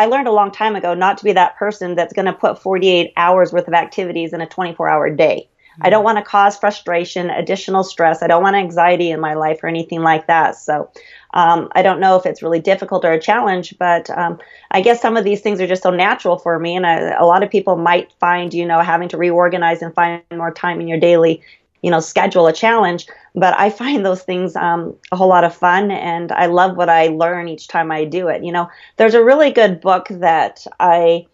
I 0.00 0.06
learned 0.06 0.28
a 0.28 0.32
long 0.32 0.50
time 0.50 0.76
ago 0.76 0.94
not 0.94 1.18
to 1.18 1.24
be 1.24 1.34
that 1.34 1.58
person 1.58 1.94
that's 1.94 2.14
going 2.14 2.24
to 2.24 2.32
put 2.32 2.58
48 2.58 3.12
hours 3.18 3.52
worth 3.52 3.68
of 3.68 3.74
activities 3.74 4.32
in 4.32 4.40
a 4.40 4.46
24 4.46 4.88
hour 4.88 5.10
day. 5.10 5.46
Mm-hmm. 5.72 5.82
I 5.84 5.90
don't 5.90 6.04
want 6.04 6.16
to 6.16 6.24
cause 6.24 6.56
frustration, 6.56 7.28
additional 7.28 7.84
stress. 7.84 8.22
I 8.22 8.26
don't 8.26 8.42
want 8.42 8.56
anxiety 8.56 9.10
in 9.10 9.20
my 9.20 9.34
life 9.34 9.62
or 9.62 9.66
anything 9.66 10.00
like 10.00 10.26
that. 10.26 10.56
So, 10.56 10.90
um, 11.34 11.68
I 11.72 11.82
don't 11.82 12.00
know 12.00 12.16
if 12.16 12.24
it's 12.24 12.42
really 12.42 12.60
difficult 12.60 13.04
or 13.04 13.12
a 13.12 13.20
challenge, 13.20 13.74
but 13.78 14.08
um, 14.08 14.40
I 14.70 14.80
guess 14.80 15.02
some 15.02 15.18
of 15.18 15.24
these 15.24 15.42
things 15.42 15.60
are 15.60 15.66
just 15.66 15.82
so 15.82 15.90
natural 15.90 16.38
for 16.38 16.58
me. 16.58 16.76
And 16.76 16.86
I, 16.86 17.10
a 17.10 17.26
lot 17.26 17.42
of 17.42 17.50
people 17.50 17.76
might 17.76 18.10
find, 18.14 18.54
you 18.54 18.64
know, 18.64 18.80
having 18.80 19.10
to 19.10 19.18
reorganize 19.18 19.82
and 19.82 19.94
find 19.94 20.22
more 20.34 20.50
time 20.50 20.80
in 20.80 20.88
your 20.88 20.98
daily 20.98 21.42
you 21.82 21.90
know, 21.90 22.00
schedule 22.00 22.46
a 22.46 22.52
challenge. 22.52 23.06
But 23.34 23.58
I 23.58 23.70
find 23.70 24.04
those 24.04 24.22
things 24.22 24.56
um, 24.56 24.96
a 25.12 25.16
whole 25.16 25.28
lot 25.28 25.44
of 25.44 25.54
fun, 25.54 25.90
and 25.90 26.32
I 26.32 26.46
love 26.46 26.76
what 26.76 26.88
I 26.88 27.08
learn 27.08 27.48
each 27.48 27.68
time 27.68 27.90
I 27.90 28.04
do 28.04 28.28
it. 28.28 28.44
You 28.44 28.52
know, 28.52 28.68
there's 28.96 29.14
a 29.14 29.24
really 29.24 29.50
good 29.50 29.80
book 29.80 30.08
that 30.10 30.66
I 30.78 31.26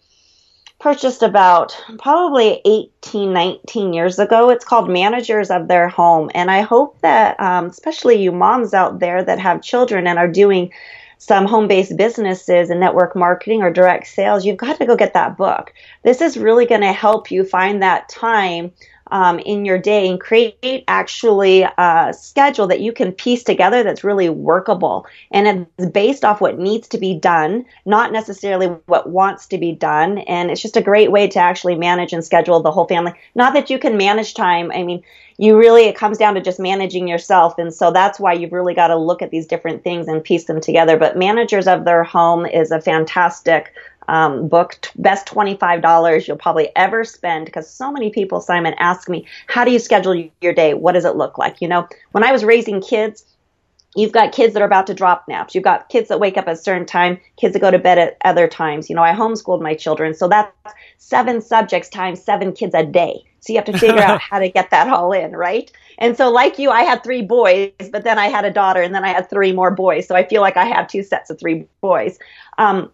purchased 0.79 1.23
about 1.23 1.77
probably 1.99 2.61
18, 2.65 3.33
19 3.33 3.93
years 3.93 4.19
ago. 4.19 4.51
It's 4.51 4.65
called 4.65 4.91
Managers 4.91 5.51
of 5.51 5.69
Their 5.69 5.89
Home. 5.89 6.31
And 6.35 6.51
I 6.51 6.61
hope 6.61 7.01
that, 7.01 7.41
um, 7.41 7.67
especially 7.67 8.23
you 8.23 8.31
moms 8.31 8.75
out 8.75 8.99
there 8.99 9.23
that 9.25 9.39
have 9.39 9.63
children 9.63 10.07
and 10.07 10.19
are 10.19 10.29
doing 10.29 10.73
some 11.19 11.47
home 11.47 11.67
based 11.67 11.97
businesses 11.97 12.69
and 12.69 12.79
network 12.79 13.17
marketing 13.17 13.63
or 13.63 13.71
direct 13.71 14.07
sales, 14.07 14.45
you've 14.45 14.59
got 14.59 14.79
to 14.79 14.87
go 14.87 14.97
get 14.97 15.15
that 15.15 15.37
book. 15.37 15.73
This 16.03 16.21
is 16.21 16.37
really 16.37 16.67
going 16.67 16.83
to 16.83 16.93
help 16.93 17.31
you 17.31 17.43
find 17.43 17.83
that 17.83 18.09
time 18.11 18.71
um, 19.11 19.39
in 19.41 19.65
your 19.65 19.79
day 19.79 20.09
and 20.09 20.21
create 20.21 20.85
actually 20.89 21.63
a 21.63 22.15
schedule 22.17 22.67
that 22.67 22.81
you 22.81 22.93
can 22.93 23.13
piece 23.13 23.43
together 23.43 23.83
that's 23.83 24.05
really 24.05 24.29
workable. 24.29 25.07
And 25.31 25.67
it's 25.79 25.91
based 25.91 26.25
off 26.25 26.41
what 26.41 26.59
needs 26.59 26.89
to 26.89 26.99
be 26.99 27.15
done, 27.15 27.65
not 27.85 28.13
necessarily 28.13 28.67
what 28.87 29.11
wants 29.11 29.47
to 29.49 29.59
be 29.59 29.73
done. 29.73 30.19
And 30.19 30.51
it's 30.51 30.63
just 30.63 30.77
a 30.77 30.83
great 30.83 31.11
way 31.11 31.29
to 31.29 31.39
actually 31.39 31.77
manage 31.77 32.13
and 32.13 32.25
schedule 32.25 32.61
the 32.61 32.73
whole 32.73 32.87
family. 32.87 33.13
Not 33.35 33.55
that 33.55 33.71
you 33.71 33.79
can 33.79 33.97
manage 33.97 34.35
time. 34.35 34.71
I 34.73 34.83
mean, 34.83 35.03
you 35.39 35.59
really, 35.59 35.85
it 35.85 35.97
comes 35.97 36.19
down 36.19 36.35
to 36.35 36.41
just 36.41 36.59
managing 36.59 37.09
yourself. 37.09 37.59
And 37.59 37.73
so 37.73 37.91
that's 37.91 38.19
why 38.19 38.33
you've 38.33 38.53
really 38.53 38.75
got 38.75 38.89
to 38.89 38.97
look 38.97 39.21
at 39.21 39.31
these 39.31 39.47
different 39.47 39.85
things 39.85 40.09
and 40.09 40.25
piece 40.25 40.45
them 40.45 40.61
together. 40.61 40.97
But 40.97 41.19
Managers 41.19 41.69
of 41.69 41.85
Their 41.85 42.05
Home 42.05 42.47
is 42.47 42.71
a 42.71 42.81
fantastic 42.81 43.73
um, 44.09 44.49
book, 44.49 44.79
t- 44.83 44.91
best 44.97 45.27
$25 45.27 46.27
you'll 46.27 46.37
probably 46.37 46.71
ever 46.77 47.05
spend 47.05 47.47
because 47.47 47.69
so 47.69 47.91
many 47.91 48.11
people, 48.11 48.41
Simon, 48.41 48.75
ask 48.79 49.09
me, 49.09 49.27
how 49.47 49.65
do 49.65 49.71
you 49.71 49.79
schedule 49.79 50.29
your 50.41 50.53
day? 50.53 50.75
What 50.75 50.93
does 50.93 51.05
it 51.05 51.17
look 51.17 51.39
like? 51.39 51.61
You 51.61 51.69
know, 51.69 51.89
when 52.13 52.25
I 52.25 52.33
was 52.33 52.45
raising 52.45 52.81
kids, 52.81 53.25
you've 53.97 54.13
got 54.13 54.33
kids 54.33 54.53
that 54.53 54.63
are 54.63 54.67
about 54.67 54.87
to 54.87 54.95
drop 54.95 55.27
naps. 55.27 55.55
You've 55.55 55.65
got 55.65 55.89
kids 55.89 56.09
that 56.09 56.21
wake 56.21 56.37
up 56.37 56.47
at 56.47 56.55
a 56.55 56.57
certain 56.57 56.87
time, 56.87 57.19
kids 57.37 57.55
that 57.55 57.61
go 57.61 57.71
to 57.71 57.79
bed 57.79 57.99
at 57.99 58.17
other 58.25 58.47
times. 58.47 58.89
You 58.89 58.95
know, 58.95 59.03
I 59.03 59.13
homeschooled 59.13 59.63
my 59.63 59.75
children. 59.75 60.15
So 60.15 60.29
that's 60.29 60.53
seven 60.99 61.41
subjects 61.41 61.89
times 61.89 62.23
seven 62.23 62.53
kids 62.53 62.75
a 62.75 62.85
day. 62.85 63.25
So 63.41 63.53
you 63.53 63.59
have 63.59 63.67
to 63.67 63.79
figure 63.79 64.03
out 64.03 64.21
how 64.31 64.39
to 64.39 64.49
get 64.49 64.71
that 64.71 64.89
all 64.89 65.13
in, 65.13 65.33
right? 65.33 65.71
And 65.99 66.17
so 66.17 66.31
like 66.31 66.59
you, 66.59 66.71
I 66.71 66.83
had 66.83 67.03
three 67.03 67.23
boys, 67.23 67.73
but 67.91 68.05
then 68.05 68.19
I 68.19 68.27
had 68.27 68.45
a 68.45 68.51
daughter 68.51 68.83
and 68.83 68.95
then 68.95 69.05
I 69.05 69.09
had 69.09 69.31
three 69.31 69.53
more 69.53 69.71
boys. 69.71 70.07
So 70.07 70.15
I 70.15 70.27
feel 70.27 70.43
like 70.43 70.57
I 70.57 70.67
have 70.67 70.89
two 70.89 71.03
sets 71.03 71.31
of 71.31 71.39
three 71.39 71.67
boys. 71.81 72.19
Um, 72.59 72.91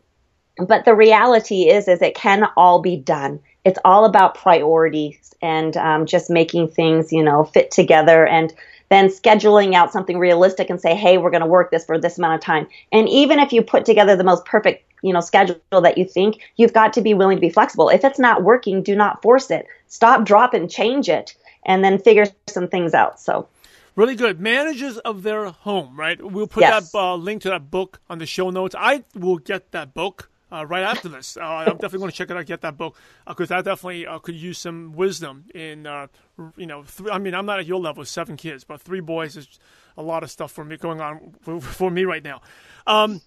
but 0.59 0.85
the 0.85 0.95
reality 0.95 1.69
is 1.69 1.88
is 1.88 2.03
it 2.03 2.15
can 2.15 2.47
all 2.57 2.81
be 2.81 2.97
done 2.97 3.41
it's 3.65 3.79
all 3.85 4.05
about 4.05 4.35
priorities 4.35 5.35
and 5.41 5.77
um, 5.77 6.07
just 6.07 6.31
making 6.31 6.69
things 6.69 7.12
you 7.12 7.23
know 7.23 7.45
fit 7.45 7.71
together 7.71 8.27
and 8.27 8.53
then 8.91 9.09
scheduling 9.09 9.75
out 9.75 9.93
something 9.93 10.19
realistic 10.19 10.69
and 10.71 10.81
say 10.81 10.95
hey 10.95 11.19
we're 11.19 11.31
going 11.31 11.41
to 11.43 11.47
work 11.47 11.71
this 11.71 11.85
for 11.85 11.99
this 11.99 12.19
amount 12.19 12.35
of 12.35 12.41
time 12.41 12.67
and 12.93 13.09
even 13.09 13.38
if 13.38 13.53
you 13.53 13.62
put 13.62 13.85
together 13.85 14.17
the 14.17 14.25
most 14.25 14.45
perfect 14.45 14.85
you 15.03 15.12
know 15.12 15.21
schedule 15.21 15.57
that 15.71 15.97
you 15.99 16.05
think 16.05 16.41
you've 16.57 16.73
got 16.75 16.93
to 16.93 17.01
be 17.01 17.15
willing 17.15 17.37
to 17.37 17.41
be 17.41 17.51
flexible 17.51 17.88
if 17.88 18.05
it's 18.05 18.19
not 18.19 18.43
working 18.43 18.83
do 18.83 18.95
not 18.95 19.23
force 19.23 19.51
it 19.51 19.67
stop 19.88 20.25
drop 20.25 20.55
and 20.55 20.71
change 20.71 21.09
it 21.09 21.35
and 21.65 21.83
then 21.85 21.99
figure 21.99 22.27
some 22.49 22.69
things 22.69 22.95
out 22.95 23.19
so 23.21 23.49
Really 23.95 24.15
good. 24.17 24.41
Managers 24.41 24.97
of 24.97 25.23
their 25.23 25.51
home, 25.51 26.01
right? 26.01 26.21
We'll 26.23 26.47
put 26.47 26.62
Yes. 26.62 26.93
that 26.93 26.99
uh, 26.99 27.15
link 27.15 27.43
to 27.43 27.51
that 27.51 27.71
book 27.71 28.01
on 28.09 28.17
the 28.19 28.25
show 28.25 28.49
notes. 28.49 28.75
I 28.79 29.05
will 29.15 29.37
get 29.37 29.71
that 29.73 29.93
book 29.93 30.31
uh, 30.53 30.67
right 30.67 30.83
after 30.83 31.09
this. 31.09 31.37
Uh, 31.37 31.43
I'm 31.43 31.79
definitely 31.79 31.99
going 32.01 32.11
to 32.11 32.17
check 32.17 32.31
it 32.31 32.37
out, 32.37 32.47
get 32.47 32.61
that 32.61 32.77
book, 32.77 32.97
because 33.27 33.51
I 33.51 33.62
definitely 33.62 34.07
uh, 34.07 34.19
could 34.19 34.35
use 34.35 34.59
some 34.59 34.93
wisdom 34.93 35.47
in, 35.55 35.87
uh, 35.87 36.09
you 36.57 36.67
know, 36.67 36.85
th- 36.85 37.09
I 37.11 37.19
mean, 37.19 37.35
I'm 37.35 37.47
not 37.47 37.61
at 37.61 37.67
your 37.67 37.81
level 37.81 38.05
seven 38.05 38.37
kids, 38.37 38.65
but 38.65 38.81
three 38.81 39.01
boys 39.01 39.37
is 39.37 39.59
a 39.97 40.03
lot 40.03 40.23
of 40.23 40.31
stuff 40.31 40.53
for 40.53 40.65
me 40.65 40.77
going 40.77 41.01
on 41.01 41.35
for, 41.41 41.61
for 41.61 41.91
me 41.91 42.05
right 42.05 42.23
now. 42.23 42.43
Um, 42.87 43.23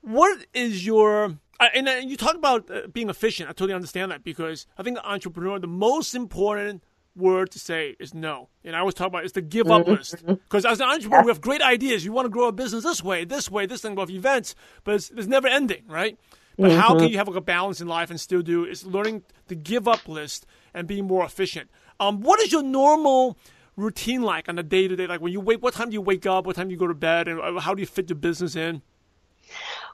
what 0.00 0.46
is 0.54 0.86
your 0.86 1.36
uh, 1.60 1.68
and 1.74 1.88
uh, 1.88 1.92
you 2.02 2.16
talk 2.16 2.34
about 2.34 2.70
uh, 2.70 2.86
being 2.90 3.10
efficient. 3.10 3.50
I 3.50 3.52
totally 3.52 3.74
understand 3.74 4.10
that 4.12 4.24
because 4.24 4.66
I 4.78 4.82
think 4.82 4.98
entrepreneur, 5.04 5.58
the 5.58 5.66
most 5.66 6.14
important 6.14 6.82
word 7.16 7.50
to 7.52 7.58
say 7.58 7.96
is 7.98 8.14
no. 8.14 8.48
And 8.64 8.76
I 8.76 8.80
always 8.80 8.94
talk 8.94 9.08
about 9.08 9.24
it's 9.24 9.32
the 9.32 9.42
give 9.42 9.70
up 9.70 9.86
list 9.86 10.24
because 10.24 10.64
as 10.64 10.80
an 10.80 10.88
entrepreneur, 10.88 11.24
we 11.24 11.30
have 11.30 11.40
great 11.40 11.62
ideas. 11.62 12.04
You 12.04 12.12
want 12.12 12.26
to 12.26 12.30
grow 12.30 12.48
a 12.48 12.52
business 12.52 12.84
this 12.84 13.02
way, 13.02 13.24
this 13.24 13.50
way, 13.50 13.66
this 13.66 13.82
thing 13.82 13.92
about 13.92 14.10
events, 14.10 14.54
but 14.84 14.94
it's, 14.94 15.10
it's 15.10 15.26
never 15.26 15.48
ending, 15.48 15.82
right? 15.86 16.18
But 16.58 16.72
how 16.72 16.94
can 16.94 17.08
you 17.08 17.16
have 17.18 17.26
like 17.26 17.36
a 17.36 17.40
balance 17.40 17.80
in 17.80 17.88
life 17.88 18.10
and 18.10 18.20
still 18.20 18.42
do 18.42 18.64
is 18.64 18.84
learning 18.84 19.22
the 19.48 19.54
give 19.54 19.88
up 19.88 20.08
list 20.08 20.46
and 20.74 20.86
being 20.86 21.06
more 21.06 21.24
efficient. 21.24 21.70
Um, 21.98 22.20
what 22.20 22.40
is 22.40 22.52
your 22.52 22.62
normal 22.62 23.38
routine 23.76 24.22
like 24.22 24.48
on 24.48 24.58
a 24.58 24.62
day 24.62 24.88
to 24.88 24.96
day? 24.96 25.06
Like 25.06 25.20
when 25.20 25.32
you 25.32 25.40
wake, 25.40 25.62
what 25.62 25.74
time 25.74 25.90
do 25.90 25.94
you 25.94 26.00
wake 26.00 26.26
up? 26.26 26.46
What 26.46 26.56
time 26.56 26.68
do 26.68 26.72
you 26.72 26.78
go 26.78 26.86
to 26.86 26.94
bed? 26.94 27.28
And 27.28 27.40
uh, 27.40 27.60
how 27.60 27.74
do 27.74 27.80
you 27.80 27.86
fit 27.86 28.08
your 28.08 28.16
business 28.16 28.56
in? 28.56 28.82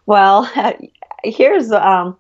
Well, 0.07 0.51
here's 1.25 1.73
um, 1.73 2.17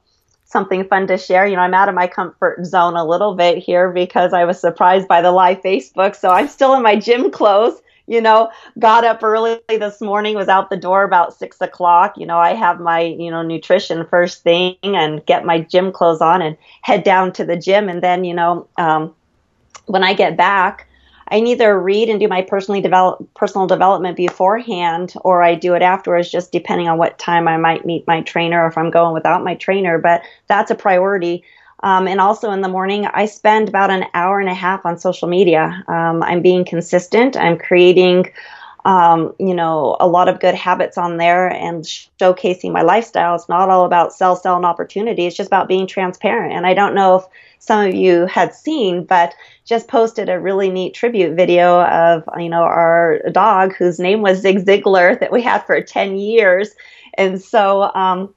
something 0.47 0.87
fun 0.89 1.07
to 1.09 1.19
share. 1.19 1.47
You 1.47 1.57
know, 1.57 1.63
I'm 1.63 1.75
out 1.75 1.89
of 1.89 1.95
my 1.95 2.07
comfort 2.07 2.65
zone 2.65 2.97
a 2.97 3.05
little 3.05 3.35
bit 3.35 3.59
here 3.59 3.91
because 3.91 4.33
I 4.33 4.45
was 4.45 4.59
surprised 4.59 5.09
by 5.09 5.21
the 5.21 5.33
live 5.33 5.61
Facebook. 5.61 6.17
So 6.17 6.31
I'm 6.31 6.49
still 6.49 6.75
in 6.75 6.83
my 6.83 6.97
gym 6.97 7.31
clothes. 7.31 7.81
You 8.09 8.21
know, 8.21 8.51
got 8.79 9.05
up 9.05 9.25
early 9.25 9.59
this 9.69 10.01
morning, 10.01 10.37
was 10.37 10.47
out 10.47 10.71
the 10.71 10.77
door 10.77 11.03
about 11.03 11.35
six 11.35 11.61
o'clock. 11.61 12.15
You 12.17 12.25
know, 12.25 12.39
I 12.39 12.55
have 12.55 12.79
my, 12.79 13.01
you 13.01 13.33
know, 13.33 13.43
nutrition 13.43 14.07
first 14.07 14.45
thing 14.45 14.77
and 14.85 15.27
get 15.27 15.45
my 15.45 15.61
gym 15.61 15.91
clothes 15.91 16.21
on 16.21 16.41
and 16.41 16.57
head 16.83 17.03
down 17.03 17.33
to 17.33 17.45
the 17.45 17.57
gym. 17.57 17.89
And 17.89 18.01
then, 18.01 18.23
you 18.23 18.33
know, 18.33 18.69
um, 18.79 19.13
when 19.87 20.05
I 20.05 20.15
get 20.15 20.37
back, 20.37 20.86
I 21.29 21.39
either 21.39 21.79
read 21.79 22.09
and 22.09 22.21
do 22.21 22.29
my 22.29 22.43
personally 22.43 22.81
develop 22.81 23.27
personal 23.35 23.67
development 23.67 24.17
beforehand, 24.17 25.15
or 25.23 25.43
I 25.43 25.55
do 25.57 25.75
it 25.75 25.83
afterwards, 25.83 26.31
just 26.31 26.53
depending 26.53 26.89
on 26.89 26.99
what 26.99 27.19
time 27.19 27.49
I 27.49 27.57
might 27.57 27.85
meet 27.85 28.07
my 28.07 28.23
trainer, 28.23 28.65
or 28.65 28.69
if 28.69 28.79
I'm 28.79 28.91
going 28.91 29.13
without 29.13 29.43
my 29.43 29.57
trainer. 29.57 29.99
But 29.99 30.23
that's 30.47 30.71
a 30.71 30.77
priority. 30.77 31.43
Um, 31.83 32.09
and 32.09 32.21
also 32.21 32.53
in 32.53 32.63
the 32.63 32.69
morning, 32.69 33.07
I 33.07 33.27
spend 33.27 33.69
about 33.69 33.91
an 33.91 34.07
hour 34.15 34.41
and 34.41 34.49
a 34.49 34.55
half 34.55 34.87
on 34.87 34.99
social 34.99 35.29
media. 35.29 35.85
Um, 35.89 36.23
I'm 36.23 36.43
being 36.43 36.65
consistent. 36.65 37.37
I'm 37.37 37.59
creating, 37.59 38.33
um, 38.85 39.35
you 39.39 39.55
know, 39.55 39.97
a 40.01 40.07
lot 40.07 40.29
of 40.29 40.41
good 40.41 40.55
habits 40.55 40.97
on 40.97 41.17
there 41.17 41.49
and 41.49 41.85
showcasing 41.85 42.73
my 42.73 42.83
lifestyle. 42.83 43.35
It's 43.35 43.49
not 43.49 43.69
all 43.69 43.85
about 43.85 44.15
sell, 44.15 44.37
sell, 44.37 44.57
and 44.57 44.65
opportunity. 44.65 45.27
It's 45.27 45.37
just 45.37 45.49
about 45.49 45.69
being 45.69 45.87
transparent. 45.87 46.55
And 46.55 46.67
I 46.67 46.73
don't 46.73 46.95
know 46.95 47.17
if 47.17 47.25
some 47.59 47.89
of 47.89 47.95
you 47.95 48.27
had 48.27 48.55
seen, 48.55 49.05
but 49.05 49.35
just 49.65 49.89
posted 49.89 50.29
a 50.29 50.41
really 50.41 50.71
neat 50.71 50.95
tribute 50.95 51.35
video 51.35 51.83
of, 51.83 52.23
you 52.39 52.49
know, 52.49 52.63
our 52.63 53.21
dog 53.33 53.75
whose 53.75 53.99
name 53.99 54.23
was 54.23 54.41
Zig 54.41 54.65
Ziglar 54.65 55.19
that 55.19 55.33
we 55.33 55.43
had 55.43 55.67
for 55.67 55.81
10 55.81 56.17
years. 56.17 56.71
And 57.15 57.43
so, 57.43 57.83
um, 57.95 58.35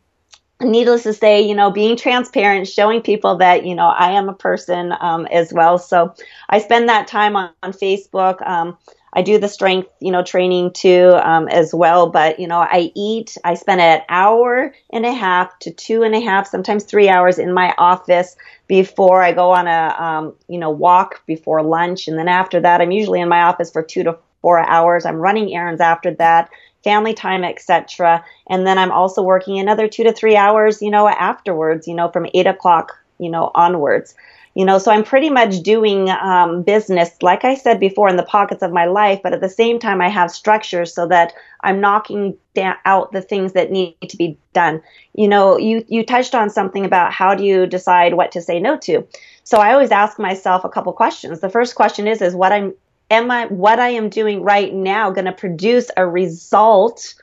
needless 0.61 1.03
to 1.03 1.13
say, 1.13 1.41
you 1.41 1.55
know, 1.55 1.71
being 1.71 1.95
transparent, 1.95 2.67
showing 2.67 3.01
people 3.01 3.37
that, 3.37 3.65
you 3.65 3.75
know, 3.75 3.87
I 3.87 4.11
am 4.11 4.27
a 4.29 4.33
person 4.33 4.93
um, 4.99 5.25
as 5.27 5.53
well. 5.53 5.77
So 5.77 6.13
I 6.49 6.59
spend 6.59 6.89
that 6.89 7.07
time 7.07 7.35
on, 7.35 7.51
on 7.63 7.71
Facebook. 7.71 8.45
Um, 8.45 8.77
I 9.13 9.21
do 9.21 9.37
the 9.39 9.47
strength, 9.47 9.89
you 9.99 10.11
know, 10.11 10.23
training 10.23 10.71
too 10.73 11.11
um, 11.23 11.47
as 11.47 11.73
well. 11.73 12.09
But 12.09 12.39
you 12.39 12.47
know, 12.47 12.59
I 12.59 12.91
eat. 12.95 13.37
I 13.43 13.55
spend 13.55 13.81
an 13.81 14.01
hour 14.09 14.73
and 14.91 15.05
a 15.05 15.13
half 15.13 15.57
to 15.59 15.71
two 15.71 16.03
and 16.03 16.15
a 16.15 16.19
half, 16.19 16.47
sometimes 16.47 16.83
three 16.83 17.09
hours 17.09 17.39
in 17.39 17.53
my 17.53 17.73
office 17.77 18.35
before 18.67 19.23
I 19.23 19.31
go 19.31 19.51
on 19.51 19.67
a, 19.67 19.95
um, 19.99 20.35
you 20.47 20.59
know, 20.59 20.69
walk 20.69 21.25
before 21.25 21.63
lunch, 21.63 22.07
and 22.07 22.17
then 22.17 22.27
after 22.27 22.59
that, 22.61 22.81
I'm 22.81 22.91
usually 22.91 23.21
in 23.21 23.29
my 23.29 23.43
office 23.43 23.71
for 23.71 23.81
two 23.81 24.03
to 24.03 24.17
four 24.41 24.59
hours. 24.59 25.05
I'm 25.05 25.17
running 25.17 25.55
errands 25.55 25.81
after 25.81 26.13
that 26.15 26.49
family 26.83 27.13
time, 27.13 27.43
etc. 27.43 28.23
And 28.49 28.65
then 28.65 28.77
I'm 28.77 28.91
also 28.91 29.21
working 29.21 29.59
another 29.59 29.87
two 29.87 30.03
to 30.03 30.13
three 30.13 30.35
hours, 30.35 30.81
you 30.81 30.91
know, 30.91 31.07
afterwards, 31.07 31.87
you 31.87 31.95
know, 31.95 32.09
from 32.09 32.27
eight 32.33 32.47
o'clock, 32.47 32.97
you 33.19 33.29
know, 33.29 33.51
onwards. 33.53 34.15
You 34.59 34.65
know, 34.65 34.77
so 34.77 34.91
I'm 34.91 35.05
pretty 35.05 35.29
much 35.29 35.61
doing 35.61 36.09
um, 36.09 36.63
business, 36.63 37.11
like 37.21 37.45
I 37.45 37.55
said 37.55 37.79
before, 37.79 38.09
in 38.09 38.17
the 38.17 38.23
pockets 38.23 38.61
of 38.61 38.73
my 38.73 38.87
life, 38.87 39.21
but 39.23 39.31
at 39.31 39.39
the 39.39 39.47
same 39.47 39.79
time, 39.79 40.01
I 40.01 40.09
have 40.09 40.31
structure 40.31 40.85
so 40.85 41.07
that 41.07 41.31
I'm 41.61 41.79
knocking 41.79 42.35
out 42.83 43.13
the 43.13 43.21
things 43.21 43.53
that 43.53 43.71
need 43.71 43.95
to 44.09 44.17
be 44.17 44.37
done. 44.51 44.81
You 45.13 45.29
know, 45.29 45.57
you, 45.57 45.85
you 45.87 46.05
touched 46.05 46.35
on 46.35 46.49
something 46.49 46.83
about 46.83 47.13
how 47.13 47.35
do 47.35 47.45
you 47.45 47.67
decide 47.67 48.15
what 48.15 48.33
to 48.33 48.41
say 48.41 48.59
no 48.59 48.75
to. 48.79 49.07
So 49.45 49.59
I 49.59 49.71
always 49.71 49.91
ask 49.91 50.19
myself 50.19 50.65
a 50.65 50.69
couple 50.69 50.91
questions. 50.91 51.39
The 51.39 51.49
first 51.49 51.75
question 51.75 52.05
is, 52.05 52.21
is 52.21 52.35
what 52.35 52.51
I'm 52.51 52.73
am 53.09 53.31
I 53.31 53.45
what 53.45 53.79
I 53.79 53.91
am 53.91 54.09
doing 54.09 54.43
right 54.43 54.73
now 54.73 55.09
going 55.09 55.23
to 55.23 55.31
produce 55.31 55.89
a 55.95 56.05
result 56.05 57.13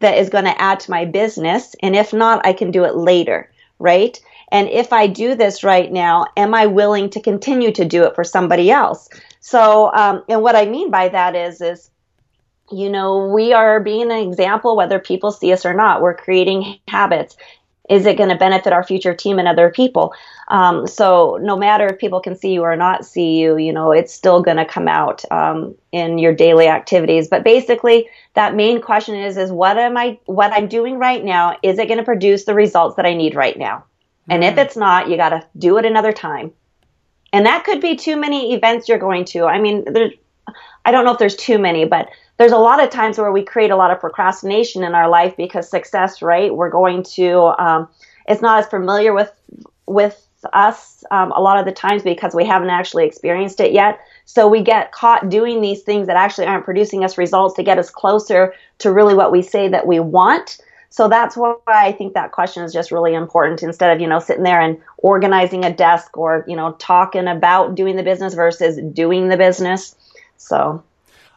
that 0.00 0.18
is 0.18 0.28
going 0.28 0.44
to 0.44 0.60
add 0.60 0.80
to 0.80 0.90
my 0.90 1.06
business? 1.06 1.74
And 1.82 1.96
if 1.96 2.12
not, 2.12 2.46
I 2.46 2.52
can 2.52 2.70
do 2.70 2.84
it 2.84 2.96
later, 2.96 3.50
right? 3.78 4.20
And 4.52 4.68
if 4.68 4.92
I 4.92 5.06
do 5.06 5.34
this 5.34 5.64
right 5.64 5.90
now, 5.90 6.26
am 6.36 6.54
I 6.54 6.66
willing 6.66 7.08
to 7.10 7.20
continue 7.20 7.72
to 7.72 7.86
do 7.86 8.04
it 8.04 8.14
for 8.14 8.22
somebody 8.22 8.70
else? 8.70 9.08
So, 9.40 9.92
um, 9.94 10.22
and 10.28 10.42
what 10.42 10.54
I 10.54 10.66
mean 10.66 10.90
by 10.90 11.08
that 11.08 11.34
is, 11.34 11.60
is 11.62 11.90
you 12.70 12.88
know, 12.90 13.28
we 13.28 13.52
are 13.52 13.80
being 13.80 14.10
an 14.10 14.18
example 14.18 14.76
whether 14.76 14.98
people 14.98 15.32
see 15.32 15.52
us 15.52 15.66
or 15.66 15.74
not. 15.74 16.02
We're 16.02 16.14
creating 16.14 16.78
habits. 16.88 17.36
Is 17.90 18.06
it 18.06 18.16
going 18.16 18.28
to 18.28 18.36
benefit 18.36 18.72
our 18.72 18.84
future 18.84 19.14
team 19.14 19.38
and 19.38 19.48
other 19.48 19.70
people? 19.70 20.14
Um, 20.48 20.86
so 20.86 21.38
no 21.42 21.56
matter 21.56 21.86
if 21.86 21.98
people 21.98 22.20
can 22.20 22.36
see 22.36 22.52
you 22.52 22.62
or 22.62 22.76
not 22.76 23.04
see 23.04 23.38
you, 23.38 23.56
you 23.58 23.72
know, 23.72 23.90
it's 23.90 24.14
still 24.14 24.42
going 24.42 24.56
to 24.58 24.64
come 24.64 24.86
out 24.86 25.24
um, 25.30 25.74
in 25.90 26.18
your 26.18 26.34
daily 26.34 26.68
activities. 26.68 27.26
But 27.26 27.42
basically, 27.42 28.08
that 28.34 28.54
main 28.54 28.80
question 28.80 29.16
is: 29.16 29.36
is 29.36 29.50
what 29.50 29.78
am 29.78 29.96
I, 29.96 30.18
what 30.26 30.52
I'm 30.52 30.68
doing 30.68 30.98
right 30.98 31.24
now? 31.24 31.56
Is 31.62 31.78
it 31.78 31.88
going 31.88 31.98
to 31.98 32.04
produce 32.04 32.44
the 32.44 32.54
results 32.54 32.96
that 32.96 33.06
I 33.06 33.14
need 33.14 33.34
right 33.34 33.58
now? 33.58 33.84
And 34.28 34.44
if 34.44 34.56
it's 34.56 34.76
not, 34.76 35.08
you 35.08 35.16
got 35.16 35.30
to 35.30 35.46
do 35.58 35.78
it 35.78 35.84
another 35.84 36.12
time. 36.12 36.52
And 37.32 37.46
that 37.46 37.64
could 37.64 37.80
be 37.80 37.96
too 37.96 38.16
many 38.16 38.54
events 38.54 38.88
you're 38.88 38.98
going 38.98 39.24
to. 39.26 39.46
I 39.46 39.60
mean, 39.60 39.84
there's, 39.92 40.12
I 40.84 40.90
don't 40.92 41.04
know 41.04 41.12
if 41.12 41.18
there's 41.18 41.36
too 41.36 41.58
many, 41.58 41.84
but 41.84 42.08
there's 42.36 42.52
a 42.52 42.58
lot 42.58 42.82
of 42.82 42.90
times 42.90 43.18
where 43.18 43.32
we 43.32 43.42
create 43.42 43.70
a 43.70 43.76
lot 43.76 43.90
of 43.90 44.00
procrastination 44.00 44.84
in 44.84 44.94
our 44.94 45.08
life 45.08 45.36
because 45.36 45.68
success, 45.68 46.22
right? 46.22 46.54
We're 46.54 46.70
going 46.70 47.02
to, 47.14 47.54
um, 47.62 47.88
it's 48.28 48.42
not 48.42 48.60
as 48.60 48.66
familiar 48.66 49.12
with, 49.12 49.32
with 49.86 50.26
us 50.52 51.04
um, 51.10 51.32
a 51.32 51.40
lot 51.40 51.58
of 51.58 51.64
the 51.64 51.72
times 51.72 52.02
because 52.02 52.34
we 52.34 52.44
haven't 52.44 52.70
actually 52.70 53.06
experienced 53.06 53.60
it 53.60 53.72
yet. 53.72 54.00
So 54.24 54.48
we 54.48 54.62
get 54.62 54.92
caught 54.92 55.28
doing 55.28 55.60
these 55.60 55.82
things 55.82 56.06
that 56.06 56.16
actually 56.16 56.46
aren't 56.46 56.64
producing 56.64 57.04
us 57.04 57.16
results 57.18 57.54
to 57.56 57.62
get 57.62 57.78
us 57.78 57.90
closer 57.90 58.54
to 58.78 58.92
really 58.92 59.14
what 59.14 59.32
we 59.32 59.42
say 59.42 59.68
that 59.68 59.86
we 59.86 60.00
want. 60.00 60.58
So 60.92 61.08
that's 61.08 61.38
why 61.38 61.56
I 61.66 61.90
think 61.92 62.12
that 62.12 62.32
question 62.32 62.62
is 62.64 62.70
just 62.70 62.92
really 62.92 63.14
important 63.14 63.62
instead 63.62 63.96
of, 63.96 64.00
you 64.02 64.06
know, 64.06 64.18
sitting 64.18 64.42
there 64.42 64.60
and 64.60 64.78
organizing 64.98 65.64
a 65.64 65.72
desk 65.72 66.18
or, 66.18 66.44
you 66.46 66.54
know, 66.54 66.72
talking 66.72 67.28
about 67.28 67.74
doing 67.74 67.96
the 67.96 68.02
business 68.02 68.34
versus 68.34 68.78
doing 68.92 69.30
the 69.30 69.38
business. 69.38 69.96
So. 70.36 70.84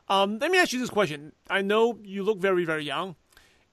Um, 0.09 0.39
let 0.39 0.51
me 0.51 0.59
ask 0.59 0.73
you 0.73 0.79
this 0.79 0.89
question. 0.89 1.31
I 1.49 1.61
know 1.61 1.97
you 2.03 2.23
look 2.23 2.37
very, 2.37 2.65
very 2.65 2.83
young. 2.83 3.15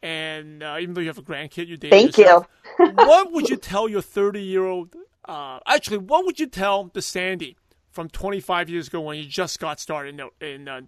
And 0.04 0.62
uh, 0.62 0.76
even 0.78 0.94
though 0.94 1.00
you 1.00 1.08
have 1.08 1.18
a 1.18 1.22
grandkid, 1.22 1.66
you 1.66 1.76
date 1.76 1.90
Thank 1.90 2.16
yourself. 2.16 2.46
you. 2.78 2.86
what 2.94 3.32
would 3.32 3.50
you 3.50 3.56
tell 3.56 3.88
your 3.88 4.02
30 4.02 4.40
year 4.40 4.64
old? 4.64 4.94
Uh, 5.24 5.58
actually, 5.66 5.98
what 5.98 6.24
would 6.24 6.38
you 6.38 6.46
tell 6.46 6.92
the 6.94 7.02
Sandi 7.02 7.56
from 7.90 8.08
25 8.08 8.70
years 8.70 8.86
ago 8.86 9.00
when 9.00 9.18
you 9.18 9.24
just 9.24 9.58
got 9.58 9.80
started 9.80 10.20
in, 10.40 10.46
in 10.46 10.68
uh, 10.68 10.82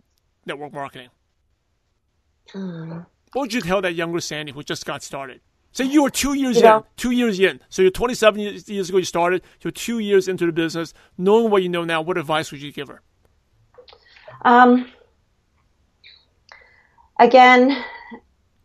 network 0.46 0.72
marketing? 0.72 1.08
What 3.34 3.42
would 3.42 3.52
you 3.52 3.60
tell 3.60 3.82
that 3.82 3.96
younger 3.96 4.20
Sandi 4.20 4.52
who 4.52 4.62
just 4.62 4.86
got 4.86 5.02
started? 5.02 5.40
Say 5.72 5.86
you 5.86 6.04
were 6.04 6.10
two 6.10 6.34
years 6.34 6.60
you 6.60 6.68
in, 6.68 6.84
two 6.96 7.10
years 7.10 7.40
in. 7.40 7.60
So 7.68 7.82
you're 7.82 7.90
27 7.90 8.40
years, 8.40 8.68
years 8.68 8.88
ago 8.88 8.98
you 8.98 9.04
started. 9.04 9.42
You're 9.60 9.72
two 9.72 9.98
years 9.98 10.28
into 10.28 10.46
the 10.46 10.52
business. 10.52 10.94
Knowing 11.18 11.50
what 11.50 11.64
you 11.64 11.68
know 11.68 11.82
now, 11.82 12.00
what 12.00 12.16
advice 12.16 12.52
would 12.52 12.62
you 12.62 12.70
give 12.70 12.86
her? 12.86 13.02
Um, 14.42 14.86
again, 17.18 17.84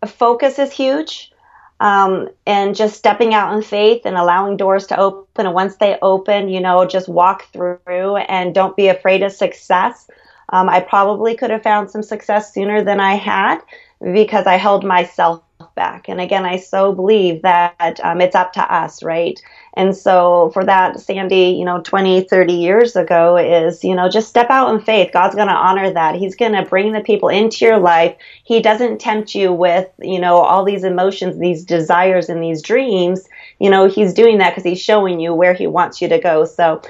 focus 0.05 0.59
is 0.59 0.71
huge. 0.71 1.31
Um, 1.79 2.29
and 2.45 2.75
just 2.75 2.95
stepping 2.95 3.33
out 3.33 3.55
in 3.55 3.63
faith 3.63 4.03
and 4.05 4.17
allowing 4.17 4.55
doors 4.55 4.85
to 4.87 4.99
open. 4.99 5.47
And 5.47 5.55
once 5.55 5.77
they 5.77 5.97
open, 6.03 6.47
you 6.47 6.61
know, 6.61 6.85
just 6.85 7.09
walk 7.09 7.51
through 7.51 8.17
and 8.17 8.53
don't 8.53 8.77
be 8.77 8.87
afraid 8.87 9.23
of 9.23 9.31
success. 9.31 10.07
Um, 10.49 10.69
I 10.69 10.79
probably 10.81 11.35
could 11.35 11.49
have 11.49 11.63
found 11.63 11.89
some 11.89 12.03
success 12.03 12.53
sooner 12.53 12.83
than 12.83 12.99
I 12.99 13.15
had 13.15 13.61
because 14.01 14.45
I 14.45 14.55
held 14.55 14.83
myself 14.83 15.43
back. 15.75 16.07
And 16.07 16.21
again, 16.21 16.45
I 16.45 16.57
so 16.57 16.93
believe 16.93 17.41
that 17.41 17.99
um, 18.03 18.21
it's 18.21 18.35
up 18.35 18.53
to 18.53 18.73
us, 18.73 19.03
right? 19.03 19.39
And 19.75 19.95
so 19.95 20.51
for 20.53 20.65
that, 20.65 20.99
Sandi, 20.99 21.55
you 21.57 21.63
know, 21.63 21.81
20, 21.81 22.23
30 22.23 22.53
years 22.53 22.95
ago 22.95 23.37
is, 23.37 23.83
you 23.83 23.95
know, 23.95 24.09
just 24.09 24.27
step 24.29 24.49
out 24.49 24.73
in 24.73 24.81
faith. 24.81 25.11
God's 25.13 25.35
going 25.35 25.47
to 25.47 25.53
honor 25.53 25.91
that. 25.91 26.15
He's 26.15 26.35
going 26.35 26.53
to 26.53 26.65
bring 26.65 26.91
the 26.91 27.01
people 27.01 27.29
into 27.29 27.65
your 27.65 27.77
life. 27.77 28.15
He 28.43 28.61
doesn't 28.61 28.99
tempt 28.99 29.35
you 29.35 29.53
with, 29.53 29.87
you 29.99 30.19
know, 30.19 30.37
all 30.37 30.65
these 30.65 30.83
emotions, 30.83 31.39
these 31.39 31.63
desires, 31.63 32.29
and 32.29 32.43
these 32.43 32.61
dreams. 32.61 33.27
You 33.59 33.69
know, 33.69 33.87
He's 33.87 34.13
doing 34.13 34.39
that 34.39 34.51
because 34.51 34.63
He's 34.63 34.81
showing 34.81 35.19
you 35.19 35.33
where 35.33 35.53
He 35.53 35.67
wants 35.67 36.01
you 36.01 36.09
to 36.09 36.19
go. 36.19 36.45
So 36.45 36.81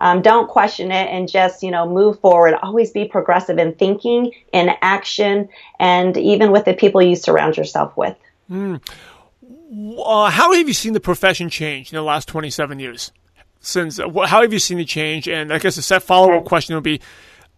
um, 0.00 0.22
don't 0.22 0.48
question 0.48 0.90
it 0.90 1.08
and 1.08 1.28
just, 1.28 1.62
you 1.62 1.70
know, 1.70 1.88
move 1.88 2.18
forward. 2.20 2.54
Always 2.62 2.90
be 2.90 3.04
progressive 3.04 3.58
in 3.58 3.74
thinking, 3.74 4.32
in 4.52 4.70
action, 4.80 5.48
and 5.78 6.16
even 6.16 6.52
with 6.52 6.64
the 6.64 6.74
people 6.74 7.02
you 7.02 7.16
surround 7.16 7.56
yourself 7.56 7.96
with. 7.96 8.16
Mm. 8.50 8.80
Uh, 10.02 10.30
how 10.30 10.52
have 10.52 10.66
you 10.66 10.74
seen 10.74 10.94
the 10.94 11.00
profession 11.00 11.48
change 11.50 11.92
in 11.92 11.96
the 11.96 12.02
last 12.02 12.26
27 12.28 12.80
years? 12.80 13.12
Since 13.60 14.00
uh, 14.00 14.08
how 14.08 14.40
have 14.40 14.52
you 14.52 14.58
seen 14.58 14.78
the 14.78 14.84
change? 14.84 15.28
And 15.28 15.52
I 15.52 15.58
guess 15.58 15.76
the 15.76 15.82
set 15.82 16.02
follow 16.02 16.32
up 16.32 16.44
question 16.46 16.74
would 16.74 16.84
be: 16.84 17.00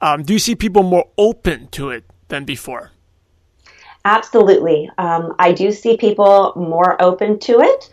um, 0.00 0.24
Do 0.24 0.32
you 0.32 0.40
see 0.40 0.56
people 0.56 0.82
more 0.82 1.08
open 1.16 1.68
to 1.68 1.90
it 1.90 2.04
than 2.26 2.44
before? 2.44 2.90
Absolutely, 4.04 4.90
um, 4.98 5.36
I 5.38 5.52
do 5.52 5.70
see 5.70 5.96
people 5.96 6.52
more 6.56 7.00
open 7.00 7.38
to 7.40 7.60
it. 7.60 7.88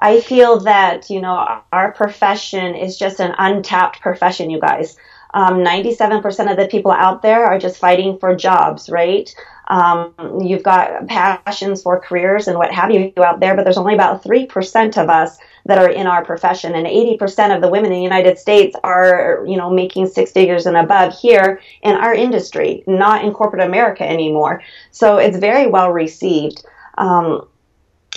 I 0.00 0.20
feel 0.20 0.60
that, 0.60 1.10
you 1.10 1.20
know, 1.20 1.62
our 1.72 1.92
profession 1.92 2.74
is 2.74 2.96
just 2.98 3.20
an 3.20 3.34
untapped 3.38 4.00
profession, 4.00 4.50
you 4.50 4.60
guys. 4.60 4.96
Um, 5.34 5.58
97% 5.58 6.50
of 6.50 6.56
the 6.56 6.68
people 6.70 6.90
out 6.90 7.22
there 7.22 7.44
are 7.44 7.58
just 7.58 7.78
fighting 7.78 8.18
for 8.18 8.34
jobs, 8.34 8.88
right? 8.88 9.32
Um, 9.68 10.14
you've 10.40 10.62
got 10.62 11.06
passions 11.06 11.82
for 11.82 12.00
careers 12.00 12.48
and 12.48 12.56
what 12.56 12.72
have 12.72 12.90
you 12.90 13.12
out 13.18 13.40
there, 13.40 13.54
but 13.54 13.64
there's 13.64 13.76
only 13.76 13.94
about 13.94 14.24
3% 14.24 14.96
of 14.96 15.10
us 15.10 15.36
that 15.66 15.76
are 15.76 15.90
in 15.90 16.06
our 16.06 16.24
profession 16.24 16.74
and 16.74 16.86
80% 16.86 17.54
of 17.54 17.60
the 17.60 17.68
women 17.68 17.92
in 17.92 17.98
the 17.98 18.02
United 18.02 18.38
States 18.38 18.74
are, 18.82 19.44
you 19.46 19.58
know, 19.58 19.68
making 19.68 20.06
six 20.06 20.32
figures 20.32 20.64
and 20.64 20.78
above 20.78 21.12
here 21.18 21.60
in 21.82 21.94
our 21.94 22.14
industry, 22.14 22.82
not 22.86 23.22
in 23.22 23.32
corporate 23.32 23.62
America 23.62 24.08
anymore. 24.08 24.62
So 24.92 25.18
it's 25.18 25.36
very 25.36 25.66
well 25.66 25.90
received. 25.90 26.64
Um, 26.96 27.46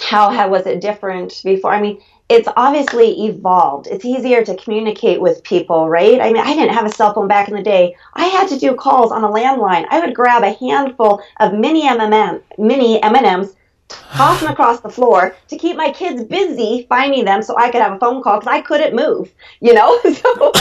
how, 0.04 0.30
how 0.30 0.50
was 0.50 0.66
it 0.66 0.82
different 0.82 1.42
before? 1.44 1.72
I 1.72 1.82
mean, 1.82 2.02
it's 2.30 2.48
obviously 2.56 3.26
evolved. 3.26 3.88
It's 3.88 4.06
easier 4.06 4.44
to 4.46 4.56
communicate 4.56 5.20
with 5.20 5.44
people, 5.44 5.90
right? 5.90 6.22
I 6.22 6.32
mean, 6.32 6.42
I 6.42 6.56
didn't 6.56 6.74
have 6.74 6.86
a 6.86 6.92
cell 6.92 7.14
phone 7.14 7.28
back 7.28 7.50
in 7.50 7.56
the 7.56 7.62
day. 7.62 7.96
I 8.14 8.26
had 8.26 8.48
to 8.50 8.60
do 8.60 8.74
calls 8.74 9.12
on 9.12 9.24
a 9.24 9.28
landline. 9.28 9.86
I 9.90 10.00
would 10.00 10.16
grab 10.16 10.44
a 10.44 10.54
handful 10.54 11.22
of 11.42 11.54
mini 11.54 11.86
M&M, 11.88 12.42
mini 12.58 13.04
M&Ms, 13.04 13.56
toss 13.90 14.40
them 14.40 14.50
across 14.50 14.80
the 14.80 14.90
floor 14.90 15.36
to 15.50 15.58
keep 15.58 15.76
my 15.76 15.92
kids 15.92 16.24
busy 16.24 16.86
finding 16.88 17.26
them 17.26 17.44
so 17.44 17.58
I 17.58 17.70
could 17.70 17.82
have 17.82 17.92
a 17.92 18.00
phone 18.00 18.24
call 18.24 18.40
because 18.40 18.54
I 18.54 18.62
couldn't 18.62 18.96
move, 18.96 19.30
you 19.60 19.74
know? 19.74 20.00
so 20.14 20.54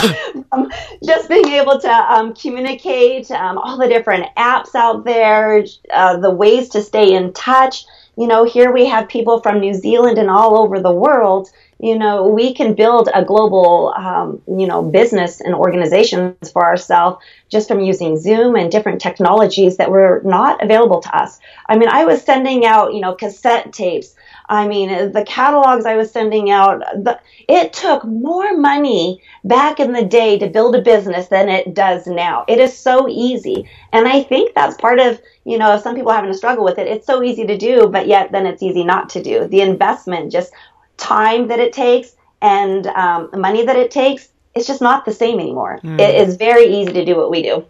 um, 0.51 0.69
just 1.05 1.29
being 1.29 1.47
able 1.47 1.79
to 1.79 1.89
um, 1.89 2.33
communicate, 2.33 3.31
um, 3.31 3.57
all 3.57 3.77
the 3.77 3.87
different 3.87 4.25
apps 4.35 4.75
out 4.75 5.05
there, 5.05 5.63
uh, 5.93 6.17
the 6.17 6.31
ways 6.31 6.67
to 6.69 6.81
stay 6.81 7.13
in 7.13 7.31
touch– 7.31 7.85
you 8.17 8.27
know, 8.27 8.43
here 8.43 8.71
we 8.71 8.85
have 8.87 9.07
people 9.07 9.41
from 9.41 9.59
New 9.59 9.73
Zealand 9.73 10.17
and 10.17 10.29
all 10.29 10.57
over 10.57 10.79
the 10.79 10.91
world. 10.91 11.49
You 11.79 11.97
know, 11.97 12.27
we 12.27 12.53
can 12.53 12.75
build 12.75 13.09
a 13.13 13.25
global, 13.25 13.93
um, 13.95 14.41
you 14.47 14.67
know, 14.67 14.83
business 14.83 15.41
and 15.41 15.55
organizations 15.55 16.51
for 16.51 16.63
ourselves 16.63 17.23
just 17.49 17.67
from 17.67 17.79
using 17.79 18.17
Zoom 18.17 18.55
and 18.55 18.71
different 18.71 19.01
technologies 19.01 19.77
that 19.77 19.89
were 19.89 20.21
not 20.23 20.63
available 20.63 21.01
to 21.01 21.17
us. 21.17 21.39
I 21.67 21.77
mean, 21.77 21.89
I 21.89 22.05
was 22.05 22.21
sending 22.21 22.65
out, 22.65 22.93
you 22.93 23.01
know, 23.01 23.15
cassette 23.15 23.73
tapes. 23.73 24.13
I 24.51 24.67
mean, 24.67 25.13
the 25.13 25.23
catalogs 25.23 25.85
I 25.85 25.95
was 25.95 26.11
sending 26.11 26.51
out, 26.51 26.81
the, 26.93 27.17
it 27.47 27.71
took 27.71 28.03
more 28.03 28.57
money 28.57 29.23
back 29.45 29.79
in 29.79 29.93
the 29.93 30.03
day 30.03 30.37
to 30.39 30.47
build 30.49 30.75
a 30.75 30.81
business 30.81 31.27
than 31.29 31.47
it 31.47 31.73
does 31.73 32.05
now. 32.05 32.43
It 32.49 32.59
is 32.59 32.77
so 32.77 33.07
easy. 33.07 33.69
And 33.93 34.09
I 34.09 34.23
think 34.23 34.53
that's 34.53 34.75
part 34.75 34.99
of, 34.99 35.21
you 35.45 35.57
know, 35.57 35.79
some 35.79 35.95
people 35.95 36.11
having 36.11 36.29
a 36.29 36.33
struggle 36.33 36.65
with 36.65 36.79
it. 36.79 36.87
It's 36.87 37.07
so 37.07 37.23
easy 37.23 37.47
to 37.47 37.57
do, 37.57 37.87
but 37.87 38.07
yet 38.07 38.33
then 38.33 38.45
it's 38.45 38.61
easy 38.61 38.83
not 38.83 39.09
to 39.11 39.23
do. 39.23 39.47
The 39.47 39.61
investment, 39.61 40.33
just 40.33 40.51
time 40.97 41.47
that 41.47 41.59
it 41.59 41.71
takes 41.71 42.17
and 42.41 42.87
um, 42.87 43.29
money 43.33 43.65
that 43.65 43.77
it 43.77 43.89
takes, 43.89 44.27
it's 44.53 44.67
just 44.67 44.81
not 44.81 45.05
the 45.05 45.13
same 45.13 45.39
anymore. 45.39 45.79
Mm. 45.81 45.97
It 45.97 46.27
is 46.27 46.35
very 46.35 46.65
easy 46.65 46.91
to 46.91 47.05
do 47.05 47.15
what 47.15 47.31
we 47.31 47.41
do. 47.41 47.65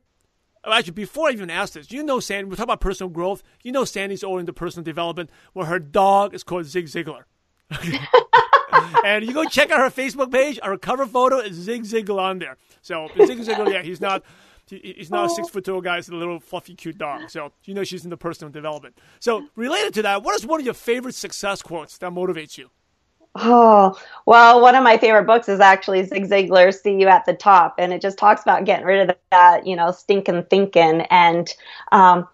Actually, 0.66 0.94
before 0.94 1.30
I 1.30 1.32
even 1.32 1.50
ask 1.50 1.74
this, 1.74 1.92
you 1.92 2.04
know 2.04 2.20
Sandi. 2.20 2.50
We're 2.50 2.56
talking 2.56 2.64
about 2.64 2.82
personal 2.82 3.10
growth. 3.10 3.44
You 3.64 3.72
know 3.72 3.86
Sandi's 3.86 4.24
all 4.24 4.40
into 4.40 4.54
personal 4.54 4.84
development. 4.84 5.30
Where 5.54 5.66
her 5.66 5.80
dog 5.80 6.34
is 6.34 6.44
called 6.44 6.66
Zig 6.66 6.86
Ziglar. 6.88 7.24
and 9.06 9.26
you 9.26 9.34
go 9.34 9.46
check 9.46 9.72
out 9.72 9.80
her 9.80 9.90
Facebook 9.90 10.32
page. 10.32 10.60
Our 10.62 10.78
cover 10.78 11.06
photo 11.06 11.38
is 11.40 11.56
Zig 11.56 11.84
Ziglar 11.84 12.20
on 12.20 12.40
there. 12.40 12.58
So 12.82 13.10
Zig 13.26 13.40
Ziglar, 13.40 13.72
yeah, 13.72 13.82
he's 13.82 14.02
not 14.02 14.24
he's 14.70 15.10
not 15.10 15.26
a 15.26 15.30
six 15.30 15.50
foot 15.50 15.66
tall 15.66 15.82
guy. 15.82 15.96
He's 15.96 16.10
a 16.10 16.16
little 16.16 16.40
fluffy, 16.40 16.76
cute 16.76 16.98
dog. 16.98 17.30
So 17.30 17.52
you 17.66 17.74
know 17.74 17.84
she's 17.84 18.04
in 18.04 18.10
the 18.10 18.18
personal 18.18 18.52
development. 18.52 18.98
So 19.20 19.48
related 19.56 19.94
to 19.96 20.02
that, 20.04 20.24
what 20.24 20.36
is 20.36 20.46
one 20.46 20.60
of 20.60 20.66
your 20.66 20.74
favorite 20.74 21.16
success 21.16 21.62
quotes 21.62 21.98
that 22.00 22.12
motivates 22.12 22.58
you? 22.58 22.70
Oh, 23.40 24.00
well, 24.26 24.62
one 24.62 24.76
of 24.76 24.84
my 24.84 24.98
favorite 24.98 25.26
books 25.26 25.48
is 25.48 25.60
actually 25.60 26.04
Zig 26.04 26.28
Ziglar's 26.28 26.82
See 26.82 27.00
You 27.00 27.08
at 27.08 27.26
the 27.26 27.34
Top. 27.34 27.76
And 27.78 27.94
it 27.94 28.02
just 28.02 28.18
talks 28.18 28.42
about 28.42 28.66
getting 28.66 28.86
rid 28.86 29.10
of 29.10 29.16
that, 29.32 29.68
you 29.68 29.76
know, 29.76 29.92
stinking 29.92 30.44
thinking. 30.50 31.02
And 31.12 31.54
um, 31.92 32.28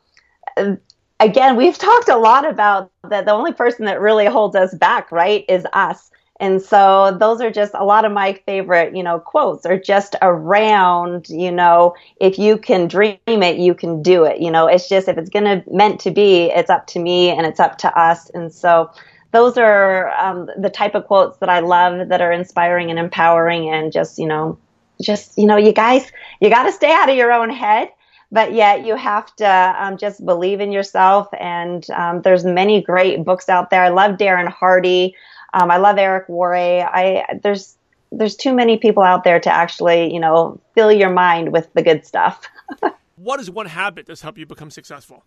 again, 1.20 1.58
we've 1.58 1.78
talked 1.78 2.08
a 2.08 2.18
lot 2.18 2.50
about 2.50 2.92
that 3.10 3.26
the 3.26 3.32
only 3.32 3.52
person 3.52 3.86
that 3.86 4.00
really 4.00 4.26
holds 4.26 4.56
us 4.56 4.74
back, 4.76 5.12
right, 5.12 5.44
is 5.50 5.66
us. 5.74 6.10
And 6.40 6.62
so 6.62 7.16
those 7.20 7.42
are 7.42 7.52
just 7.52 7.74
a 7.76 7.86
lot 7.86 8.06
of 8.06 8.12
my 8.12 8.34
favorite, 8.46 8.96
you 8.96 9.04
know, 9.04 9.20
quotes 9.20 9.66
are 9.66 9.78
just 9.78 10.16
around, 10.22 11.30
you 11.30 11.52
know, 11.52 11.96
if 12.20 12.40
you 12.40 12.58
can 12.58 12.88
dream 12.88 13.18
it, 13.28 13.58
you 13.58 13.76
can 13.76 14.02
do 14.02 14.26
it. 14.26 14.42
You 14.42 14.50
know, 14.50 14.68
it's 14.68 14.90
just 14.90 15.08
if 15.08 15.18
it's 15.18 15.30
going 15.30 15.46
to 15.46 15.64
meant 15.72 16.00
to 16.02 16.12
be, 16.12 16.46
it's 16.46 16.72
up 16.72 16.88
to 16.88 17.00
me 17.00 17.30
and 17.30 17.46
it's 17.46 17.60
up 17.60 17.78
to 17.80 18.00
us. 18.00 18.30
And 18.32 18.52
so 18.52 18.92
those 19.32 19.58
are 19.58 20.10
um, 20.20 20.50
the 20.58 20.70
type 20.70 20.96
of 20.96 21.06
quotes 21.06 21.38
that 21.38 21.50
I 21.50 21.60
love 21.60 22.10
that 22.10 22.22
are 22.22 22.32
inspiring 22.32 22.90
and 22.90 22.98
empowering 22.98 23.70
and 23.70 23.92
just, 23.92 24.18
you 24.18 24.28
know, 24.28 24.58
just, 25.02 25.38
you 25.38 25.46
know, 25.46 25.58
you 25.58 25.72
guys, 25.72 26.12
you 26.42 26.50
got 26.50 26.64
to 26.64 26.72
stay 26.72 26.92
out 26.92 27.10
of 27.10 27.16
your 27.16 27.32
own 27.32 27.52
head 27.52 27.90
but 28.34 28.52
yet 28.52 28.84
you 28.84 28.96
have 28.96 29.34
to 29.36 29.48
um, 29.78 29.96
just 29.96 30.26
believe 30.26 30.60
in 30.60 30.72
yourself. 30.72 31.28
And 31.40 31.88
um, 31.92 32.24
there's 32.24 32.44
many 32.44 32.82
great 32.82 33.24
books 33.24 33.48
out 33.48 33.70
there. 33.70 33.84
I 33.84 33.90
love 33.90 34.18
Darren 34.18 34.48
Hardy. 34.48 35.16
Um, 35.54 35.72
I 35.72 35.78
love 35.78 35.98
Eric 35.98 36.28
Worre. 36.28 36.88
I 36.92 37.26
there's 37.42 37.78
there's 38.12 38.36
too 38.36 38.54
many 38.54 38.78
people 38.78 39.04
out 39.04 39.24
there 39.24 39.40
to 39.40 39.50
actually 39.50 40.14
you 40.14 40.20
know 40.20 40.60
fill 40.76 40.92
your 40.92 41.10
mind 41.12 41.52
with 41.52 41.72
the 41.74 41.82
good 41.82 42.06
stuff. 42.06 42.48
what 43.16 43.40
is 43.40 43.50
one 43.50 43.68
habit 43.68 44.06
that's 44.06 44.22
helped 44.22 44.38
you 44.38 44.46
become 44.46 44.70
successful? 44.70 45.24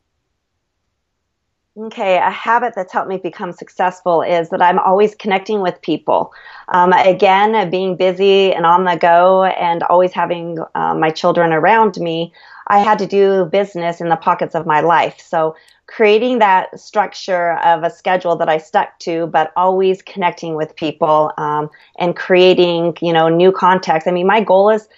Okay, 1.78 2.16
a 2.16 2.30
habit 2.30 2.72
that's 2.74 2.90
helped 2.90 3.10
me 3.10 3.18
become 3.18 3.52
successful 3.52 4.22
is 4.22 4.48
that 4.48 4.62
I'm 4.62 4.78
always 4.78 5.14
connecting 5.14 5.60
with 5.60 5.78
people. 5.82 6.32
Um, 6.68 6.94
again, 6.94 7.68
being 7.68 7.96
busy 7.96 8.54
and 8.54 8.64
on 8.64 8.84
the 8.84 8.96
go 8.96 9.44
and 9.44 9.82
always 9.82 10.14
having 10.14 10.56
uh, 10.74 10.94
my 10.94 11.10
children 11.10 11.52
around 11.52 11.98
me, 11.98 12.32
I 12.68 12.78
had 12.80 12.98
to 12.98 13.06
do 13.06 13.44
business 13.46 14.00
in 14.00 14.08
the 14.08 14.16
pockets 14.16 14.54
of 14.54 14.66
my 14.66 14.80
life. 14.80 15.20
So 15.20 15.56
creating 15.86 16.40
that 16.40 16.78
structure 16.78 17.52
of 17.58 17.84
a 17.84 17.90
schedule 17.90 18.36
that 18.36 18.48
I 18.48 18.58
stuck 18.58 18.98
to, 19.00 19.26
but 19.28 19.52
always 19.56 20.02
connecting 20.02 20.54
with 20.56 20.74
people 20.74 21.32
um, 21.38 21.70
and 21.98 22.16
creating, 22.16 22.96
you 23.00 23.12
know, 23.12 23.28
new 23.28 23.52
contacts. 23.52 24.06
I 24.06 24.10
mean, 24.10 24.26
my 24.26 24.40
goal 24.40 24.70
is 24.70 24.88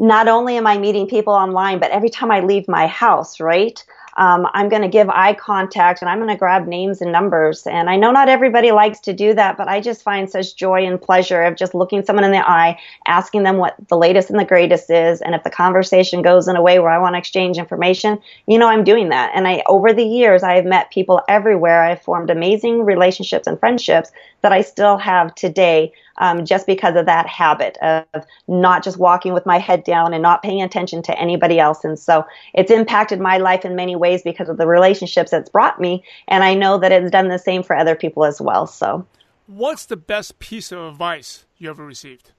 not 0.00 0.26
only 0.26 0.56
am 0.56 0.66
I 0.66 0.78
meeting 0.78 1.06
people 1.06 1.32
online, 1.32 1.78
but 1.78 1.90
every 1.90 2.10
time 2.10 2.30
I 2.30 2.40
leave 2.40 2.66
my 2.66 2.86
house, 2.86 3.38
right? 3.38 3.82
Um, 4.16 4.46
I'm 4.52 4.68
going 4.68 4.82
to 4.82 4.88
give 4.88 5.08
eye 5.08 5.34
contact 5.34 6.02
and 6.02 6.10
I'm 6.10 6.18
going 6.18 6.28
to 6.28 6.36
grab 6.36 6.66
names 6.66 7.00
and 7.00 7.10
numbers. 7.10 7.66
And 7.66 7.88
I 7.88 7.96
know 7.96 8.10
not 8.10 8.28
everybody 8.28 8.70
likes 8.70 9.00
to 9.00 9.12
do 9.12 9.34
that, 9.34 9.56
but 9.56 9.68
I 9.68 9.80
just 9.80 10.02
find 10.02 10.28
such 10.28 10.56
joy 10.56 10.84
and 10.86 11.00
pleasure 11.00 11.42
of 11.42 11.56
just 11.56 11.74
looking 11.74 12.04
someone 12.04 12.24
in 12.24 12.32
the 12.32 12.48
eye, 12.48 12.78
asking 13.06 13.44
them 13.44 13.56
what 13.56 13.74
the 13.88 13.96
latest 13.96 14.28
and 14.30 14.38
the 14.38 14.44
greatest 14.44 14.90
is. 14.90 15.22
And 15.22 15.34
if 15.34 15.42
the 15.44 15.50
conversation 15.50 16.22
goes 16.22 16.46
in 16.46 16.56
a 16.56 16.62
way 16.62 16.78
where 16.78 16.90
I 16.90 16.98
want 16.98 17.14
to 17.14 17.18
exchange 17.18 17.56
information, 17.56 18.20
you 18.46 18.58
know, 18.58 18.68
I'm 18.68 18.84
doing 18.84 19.08
that. 19.08 19.32
And 19.34 19.48
I, 19.48 19.62
over 19.66 19.92
the 19.92 20.04
years, 20.04 20.42
I 20.42 20.56
have 20.56 20.66
met 20.66 20.90
people 20.90 21.22
everywhere. 21.28 21.82
I've 21.82 22.02
formed 22.02 22.30
amazing 22.30 22.84
relationships 22.84 23.46
and 23.46 23.58
friendships 23.58 24.10
that 24.42 24.52
I 24.52 24.60
still 24.60 24.98
have 24.98 25.34
today 25.34 25.92
um, 26.18 26.44
just 26.44 26.66
because 26.66 26.96
of 26.96 27.06
that 27.06 27.26
habit 27.26 27.78
of 27.82 28.04
not 28.48 28.84
just 28.84 28.98
walking 28.98 29.32
with 29.32 29.46
my 29.46 29.58
head 29.58 29.84
down 29.84 30.12
and 30.12 30.22
not 30.22 30.42
paying 30.42 30.62
attention 30.62 31.02
to 31.02 31.18
anybody 31.18 31.58
else. 31.58 31.84
And 31.84 31.98
so 31.98 32.24
it's 32.54 32.70
impacted 32.70 33.20
my 33.20 33.38
life 33.38 33.64
in 33.64 33.74
many 33.76 33.96
ways 33.96 34.22
because 34.22 34.48
of 34.48 34.58
the 34.58 34.66
relationships 34.66 35.32
it's 35.32 35.50
brought 35.50 35.80
me. 35.80 36.04
And 36.28 36.44
I 36.44 36.54
know 36.54 36.78
that 36.78 36.92
it's 36.92 37.10
done 37.10 37.28
the 37.28 37.38
same 37.38 37.62
for 37.62 37.76
other 37.76 37.94
people 37.94 38.24
as 38.24 38.40
well. 38.40 38.66
So, 38.66 39.06
what's 39.46 39.86
the 39.86 39.96
best 39.96 40.38
piece 40.38 40.72
of 40.72 40.78
advice 40.80 41.44
you 41.58 41.70
ever 41.70 41.84
received? 41.84 42.32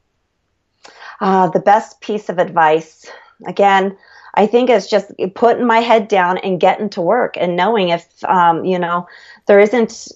Uh, 1.19 1.49
the 1.49 1.59
best 1.59 2.01
piece 2.01 2.29
of 2.29 2.39
advice, 2.39 3.05
again, 3.47 3.97
I 4.35 4.47
think 4.47 4.69
it's 4.69 4.89
just 4.89 5.11
putting 5.35 5.65
my 5.65 5.79
head 5.79 6.07
down 6.07 6.39
and 6.39 6.59
getting 6.59 6.89
to 6.91 7.01
work 7.01 7.35
and 7.37 7.55
knowing 7.55 7.89
if, 7.89 8.05
um, 8.23 8.65
you 8.65 8.79
know, 8.79 9.07
there 9.45 9.59
isn't 9.59 10.11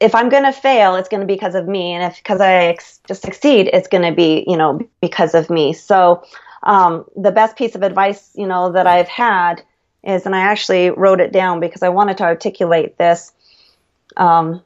if 0.00 0.14
I'm 0.14 0.28
going 0.28 0.44
to 0.44 0.52
fail, 0.52 0.96
it's 0.96 1.08
going 1.08 1.20
to 1.20 1.26
be 1.26 1.34
because 1.34 1.54
of 1.54 1.66
me, 1.66 1.92
and 1.92 2.04
if 2.04 2.18
because 2.18 2.40
I 2.40 2.52
ex- 2.66 3.00
just 3.06 3.22
succeed, 3.22 3.70
it's 3.72 3.88
going 3.88 4.04
to 4.04 4.14
be 4.14 4.44
you 4.46 4.56
know 4.56 4.80
because 5.00 5.34
of 5.34 5.50
me. 5.50 5.72
So 5.72 6.22
um, 6.62 7.04
the 7.16 7.32
best 7.32 7.56
piece 7.56 7.74
of 7.74 7.82
advice 7.82 8.30
you 8.34 8.46
know 8.46 8.72
that 8.72 8.86
I've 8.86 9.08
had 9.08 9.62
is, 10.04 10.26
and 10.26 10.34
I 10.34 10.40
actually 10.40 10.90
wrote 10.90 11.20
it 11.20 11.32
down 11.32 11.60
because 11.60 11.82
I 11.82 11.88
wanted 11.88 12.18
to 12.18 12.24
articulate 12.24 12.98
this. 12.98 13.32
Um, 14.16 14.62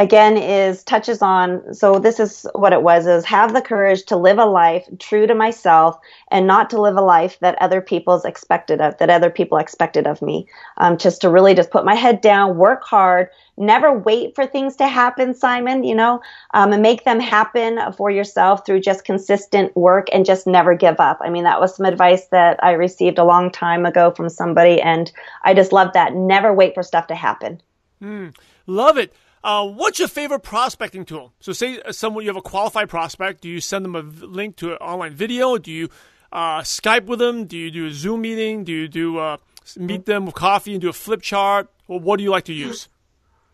again 0.00 0.38
is 0.38 0.82
touches 0.84 1.20
on 1.20 1.74
so 1.74 1.98
this 1.98 2.18
is 2.18 2.46
what 2.54 2.72
it 2.72 2.82
was 2.82 3.06
is 3.06 3.22
have 3.26 3.52
the 3.52 3.60
courage 3.60 4.02
to 4.04 4.16
live 4.16 4.38
a 4.38 4.46
life 4.46 4.88
true 4.98 5.26
to 5.26 5.34
myself 5.34 5.98
and 6.30 6.46
not 6.46 6.70
to 6.70 6.80
live 6.80 6.96
a 6.96 7.02
life 7.02 7.38
that 7.40 7.60
other 7.60 7.82
people's 7.82 8.24
expected 8.24 8.80
of 8.80 8.96
that 8.96 9.10
other 9.10 9.28
people 9.28 9.58
expected 9.58 10.06
of 10.06 10.22
me. 10.22 10.46
Um, 10.78 10.96
just 10.96 11.20
to 11.20 11.28
really 11.28 11.54
just 11.54 11.70
put 11.70 11.84
my 11.84 11.94
head 11.94 12.22
down 12.22 12.56
work 12.56 12.82
hard 12.82 13.28
never 13.58 13.92
wait 13.92 14.34
for 14.34 14.46
things 14.46 14.74
to 14.76 14.88
happen 14.88 15.34
simon 15.34 15.84
you 15.84 15.94
know 15.94 16.22
um, 16.54 16.72
and 16.72 16.80
make 16.80 17.04
them 17.04 17.20
happen 17.20 17.78
for 17.92 18.10
yourself 18.10 18.64
through 18.64 18.80
just 18.80 19.04
consistent 19.04 19.76
work 19.76 20.08
and 20.14 20.24
just 20.24 20.46
never 20.46 20.74
give 20.74 20.98
up. 20.98 21.18
I 21.20 21.28
mean 21.28 21.44
that 21.44 21.60
was 21.60 21.76
some 21.76 21.84
advice 21.84 22.26
that 22.28 22.58
i 22.64 22.72
received 22.72 23.18
a 23.18 23.24
long 23.24 23.50
time 23.50 23.84
ago 23.84 24.12
from 24.12 24.30
somebody 24.30 24.80
and 24.80 25.12
i 25.44 25.52
just 25.52 25.72
love 25.74 25.92
that. 25.92 26.14
Never 26.14 26.54
wait 26.54 26.72
for 26.72 26.82
stuff 26.82 27.06
to 27.08 27.14
happen. 27.14 27.60
Mm, 28.02 28.34
love 28.66 28.96
it 28.96 29.12
uh, 29.42 29.66
what's 29.66 29.98
your 29.98 30.08
favorite 30.08 30.40
prospecting 30.40 31.04
tool? 31.04 31.32
So, 31.40 31.52
say 31.52 31.80
uh, 31.80 31.92
someone 31.92 32.24
you 32.24 32.30
have 32.30 32.36
a 32.36 32.42
qualified 32.42 32.88
prospect. 32.88 33.40
Do 33.40 33.48
you 33.48 33.60
send 33.60 33.84
them 33.84 33.96
a 33.96 34.02
link 34.02 34.56
to 34.56 34.72
an 34.72 34.78
online 34.78 35.14
video? 35.14 35.56
Do 35.56 35.70
you 35.70 35.88
uh, 36.32 36.60
Skype 36.60 37.06
with 37.06 37.18
them? 37.18 37.46
Do 37.46 37.56
you 37.56 37.70
do 37.70 37.86
a 37.86 37.90
Zoom 37.90 38.22
meeting? 38.22 38.64
Do 38.64 38.72
you 38.72 38.88
do 38.88 39.18
uh, 39.18 39.38
meet 39.76 40.06
them 40.06 40.26
with 40.26 40.34
coffee 40.34 40.72
and 40.72 40.80
do 40.80 40.88
a 40.88 40.92
flip 40.92 41.22
chart? 41.22 41.70
Or 41.88 41.98
what 41.98 42.18
do 42.18 42.24
you 42.24 42.30
like 42.30 42.44
to 42.44 42.52
use? 42.52 42.88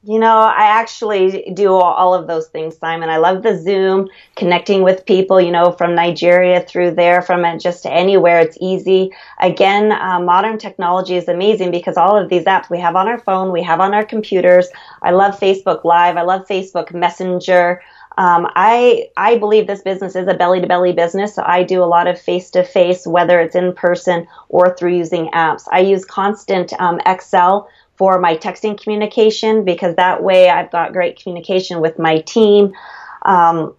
You 0.09 0.21
know, 0.21 0.39
I 0.39 0.67
actually 0.67 1.51
do 1.53 1.75
all 1.75 2.15
of 2.15 2.29
those 2.29 2.47
things, 2.47 2.79
Simon. 2.79 3.09
I 3.09 3.17
love 3.17 3.43
the 3.43 3.59
Zoom, 3.59 4.09
connecting 4.37 4.85
with 4.85 5.05
people, 5.05 5.41
you 5.41 5.51
know, 5.51 5.73
from 5.73 5.97
Nigeria 5.97 6.61
through 6.61 6.93
there, 6.93 7.23
from 7.23 7.59
just 7.59 7.85
anywhere. 7.87 8.39
It's 8.39 8.57
easy. 8.61 9.11
Again, 9.41 9.91
uh, 9.91 10.21
modern 10.21 10.59
technology 10.59 11.17
is 11.17 11.27
amazing 11.27 11.73
because 11.73 11.97
all 11.97 12.17
of 12.17 12.29
these 12.29 12.45
apps 12.45 12.71
we 12.71 12.79
have 12.79 12.95
on 12.95 13.09
our 13.09 13.19
phone, 13.19 13.51
we 13.51 13.65
have 13.65 13.81
on 13.81 13.95
our 13.95 14.05
computers. 14.05 14.69
I 15.03 15.11
love 15.11 15.41
Facebook 15.41 15.83
Live. 15.85 16.17
I 16.17 16.23
love 16.23 16.47
Facebook 16.47 16.95
Messenger. 16.95 17.83
Um, 18.17 18.47
I 18.55 19.09
I 19.17 19.37
believe 19.39 19.67
this 19.67 19.83
business 19.83 20.15
is 20.15 20.29
a 20.29 20.35
belly 20.35 20.61
to 20.61 20.67
belly 20.69 20.93
business, 20.93 21.35
so 21.35 21.43
I 21.45 21.65
do 21.65 21.83
a 21.83 21.85
lot 21.97 22.07
of 22.07 22.19
face 22.19 22.49
to 22.53 22.63
face, 22.63 23.07
whether 23.07 23.41
it's 23.41 23.57
in 23.57 23.75
person 23.75 24.27
or 24.49 24.75
through 24.77 24.95
using 24.95 25.29
apps. 25.33 25.65
I 25.73 25.81
use 25.81 26.05
Constant 26.05 26.73
um, 26.81 27.01
Excel 27.05 27.69
for 27.97 28.19
my 28.19 28.37
texting 28.37 28.81
communication 28.81 29.65
because 29.65 29.97
that 29.97 30.23
way 30.23 30.49
I've 30.49 30.71
got 30.71 30.93
great 30.93 31.21
communication 31.21 31.81
with 31.81 31.99
my 31.99 32.19
team. 32.21 32.73
Um, 33.23 33.75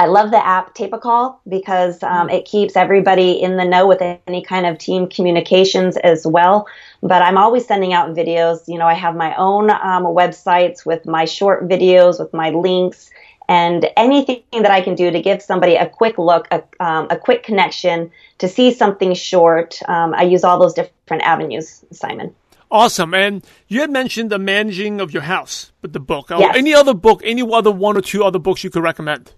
I 0.00 0.06
love 0.06 0.30
the 0.30 0.42
app 0.42 0.72
Tape 0.74 0.94
a 0.94 0.98
Call 0.98 1.42
because 1.46 2.02
um, 2.02 2.30
it 2.30 2.46
keeps 2.46 2.74
everybody 2.74 3.32
in 3.32 3.58
the 3.58 3.66
know 3.66 3.86
with 3.86 4.00
any 4.00 4.42
kind 4.42 4.64
of 4.64 4.78
team 4.78 5.06
communications 5.06 5.98
as 5.98 6.26
well. 6.26 6.66
But 7.02 7.20
I'm 7.20 7.36
always 7.36 7.66
sending 7.66 7.92
out 7.92 8.16
videos. 8.16 8.66
You 8.66 8.78
know, 8.78 8.86
I 8.86 8.94
have 8.94 9.14
my 9.14 9.34
own 9.34 9.68
um, 9.68 10.04
websites 10.04 10.86
with 10.86 11.04
my 11.04 11.26
short 11.26 11.68
videos, 11.68 12.18
with 12.18 12.32
my 12.32 12.48
links, 12.48 13.10
and 13.46 13.90
anything 13.94 14.42
that 14.52 14.70
I 14.70 14.80
can 14.80 14.94
do 14.94 15.10
to 15.10 15.20
give 15.20 15.42
somebody 15.42 15.74
a 15.74 15.86
quick 15.86 16.16
look, 16.16 16.48
a, 16.50 16.62
um, 16.78 17.08
a 17.10 17.18
quick 17.18 17.42
connection 17.42 18.10
to 18.38 18.48
see 18.48 18.72
something 18.72 19.12
short. 19.12 19.80
Um, 19.86 20.14
I 20.14 20.22
use 20.22 20.44
all 20.44 20.58
those 20.58 20.72
different 20.72 21.24
avenues, 21.24 21.84
Simon. 21.92 22.34
Awesome. 22.70 23.14
And 23.14 23.44
you 23.66 23.80
had 23.80 23.90
mentioned 23.90 24.30
the 24.30 24.38
managing 24.38 25.00
of 25.00 25.12
your 25.12 25.22
house 25.22 25.72
with 25.82 25.92
the 25.92 26.00
book. 26.00 26.30
Yes. 26.30 26.56
Any 26.56 26.72
other 26.72 26.94
book, 26.94 27.20
any 27.24 27.42
other 27.42 27.72
one 27.72 27.96
or 27.96 28.00
two 28.00 28.22
other 28.22 28.38
books 28.38 28.62
you 28.62 28.70
could 28.70 28.82
recommend? 28.82 29.32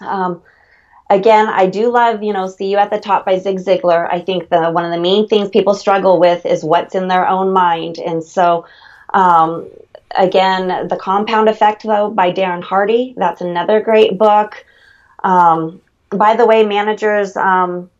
Um, 0.00 0.42
again, 1.10 1.48
I 1.48 1.66
do 1.66 1.90
love, 1.90 2.22
you 2.22 2.32
know, 2.32 2.46
See 2.46 2.70
You 2.70 2.78
at 2.78 2.90
the 2.90 3.00
Top 3.00 3.26
by 3.26 3.38
Zig 3.38 3.58
Ziglar. 3.58 4.08
I 4.10 4.20
think 4.20 4.48
the 4.48 4.70
one 4.70 4.84
of 4.84 4.92
the 4.92 5.00
main 5.00 5.26
things 5.26 5.48
people 5.48 5.74
struggle 5.74 6.20
with 6.20 6.46
is 6.46 6.62
what's 6.62 6.94
in 6.94 7.08
their 7.08 7.28
own 7.28 7.52
mind. 7.52 7.98
And 7.98 8.22
so, 8.22 8.66
um, 9.12 9.68
again, 10.12 10.86
The 10.86 10.96
Compound 10.96 11.48
Effect, 11.48 11.82
though, 11.82 12.10
by 12.10 12.32
Darren 12.32 12.62
Hardy. 12.62 13.14
That's 13.16 13.40
another 13.40 13.80
great 13.80 14.16
book. 14.16 14.64
Um, 15.24 15.80
by 16.10 16.36
the 16.36 16.46
way, 16.46 16.64
Managers 16.64 17.36
um, 17.36 17.90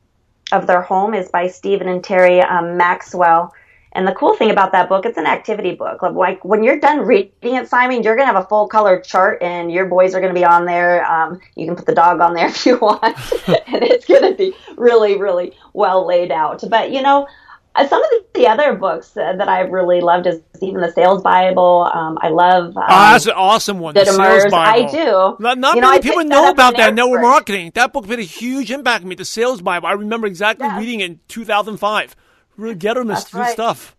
of 0.53 0.69
Their 0.69 0.83
Home 0.83 1.13
is 1.13 1.29
by 1.29 1.49
Steven 1.49 1.89
and 1.89 2.03
Teri 2.03 2.49
um, 2.49 2.77
Maxwell. 2.77 3.53
And 3.93 4.07
the 4.07 4.13
cool 4.13 4.37
thing 4.37 4.51
about 4.51 4.71
that 4.73 4.89
book, 4.89 5.05
it's 5.05 5.19
an 5.19 5.27
activity 5.27 5.75
book. 5.75 6.03
Like 6.03 6.45
when 6.45 6.63
you're 6.63 6.79
done 6.79 7.01
reading 7.01 7.33
it, 7.43 7.69
Simon, 7.69 8.03
you're 8.03 8.15
going 8.15 8.29
to 8.29 8.33
have 8.33 8.45
a 8.45 8.47
full 8.47 8.69
color 8.69 9.01
chart 9.01 9.43
and 9.43 9.73
your 9.73 9.87
boys 9.87 10.15
are 10.15 10.21
going 10.21 10.33
to 10.33 10.39
be 10.39 10.45
on 10.45 10.65
there. 10.65 11.05
Um, 11.11 11.41
you 11.57 11.67
can 11.67 11.75
put 11.75 11.87
the 11.87 11.95
dog 11.95 12.21
on 12.21 12.35
there 12.35 12.47
if 12.49 12.65
you 12.65 12.79
want. 12.79 13.03
and 13.49 13.83
it's 13.83 14.07
going 14.07 14.23
to 14.23 14.37
be 14.37 14.55
really, 14.77 15.19
really 15.19 15.57
well 15.73 16.07
laid 16.07 16.31
out. 16.31 16.63
But, 16.69 16.93
you 16.93 17.03
know, 17.03 17.27
uh, 17.75 17.87
some 17.87 18.03
of 18.03 18.11
the 18.35 18.47
other 18.47 18.75
books 18.75 19.11
that 19.11 19.41
I've 19.49 19.71
really 19.71 20.01
loved 20.01 20.27
is 20.27 20.41
even 20.61 20.81
the 20.81 20.91
Sales 20.91 21.23
Bible. 21.23 21.91
Um, 21.93 22.19
I 22.21 22.29
love. 22.29 22.77
Um, 22.77 22.83
oh, 22.89 23.13
that's 23.13 23.27
an 23.27 23.33
awesome 23.33 23.79
one. 23.79 23.95
The 23.95 24.05
Sales 24.05 24.51
Bible. 24.51 24.57
I 24.57 24.91
do. 24.91 25.37
Not, 25.39 25.59
not 25.59 25.77
many 25.77 25.81
know, 25.81 26.01
people 26.01 26.25
know 26.25 26.51
about 26.51 26.77
that 26.77 26.95
network 26.95 27.23
marketing. 27.23 27.71
That 27.75 27.93
book 27.93 28.09
made 28.09 28.19
a 28.19 28.23
huge 28.23 28.73
impact 28.73 29.05
on 29.05 29.09
me. 29.09 29.15
The 29.15 29.25
Sales 29.25 29.63
Bible. 29.63 29.87
I 29.87 29.93
remember 29.93 30.27
exactly 30.27 30.67
yes. 30.67 30.81
reading 30.81 31.01
it 31.01 31.11
in 31.11 31.21
2005. 31.29 32.17
Really 32.61 32.75
this 32.75 33.33
right. 33.33 33.53
stuff. 33.53 33.97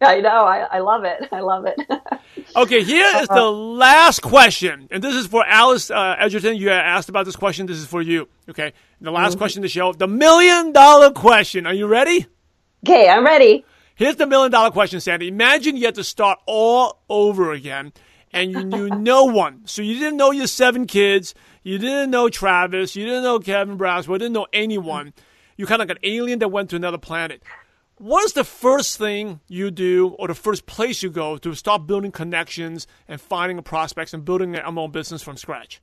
I 0.00 0.20
know. 0.20 0.30
I, 0.30 0.60
I 0.60 0.78
love 0.78 1.04
it. 1.04 1.28
I 1.30 1.40
love 1.40 1.66
it. 1.66 1.78
okay, 2.56 2.82
here 2.82 3.04
is 3.16 3.28
the 3.28 3.34
uh-huh. 3.34 3.50
last 3.50 4.22
question, 4.22 4.88
and 4.90 5.04
this 5.04 5.14
is 5.14 5.26
for 5.26 5.44
Alice 5.46 5.90
uh, 5.90 6.16
Edgerton. 6.18 6.56
You 6.56 6.70
asked 6.70 7.10
about 7.10 7.26
this 7.26 7.36
question. 7.36 7.66
This 7.66 7.76
is 7.76 7.86
for 7.86 8.00
you. 8.00 8.26
Okay, 8.48 8.72
the 9.02 9.10
last 9.10 9.32
mm-hmm. 9.32 9.40
question 9.40 9.60
of 9.60 9.64
the 9.64 9.68
show, 9.68 9.92
the 9.92 10.08
million 10.08 10.72
dollar 10.72 11.10
question. 11.10 11.66
Are 11.66 11.74
you 11.74 11.86
ready? 11.86 12.26
Okay, 12.86 13.10
I'm 13.10 13.26
ready. 13.26 13.66
Here's 13.94 14.16
the 14.16 14.26
million 14.26 14.50
dollar 14.50 14.70
question, 14.70 15.00
Sandi. 15.00 15.28
Imagine 15.28 15.76
you 15.76 15.84
had 15.84 15.96
to 15.96 16.04
start 16.04 16.38
all 16.46 17.02
over 17.10 17.52
again, 17.52 17.92
and 18.32 18.50
you 18.52 18.64
knew 18.64 18.88
no 18.88 19.26
one. 19.26 19.66
So 19.66 19.82
you 19.82 19.98
didn't 19.98 20.16
know 20.16 20.30
your 20.30 20.46
seven 20.46 20.86
kids. 20.86 21.34
You 21.62 21.76
didn't 21.76 22.10
know 22.10 22.30
Travis. 22.30 22.96
You 22.96 23.04
didn't 23.04 23.24
know 23.24 23.38
Kevin 23.38 23.76
Braswell. 23.76 24.14
You 24.14 24.18
didn't 24.20 24.32
know 24.32 24.46
anyone. 24.54 25.12
You 25.58 25.66
kind 25.66 25.82
of 25.82 25.88
like 25.88 25.98
an 25.98 26.10
alien 26.10 26.38
that 26.38 26.48
went 26.48 26.70
to 26.70 26.76
another 26.76 26.96
planet 26.96 27.42
what 28.00 28.24
is 28.24 28.32
the 28.32 28.44
first 28.44 28.96
thing 28.96 29.40
you 29.46 29.70
do 29.70 30.16
or 30.18 30.26
the 30.26 30.34
first 30.34 30.64
place 30.64 31.02
you 31.02 31.10
go 31.10 31.36
to 31.36 31.54
start 31.54 31.86
building 31.86 32.10
connections 32.10 32.86
and 33.06 33.20
finding 33.20 33.62
prospects 33.62 34.14
and 34.14 34.24
building 34.24 34.56
an 34.56 34.62
MLM 34.62 34.90
business 34.90 35.22
from 35.22 35.36
scratch? 35.36 35.82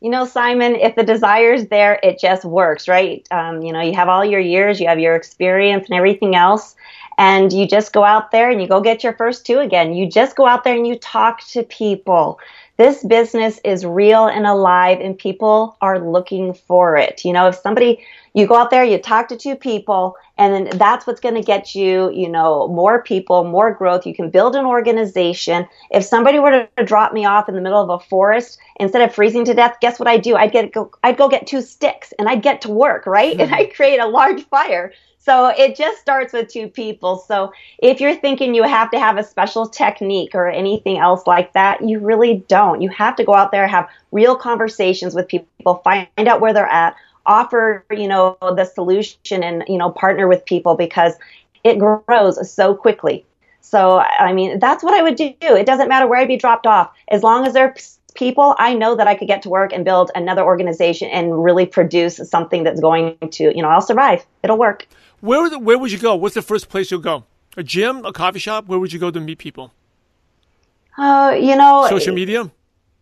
You 0.00 0.10
know, 0.10 0.24
Simon, 0.24 0.74
if 0.74 0.96
the 0.96 1.04
desire 1.04 1.52
is 1.52 1.68
there, 1.68 2.00
it 2.02 2.18
just 2.18 2.44
works, 2.44 2.88
right? 2.88 3.24
Um, 3.30 3.62
you 3.62 3.72
know, 3.72 3.80
you 3.80 3.94
have 3.94 4.08
all 4.08 4.24
your 4.24 4.40
years, 4.40 4.80
you 4.80 4.88
have 4.88 4.98
your 4.98 5.14
experience 5.14 5.88
and 5.88 5.96
everything 5.96 6.34
else, 6.34 6.74
and 7.18 7.52
you 7.52 7.68
just 7.68 7.92
go 7.92 8.02
out 8.02 8.32
there 8.32 8.50
and 8.50 8.60
you 8.60 8.66
go 8.66 8.80
get 8.80 9.04
your 9.04 9.12
first 9.12 9.46
two 9.46 9.60
again. 9.60 9.94
You 9.94 10.10
just 10.10 10.34
go 10.34 10.46
out 10.46 10.64
there 10.64 10.74
and 10.74 10.88
you 10.88 10.96
talk 10.96 11.46
to 11.50 11.62
people. 11.62 12.40
This 12.78 13.04
business 13.04 13.60
is 13.62 13.86
real 13.86 14.26
and 14.26 14.44
alive, 14.44 14.98
and 15.00 15.16
people 15.16 15.76
are 15.82 16.00
looking 16.00 16.54
for 16.54 16.96
it. 16.96 17.24
You 17.24 17.32
know, 17.32 17.46
if 17.46 17.54
somebody 17.56 18.02
you 18.34 18.46
go 18.46 18.56
out 18.56 18.70
there, 18.70 18.84
you 18.84 18.98
talk 18.98 19.28
to 19.28 19.36
two 19.36 19.56
people, 19.56 20.16
and 20.40 20.54
then 20.54 20.78
that's 20.78 21.06
what's 21.06 21.20
going 21.20 21.34
to 21.34 21.42
get 21.42 21.74
you, 21.74 22.10
you 22.12 22.26
know, 22.26 22.66
more 22.68 23.02
people, 23.02 23.44
more 23.44 23.74
growth. 23.74 24.06
You 24.06 24.14
can 24.14 24.30
build 24.30 24.56
an 24.56 24.64
organization. 24.64 25.68
If 25.90 26.02
somebody 26.02 26.38
were 26.38 26.66
to 26.76 26.84
drop 26.84 27.12
me 27.12 27.26
off 27.26 27.50
in 27.50 27.54
the 27.54 27.60
middle 27.60 27.82
of 27.82 27.90
a 27.90 28.02
forest, 28.02 28.58
instead 28.76 29.02
of 29.02 29.14
freezing 29.14 29.44
to 29.44 29.52
death, 29.52 29.76
guess 29.82 29.98
what 29.98 30.08
I 30.08 30.16
do? 30.16 30.36
I'd 30.36 30.50
get 30.50 30.72
go, 30.72 30.90
I'd 31.04 31.18
go 31.18 31.28
get 31.28 31.46
two 31.46 31.60
sticks 31.60 32.14
and 32.18 32.26
I'd 32.26 32.42
get 32.42 32.62
to 32.62 32.70
work, 32.70 33.04
right? 33.06 33.36
Mm-hmm. 33.36 33.40
And 33.50 33.54
I'd 33.54 33.74
create 33.74 34.00
a 34.00 34.06
large 34.06 34.42
fire. 34.44 34.92
So 35.18 35.48
it 35.48 35.76
just 35.76 36.00
starts 36.00 36.32
with 36.32 36.48
two 36.48 36.68
people. 36.68 37.18
So 37.18 37.52
if 37.78 38.00
you're 38.00 38.16
thinking 38.16 38.54
you 38.54 38.62
have 38.62 38.90
to 38.92 38.98
have 38.98 39.18
a 39.18 39.24
special 39.24 39.68
technique 39.68 40.34
or 40.34 40.48
anything 40.48 40.96
else 40.96 41.26
like 41.26 41.52
that, 41.52 41.86
you 41.86 41.98
really 41.98 42.42
don't. 42.48 42.80
You 42.80 42.88
have 42.88 43.14
to 43.16 43.24
go 43.24 43.34
out 43.34 43.52
there, 43.52 43.66
have 43.66 43.88
real 44.10 44.36
conversations 44.36 45.14
with 45.14 45.28
people, 45.28 45.82
find 45.84 46.08
out 46.16 46.40
where 46.40 46.54
they're 46.54 46.64
at, 46.66 46.96
offer, 47.30 47.84
you 47.90 48.08
know, 48.08 48.36
the 48.40 48.64
solution 48.64 49.42
and, 49.44 49.62
you 49.68 49.78
know, 49.78 49.90
partner 49.90 50.26
with 50.26 50.44
people 50.44 50.74
because 50.74 51.14
it 51.62 51.78
grows 51.78 52.50
so 52.50 52.74
quickly. 52.74 53.24
So, 53.60 54.00
I 54.00 54.32
mean, 54.32 54.58
that's 54.58 54.82
what 54.82 54.94
I 54.94 55.02
would 55.02 55.14
do. 55.14 55.34
It 55.40 55.64
doesn't 55.64 55.88
matter 55.88 56.08
where 56.08 56.18
I'd 56.18 56.26
be 56.26 56.36
dropped 56.36 56.66
off. 56.66 56.92
As 57.08 57.22
long 57.22 57.46
as 57.46 57.52
there's 57.52 57.98
people, 58.16 58.56
I 58.58 58.74
know 58.74 58.96
that 58.96 59.06
I 59.06 59.14
could 59.14 59.28
get 59.28 59.42
to 59.42 59.48
work 59.48 59.72
and 59.72 59.84
build 59.84 60.10
another 60.16 60.42
organization 60.42 61.08
and 61.08 61.44
really 61.44 61.66
produce 61.66 62.16
something 62.28 62.64
that's 62.64 62.80
going 62.80 63.16
to, 63.30 63.56
you 63.56 63.62
know, 63.62 63.68
I'll 63.68 63.80
survive. 63.80 64.26
It'll 64.42 64.58
work. 64.58 64.88
Where 65.20 65.42
would, 65.42 65.64
where 65.64 65.78
would 65.78 65.92
you 65.92 65.98
go? 65.98 66.16
What's 66.16 66.34
the 66.34 66.42
first 66.42 66.68
place 66.68 66.90
you'll 66.90 67.00
go? 67.00 67.24
A 67.56 67.62
gym, 67.62 68.04
a 68.04 68.12
coffee 68.12 68.40
shop? 68.40 68.66
Where 68.66 68.80
would 68.80 68.92
you 68.92 68.98
go 68.98 69.10
to 69.12 69.20
meet 69.20 69.38
people? 69.38 69.72
Uh, 70.98 71.36
you 71.40 71.54
know, 71.54 71.86
social 71.88 72.14
media 72.14 72.50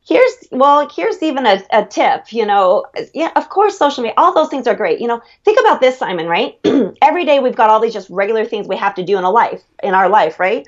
here's 0.08 0.32
well 0.50 0.88
here's 0.88 1.22
even 1.22 1.46
a, 1.46 1.62
a 1.70 1.84
tip 1.84 2.32
you 2.32 2.46
know 2.46 2.84
yeah 3.12 3.30
of 3.36 3.48
course 3.50 3.78
social 3.78 4.02
media 4.02 4.14
all 4.16 4.34
those 4.34 4.48
things 4.48 4.66
are 4.66 4.74
great 4.74 5.00
you 5.00 5.06
know 5.06 5.20
think 5.44 5.60
about 5.60 5.80
this 5.80 5.98
simon 5.98 6.26
right? 6.26 6.58
Every 7.02 7.24
day 7.24 7.40
we've 7.40 7.54
got 7.54 7.68
all 7.70 7.80
these 7.80 7.92
just 7.92 8.08
regular 8.08 8.44
things 8.44 8.66
we 8.66 8.76
have 8.76 8.94
to 8.94 9.04
do 9.04 9.18
in 9.18 9.24
a 9.24 9.30
life 9.30 9.62
in 9.82 9.94
our 9.94 10.08
life 10.08 10.40
right 10.40 10.66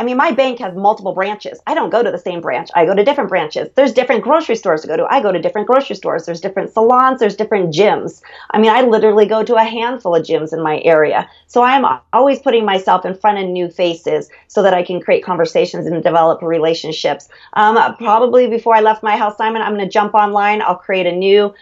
I 0.00 0.02
mean, 0.02 0.16
my 0.16 0.30
bank 0.30 0.60
has 0.60 0.74
multiple 0.74 1.12
branches. 1.12 1.60
I 1.66 1.74
don't 1.74 1.90
go 1.90 2.02
to 2.02 2.10
the 2.10 2.16
same 2.16 2.40
branch. 2.40 2.70
I 2.74 2.86
go 2.86 2.94
to 2.94 3.04
different 3.04 3.28
branches. 3.28 3.68
There's 3.74 3.92
different 3.92 4.22
grocery 4.22 4.56
stores 4.56 4.80
to 4.80 4.88
go 4.88 4.96
to. 4.96 5.06
I 5.10 5.20
go 5.20 5.30
to 5.30 5.38
different 5.38 5.66
grocery 5.66 5.94
stores. 5.94 6.24
There's 6.24 6.40
different 6.40 6.72
salons. 6.72 7.20
There's 7.20 7.36
different 7.36 7.74
gyms. 7.74 8.22
I 8.52 8.58
mean, 8.58 8.70
I 8.70 8.80
literally 8.80 9.26
go 9.26 9.44
to 9.44 9.56
a 9.56 9.62
handful 9.62 10.16
of 10.16 10.22
gyms 10.22 10.54
in 10.54 10.62
my 10.62 10.80
area. 10.86 11.28
So 11.48 11.62
I'm 11.62 11.84
always 12.14 12.38
putting 12.38 12.64
myself 12.64 13.04
in 13.04 13.14
front 13.14 13.40
of 13.40 13.46
new 13.50 13.68
faces 13.68 14.30
so 14.48 14.62
that 14.62 14.72
I 14.72 14.82
can 14.82 15.02
create 15.02 15.22
conversations 15.22 15.86
and 15.86 16.02
develop 16.02 16.40
relationships. 16.40 17.28
Um, 17.52 17.94
probably 17.96 18.48
before 18.48 18.74
I 18.74 18.80
left 18.80 19.02
my 19.02 19.18
house, 19.18 19.36
Simon, 19.36 19.60
I'm 19.60 19.74
going 19.74 19.84
to 19.84 19.92
jump 19.92 20.14
online. 20.14 20.62
I'll 20.62 20.76
create 20.76 21.06
a 21.06 21.12
new 21.12 21.52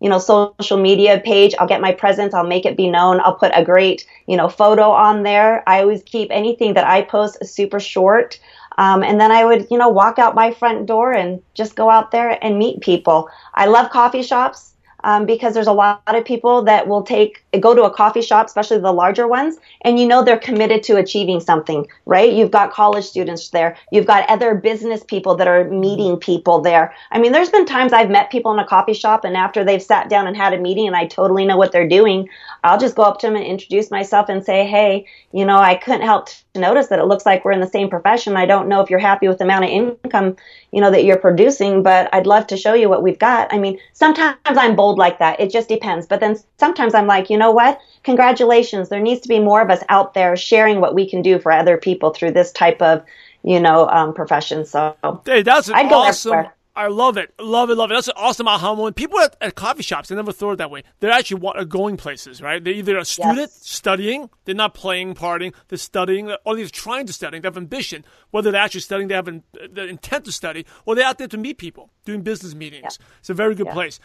you 0.00 0.08
know, 0.08 0.18
social 0.18 0.76
media 0.76 1.20
page. 1.24 1.54
I'll 1.58 1.66
get 1.66 1.80
my 1.80 1.92
presence. 1.92 2.34
I'll 2.34 2.46
make 2.46 2.64
it 2.64 2.76
be 2.76 2.88
known. 2.88 3.20
I'll 3.20 3.34
put 3.34 3.50
a 3.54 3.64
great, 3.64 4.06
you 4.28 4.36
know, 4.36 4.48
photo 4.48 4.90
on 4.90 5.22
there. 5.22 5.68
I 5.68 5.80
always 5.80 6.02
keep 6.04 6.28
anything 6.30 6.74
that 6.74 6.86
I 6.86 7.02
post 7.02 7.44
super 7.44 7.80
short. 7.80 8.38
Um, 8.76 9.02
and 9.02 9.20
then 9.20 9.32
I 9.32 9.44
would, 9.44 9.66
you 9.70 9.78
know, 9.78 9.88
walk 9.88 10.20
out 10.20 10.36
my 10.36 10.52
front 10.52 10.86
door 10.86 11.12
and 11.12 11.42
just 11.54 11.74
go 11.74 11.90
out 11.90 12.12
there 12.12 12.38
and 12.44 12.58
meet 12.58 12.80
people. 12.80 13.28
I 13.54 13.66
love 13.66 13.90
coffee 13.90 14.22
shops 14.22 14.74
um, 15.04 15.26
because 15.26 15.54
there's 15.54 15.66
a 15.66 15.72
lot 15.72 16.02
of 16.06 16.24
people 16.24 16.62
that 16.62 16.88
will 16.88 17.02
take 17.02 17.42
go 17.60 17.74
to 17.74 17.84
a 17.84 17.90
coffee 17.90 18.22
shop, 18.22 18.46
especially 18.46 18.78
the 18.78 18.92
larger 18.92 19.26
ones, 19.26 19.56
and 19.82 19.98
you 19.98 20.06
know 20.06 20.22
they're 20.22 20.38
committed 20.38 20.82
to 20.84 20.96
achieving 20.96 21.40
something, 21.40 21.86
right? 22.06 22.32
You've 22.32 22.50
got 22.50 22.72
college 22.72 23.04
students 23.04 23.50
there, 23.50 23.76
you've 23.92 24.06
got 24.06 24.28
other 24.28 24.54
business 24.54 25.02
people 25.04 25.34
that 25.36 25.48
are 25.48 25.64
meeting 25.64 26.16
people 26.16 26.60
there. 26.60 26.94
I 27.10 27.18
mean, 27.18 27.32
there's 27.32 27.50
been 27.50 27.66
times 27.66 27.92
I've 27.92 28.10
met 28.10 28.30
people 28.30 28.52
in 28.52 28.58
a 28.58 28.66
coffee 28.66 28.94
shop, 28.94 29.24
and 29.24 29.36
after 29.36 29.64
they've 29.64 29.82
sat 29.82 30.08
down 30.08 30.26
and 30.26 30.36
had 30.36 30.52
a 30.52 30.58
meeting, 30.58 30.86
and 30.86 30.96
I 30.96 31.06
totally 31.06 31.44
know 31.44 31.56
what 31.56 31.72
they're 31.72 31.88
doing, 31.88 32.28
I'll 32.64 32.78
just 32.78 32.96
go 32.96 33.02
up 33.02 33.20
to 33.20 33.26
them 33.26 33.36
and 33.36 33.44
introduce 33.44 33.90
myself 33.90 34.28
and 34.28 34.44
say, 34.44 34.66
hey, 34.66 35.06
you 35.32 35.44
know, 35.44 35.58
I 35.58 35.74
couldn't 35.74 36.02
help 36.02 36.28
to 36.28 36.60
notice 36.60 36.88
that 36.88 36.98
it 36.98 37.04
looks 37.04 37.26
like 37.26 37.44
we're 37.44 37.52
in 37.52 37.60
the 37.60 37.66
same 37.66 37.88
profession. 37.88 38.36
I 38.36 38.46
don't 38.46 38.68
know 38.68 38.80
if 38.80 38.90
you're 38.90 38.98
happy 38.98 39.28
with 39.28 39.38
the 39.38 39.44
amount 39.44 39.64
of 39.64 39.70
income, 39.70 40.36
you 40.72 40.80
know, 40.80 40.90
that 40.90 41.04
you're 41.04 41.18
producing, 41.18 41.82
but 41.82 42.12
I'd 42.12 42.26
love 42.26 42.46
to 42.48 42.56
show 42.56 42.74
you 42.74 42.88
what 42.88 43.02
we've 43.02 43.18
got. 43.18 43.52
I 43.52 43.58
mean, 43.58 43.78
sometimes 43.92 44.36
I'm 44.46 44.76
bold 44.76 44.87
like 44.96 45.18
that. 45.18 45.40
It 45.40 45.50
just 45.50 45.68
depends. 45.68 46.06
But 46.06 46.20
then 46.20 46.36
sometimes 46.58 46.94
I'm 46.94 47.06
like, 47.06 47.28
you 47.28 47.36
know 47.36 47.50
what? 47.50 47.78
Congratulations. 48.04 48.88
There 48.88 49.00
needs 49.00 49.20
to 49.22 49.28
be 49.28 49.40
more 49.40 49.60
of 49.60 49.70
us 49.70 49.82
out 49.88 50.14
there 50.14 50.36
sharing 50.36 50.80
what 50.80 50.94
we 50.94 51.08
can 51.08 51.20
do 51.20 51.38
for 51.38 51.52
other 51.52 51.76
people 51.76 52.10
through 52.10 52.30
this 52.30 52.52
type 52.52 52.80
of, 52.80 53.04
you 53.42 53.60
know, 53.60 53.88
um, 53.88 54.14
profession. 54.14 54.64
So 54.64 54.96
hey, 55.26 55.42
that's 55.42 55.68
an 55.68 55.74
I'd 55.74 55.92
awesome 55.92 56.46
I 56.78 56.86
love 56.86 57.16
it. 57.16 57.34
Love 57.40 57.70
it, 57.70 57.74
love 57.74 57.90
it. 57.90 57.94
That's 57.94 58.06
an 58.06 58.14
awesome 58.16 58.46
aha 58.46 58.72
moment. 58.72 58.94
People 58.94 59.18
at, 59.18 59.36
at 59.40 59.56
coffee 59.56 59.82
shops, 59.82 60.10
they 60.10 60.14
never 60.14 60.30
thought 60.30 60.52
it 60.52 60.58
that 60.58 60.70
way. 60.70 60.84
They're 61.00 61.10
actually 61.10 61.44
are 61.48 61.64
going 61.64 61.96
places, 61.96 62.40
right? 62.40 62.62
They're 62.62 62.72
either 62.72 62.96
a 62.96 63.04
student 63.04 63.36
yes. 63.36 63.68
studying, 63.68 64.30
they're 64.44 64.54
not 64.54 64.74
playing, 64.74 65.16
partying, 65.16 65.54
they're 65.66 65.76
studying, 65.76 66.30
or 66.44 66.54
they're 66.54 66.68
trying 66.68 67.06
to 67.06 67.12
study, 67.12 67.40
they 67.40 67.48
have 67.48 67.56
ambition. 67.56 68.04
Whether 68.30 68.52
they're 68.52 68.60
actually 68.60 68.82
studying, 68.82 69.08
they 69.08 69.16
have 69.16 69.26
an, 69.26 69.42
the 69.72 69.88
intent 69.88 70.26
to 70.26 70.32
study, 70.32 70.66
or 70.86 70.94
they're 70.94 71.04
out 71.04 71.18
there 71.18 71.26
to 71.26 71.36
meet 71.36 71.58
people, 71.58 71.90
doing 72.04 72.22
business 72.22 72.54
meetings. 72.54 72.96
Yeah. 73.00 73.06
It's 73.18 73.30
a 73.30 73.34
very 73.34 73.56
good 73.56 73.66
yeah. 73.66 73.72
place. 73.72 73.98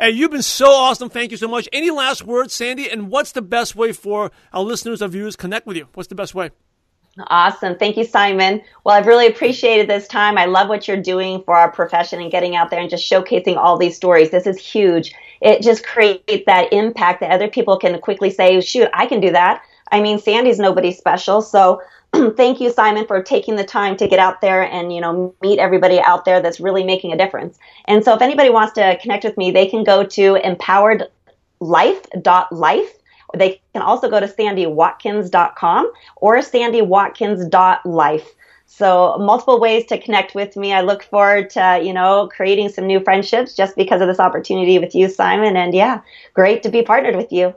Hey, 0.00 0.10
you've 0.10 0.30
been 0.30 0.42
so 0.42 0.70
awesome. 0.70 1.10
Thank 1.10 1.32
you 1.32 1.36
so 1.36 1.48
much. 1.48 1.68
Any 1.72 1.90
last 1.90 2.22
words, 2.22 2.54
Sandi? 2.54 2.88
And 2.88 3.10
what's 3.10 3.32
the 3.32 3.42
best 3.42 3.74
way 3.74 3.90
for 3.90 4.30
our 4.52 4.62
listeners, 4.62 5.02
our 5.02 5.08
viewers, 5.08 5.34
connect 5.34 5.66
with 5.66 5.76
you? 5.76 5.88
What's 5.94 6.08
the 6.08 6.14
best 6.14 6.36
way? 6.36 6.50
Awesome. 7.26 7.76
Thank 7.76 7.96
you, 7.96 8.04
Simon. 8.04 8.62
Well, 8.84 8.94
I've 8.94 9.08
really 9.08 9.26
appreciated 9.26 9.90
this 9.90 10.06
time. 10.06 10.38
I 10.38 10.44
love 10.44 10.68
what 10.68 10.86
you're 10.86 11.02
doing 11.02 11.42
for 11.42 11.56
our 11.56 11.72
profession 11.72 12.22
and 12.22 12.30
getting 12.30 12.54
out 12.54 12.70
there 12.70 12.80
and 12.80 12.88
just 12.88 13.10
showcasing 13.10 13.56
all 13.56 13.76
these 13.76 13.96
stories. 13.96 14.30
This 14.30 14.46
is 14.46 14.56
huge. 14.56 15.12
It 15.40 15.62
just 15.62 15.84
creates 15.84 16.44
that 16.46 16.72
impact 16.72 17.18
that 17.18 17.32
other 17.32 17.48
people 17.48 17.76
can 17.76 17.98
quickly 18.00 18.30
say, 18.30 18.60
shoot, 18.60 18.88
I 18.94 19.06
can 19.06 19.20
do 19.20 19.32
that. 19.32 19.64
I 19.90 20.00
mean, 20.00 20.20
Sandi's 20.20 20.60
nobody 20.60 20.92
special. 20.92 21.42
So 21.42 21.82
thank 22.36 22.60
you, 22.60 22.70
Simon, 22.70 23.06
for 23.06 23.22
taking 23.22 23.56
the 23.56 23.64
time 23.64 23.96
to 23.96 24.06
get 24.08 24.18
out 24.18 24.40
there 24.40 24.62
and, 24.62 24.92
you 24.92 25.00
know, 25.00 25.34
meet 25.42 25.58
everybody 25.58 26.00
out 26.00 26.24
there 26.24 26.40
that's 26.40 26.60
really 26.60 26.84
making 26.84 27.12
a 27.12 27.16
difference. 27.16 27.58
And 27.86 28.04
so 28.04 28.14
if 28.14 28.22
anybody 28.22 28.50
wants 28.50 28.74
to 28.74 28.96
connect 29.00 29.24
with 29.24 29.36
me, 29.36 29.50
they 29.50 29.66
can 29.66 29.82
go 29.84 30.04
to 30.04 30.34
empoweredlife.life 30.34 32.98
they 33.36 33.60
can 33.72 33.82
also 33.82 34.08
go 34.08 34.20
to 34.20 34.26
sandywatkins.com 34.26 35.92
or 36.16 36.38
sandywatkins.life. 36.38 38.34
So 38.66 39.16
multiple 39.18 39.60
ways 39.60 39.86
to 39.86 39.98
connect 39.98 40.34
with 40.34 40.56
me. 40.56 40.72
I 40.72 40.82
look 40.82 41.02
forward 41.02 41.50
to, 41.50 41.80
you 41.82 41.92
know, 41.92 42.28
creating 42.32 42.68
some 42.68 42.86
new 42.86 43.00
friendships 43.00 43.54
just 43.54 43.76
because 43.76 44.00
of 44.00 44.08
this 44.08 44.20
opportunity 44.20 44.78
with 44.78 44.94
you, 44.94 45.08
Simon. 45.08 45.56
And 45.56 45.74
yeah, 45.74 46.00
great 46.34 46.62
to 46.62 46.68
be 46.68 46.82
partnered 46.82 47.16
with 47.16 47.32
you. 47.32 47.54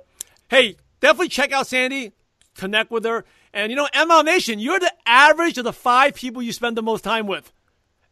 Hey, 0.50 0.78
definitely 1.00 1.30
check 1.30 1.52
out 1.52 1.68
Sandi, 1.68 2.12
connect 2.56 2.92
with 2.92 3.06
her. 3.06 3.26
And 3.54 3.70
you 3.70 3.76
know, 3.76 3.88
ML 3.94 4.26
Nation, 4.26 4.60
you're 4.60 4.80
the 4.80 4.94
average 5.06 5.58
of 5.58 5.64
the 5.64 5.74
five 5.74 6.16
people 6.16 6.42
you 6.42 6.54
spend 6.54 6.78
the 6.78 6.84
most 6.84 7.04
time 7.04 7.28
with. 7.28 7.52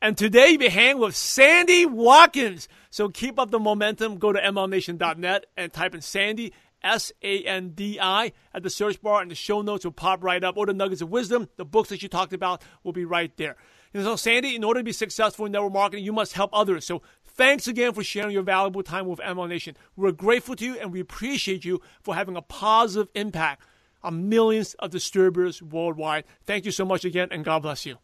And 0.02 0.18
today 0.18 0.58
you 0.60 0.70
hang 0.70 0.98
with 0.98 1.16
Sandi 1.16 1.86
Watkins. 1.86 2.68
So 2.90 3.10
keep 3.10 3.38
up 3.38 3.52
the 3.52 3.60
momentum. 3.60 4.18
Go 4.18 4.32
to 4.32 4.40
mlnation.net 4.40 5.46
and 5.58 5.74
type 5.74 5.94
in 5.94 6.02
Sandi 6.02 6.54
S 6.84 7.12
A 7.22 7.44
N 7.44 7.70
D 7.70 8.00
I, 8.02 8.32
at 8.54 8.64
the 8.64 8.70
search 8.70 9.02
bar, 9.02 9.22
and 9.22 9.30
the 9.30 9.36
show 9.36 9.62
notes 9.62 9.86
will 9.86 9.92
pop 9.92 10.24
right 10.24 10.44
up. 10.44 10.58
Or 10.58 10.66
the 10.66 10.74
nuggets 10.74 11.02
of 11.02 11.10
wisdom, 11.10 11.50
the 11.58 11.66
books 11.66 11.90
that 11.90 12.02
you 12.02 12.10
talked 12.10 12.34
about, 12.34 12.62
will 12.84 12.94
be 12.94 13.06
right 13.06 13.36
there. 13.38 13.56
And 13.94 14.04
so, 14.04 14.16
Sandi, 14.16 14.56
in 14.56 14.64
order 14.64 14.80
to 14.80 14.84
be 14.84 14.92
successful 14.92 15.46
in 15.46 15.52
network 15.52 15.74
marketing, 15.74 16.06
you 16.06 16.14
must 16.14 16.34
help 16.34 16.52
others. 16.54 16.86
So, 16.86 17.02
thanks 17.26 17.68
again 17.68 17.94
for 17.94 18.04
sharing 18.04 18.32
your 18.32 18.44
valuable 18.44 18.84
time 18.84 19.08
with 19.08 19.20
ML 19.20 19.50
Nation. 19.50 19.76
We're 19.96 20.12
grateful 20.12 20.56
to 20.56 20.66
you, 20.66 20.80
and 20.80 20.92
we 20.92 21.00
appreciate 21.00 21.66
you 21.66 21.82
for 22.02 22.16
having 22.16 22.38
a 22.38 22.42
positive 22.42 23.10
impact 23.16 23.64
on 24.04 24.30
millions 24.30 24.74
of 24.76 24.92
distributors 24.92 25.62
worldwide. 25.62 26.26
Thank 26.46 26.66
you 26.66 26.72
so 26.72 26.86
much 26.86 27.06
again, 27.06 27.30
and 27.32 27.44
God 27.44 27.62
bless 27.62 27.86
you. 27.86 27.98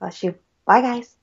Bless 0.00 0.22
you. 0.22 0.34
Bye, 0.66 0.80
guys. 0.80 1.16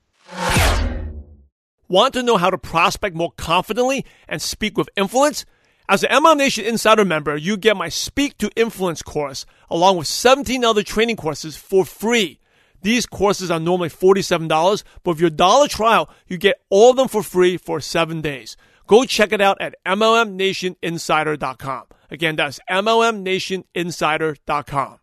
Want 1.87 2.13
to 2.13 2.23
know 2.23 2.37
how 2.37 2.49
to 2.49 2.57
prospect 2.57 3.15
more 3.15 3.31
confidently 3.31 4.05
and 4.27 4.41
speak 4.41 4.77
with 4.77 4.89
influence? 4.95 5.45
As 5.89 6.03
an 6.05 6.11
MLM 6.11 6.37
Nation 6.37 6.63
Insider 6.63 7.03
member, 7.03 7.35
you 7.35 7.57
get 7.57 7.75
my 7.75 7.89
Speak 7.89 8.37
to 8.37 8.49
Influence 8.55 9.01
course 9.01 9.45
along 9.69 9.97
with 9.97 10.07
17 10.07 10.63
other 10.63 10.83
training 10.83 11.17
courses 11.17 11.57
for 11.57 11.83
free. 11.83 12.39
These 12.81 13.05
courses 13.05 13.51
are 13.51 13.59
normally 13.59 13.89
$47, 13.89 14.47
but 15.03 15.11
with 15.11 15.19
your 15.19 15.29
dollar 15.29 15.67
trial, 15.67 16.09
you 16.27 16.37
get 16.37 16.61
all 16.69 16.91
of 16.91 16.95
them 16.95 17.09
for 17.09 17.21
free 17.21 17.57
for 17.57 17.81
seven 17.81 18.21
days. 18.21 18.55
Go 18.91 19.05
check 19.05 19.31
it 19.31 19.39
out 19.39 19.61
at 19.61 19.75
MLMNationInsider.com. 19.87 21.83
Again, 22.09 22.35
that's 22.35 22.59
MLMNationInsider.com. 22.69 24.97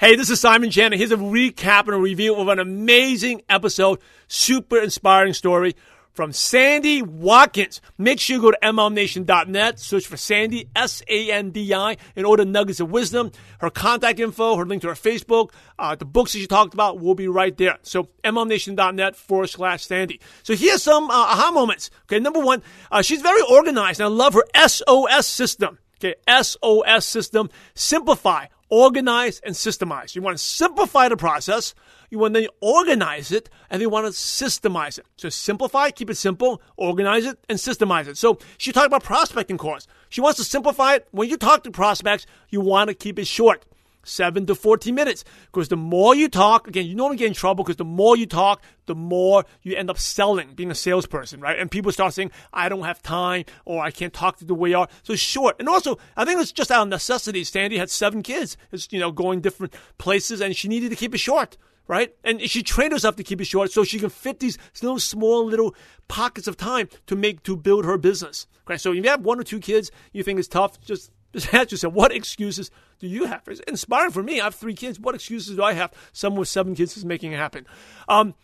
Hey, 0.00 0.16
this 0.16 0.28
is 0.28 0.40
Simon 0.40 0.72
and 0.76 0.94
here's 0.94 1.12
a 1.12 1.16
recap 1.16 1.84
and 1.84 1.94
a 1.94 1.98
review 1.98 2.34
of 2.34 2.48
an 2.48 2.58
amazing 2.58 3.42
episode, 3.48 4.00
super 4.26 4.78
inspiring 4.78 5.32
story 5.32 5.76
from 6.12 6.32
Sandi 6.32 7.02
Watkins. 7.02 7.80
Make 7.98 8.20
sure 8.20 8.36
you 8.36 8.42
go 8.42 8.50
to 8.50 8.58
MLMNation.net, 8.62 9.78
search 9.78 10.06
for 10.06 10.16
Sandi, 10.16 10.68
S 10.76 11.02
A 11.08 11.30
N 11.30 11.50
D 11.50 11.72
I, 11.74 11.96
and 12.14 12.26
order 12.26 12.44
Nuggets 12.44 12.80
of 12.80 12.90
Wisdom. 12.90 13.32
Her 13.58 13.70
contact 13.70 14.20
info, 14.20 14.56
her 14.56 14.66
link 14.66 14.82
to 14.82 14.88
her 14.88 14.94
Facebook, 14.94 15.50
uh, 15.78 15.94
the 15.94 16.04
books 16.04 16.32
that 16.32 16.38
she 16.38 16.46
talked 16.46 16.74
about 16.74 17.00
will 17.00 17.14
be 17.14 17.28
right 17.28 17.56
there. 17.56 17.78
So, 17.82 18.08
MLMNation.net 18.24 19.16
forward 19.16 19.48
slash 19.48 19.86
Sandi. 19.86 20.20
So, 20.42 20.54
here's 20.54 20.82
some 20.82 21.10
uh, 21.10 21.14
aha 21.14 21.50
moments. 21.50 21.90
Okay, 22.04 22.20
number 22.20 22.40
one, 22.40 22.62
uh, 22.90 23.02
she's 23.02 23.22
very 23.22 23.42
organized, 23.42 24.00
and 24.00 24.06
I 24.06 24.10
love 24.10 24.34
her 24.34 24.44
SOS 24.68 25.26
system. 25.26 25.78
Okay, 25.98 26.14
SOS 26.28 27.06
system. 27.06 27.48
Simplify, 27.74 28.46
organize, 28.72 29.38
and 29.40 29.54
systemize. 29.54 30.14
You 30.14 30.22
want 30.22 30.38
to 30.38 30.42
simplify 30.42 31.06
the 31.06 31.16
process. 31.16 31.74
You 32.08 32.18
want 32.18 32.32
to 32.32 32.40
then 32.40 32.48
organize 32.62 33.30
it, 33.30 33.50
and 33.68 33.82
you 33.82 33.90
want 33.90 34.06
to 34.06 34.12
systemize 34.12 34.98
it. 34.98 35.04
So 35.18 35.28
simplify, 35.28 35.90
keep 35.90 36.08
it 36.08 36.16
simple, 36.16 36.62
organize 36.78 37.26
it, 37.26 37.38
and 37.50 37.58
systemize 37.58 38.08
it. 38.08 38.16
So 38.16 38.38
she 38.56 38.72
talked 38.72 38.86
about 38.86 39.04
prospecting 39.04 39.58
course. 39.58 39.86
She 40.08 40.22
wants 40.22 40.38
to 40.38 40.44
simplify 40.44 40.94
it. 40.94 41.06
When 41.10 41.28
you 41.28 41.36
talk 41.36 41.64
to 41.64 41.70
prospects, 41.70 42.24
you 42.48 42.62
want 42.62 42.88
to 42.88 42.94
keep 42.94 43.18
it 43.18 43.26
short. 43.26 43.66
7 44.04 44.46
to 44.46 44.54
14 44.54 44.94
minutes. 44.94 45.24
Because 45.46 45.68
the 45.68 45.76
more 45.76 46.14
you 46.14 46.28
talk, 46.28 46.68
again, 46.68 46.86
you 46.86 46.96
don't 46.96 47.16
get 47.16 47.26
in 47.26 47.34
trouble 47.34 47.64
because 47.64 47.76
the 47.76 47.84
more 47.84 48.16
you 48.16 48.26
talk, 48.26 48.62
the 48.86 48.94
more 48.94 49.44
you 49.62 49.76
end 49.76 49.90
up 49.90 49.98
selling, 49.98 50.54
being 50.54 50.70
a 50.70 50.74
salesperson, 50.74 51.40
right? 51.40 51.58
And 51.58 51.70
people 51.70 51.92
start 51.92 52.14
saying, 52.14 52.30
I 52.52 52.68
don't 52.68 52.84
have 52.84 53.02
time 53.02 53.44
or 53.64 53.82
I 53.82 53.90
can't 53.90 54.12
talk 54.12 54.38
to 54.38 54.44
the 54.44 54.54
way 54.54 54.70
you 54.70 54.78
are. 54.78 54.88
So 55.02 55.14
short. 55.14 55.56
And 55.58 55.68
also, 55.68 55.98
I 56.16 56.24
think 56.24 56.40
it's 56.40 56.52
just 56.52 56.70
out 56.70 56.82
of 56.82 56.88
necessity. 56.88 57.44
Sandi 57.44 57.78
had 57.78 57.90
seven 57.90 58.22
kids, 58.22 58.56
it's, 58.70 58.88
you 58.90 59.00
know, 59.00 59.12
going 59.12 59.40
different 59.40 59.74
places 59.98 60.40
and 60.40 60.56
she 60.56 60.68
needed 60.68 60.90
to 60.90 60.96
keep 60.96 61.14
it 61.14 61.18
short. 61.18 61.56
Right? 61.88 62.14
And 62.22 62.40
she 62.42 62.62
trained 62.62 62.92
herself 62.92 63.16
to 63.16 63.24
keep 63.24 63.40
it 63.40 63.46
short 63.46 63.72
so 63.72 63.82
she 63.82 63.98
can 63.98 64.08
fit 64.08 64.38
these 64.38 64.56
little 64.80 65.00
small 65.00 65.44
little 65.44 65.74
pockets 66.08 66.46
of 66.46 66.56
time 66.56 66.88
to 67.06 67.16
make 67.16 67.42
to 67.42 67.56
build 67.56 67.84
her 67.84 67.98
business. 67.98 68.46
Okay, 68.66 68.78
so 68.78 68.92
if 68.92 69.04
you 69.04 69.10
have 69.10 69.22
one 69.22 69.40
or 69.40 69.42
two 69.42 69.58
kids, 69.58 69.90
you 70.12 70.22
think 70.22 70.38
it's 70.38 70.48
tough, 70.48 70.80
just 70.80 71.10
just 71.32 71.52
ask 71.54 71.70
yourself, 71.70 71.94
what 71.94 72.12
excuses 72.12 72.70
do 72.98 73.06
you 73.06 73.24
have? 73.24 73.42
It's 73.46 73.60
inspiring 73.60 74.10
for 74.10 74.22
me. 74.22 74.40
I 74.40 74.44
have 74.44 74.54
three 74.54 74.74
kids. 74.74 75.00
What 75.00 75.14
excuses 75.14 75.56
do 75.56 75.62
I 75.62 75.72
have? 75.72 75.92
Someone 76.12 76.40
with 76.40 76.48
seven 76.48 76.74
kids 76.74 76.96
is 76.96 77.04
making 77.04 77.32
it 77.32 77.36
happen. 77.36 77.66
Um, 78.08 78.34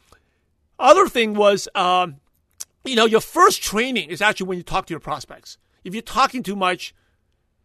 other 0.79 1.09
thing 1.09 1.35
was, 1.35 1.69
um, 1.75 2.17
you 2.85 2.97
know, 2.97 3.05
your 3.05 3.21
first 3.21 3.63
training 3.63 4.11
is 4.11 4.23
actually 4.23 4.47
when 4.47 4.59
you 4.59 4.65
talk 4.65 4.87
to 4.87 4.93
your 4.93 5.01
prospects. 5.01 5.59
If 5.85 5.95
you're 5.95 6.03
talking 6.03 6.43
too 6.43 6.57
much, 6.57 6.95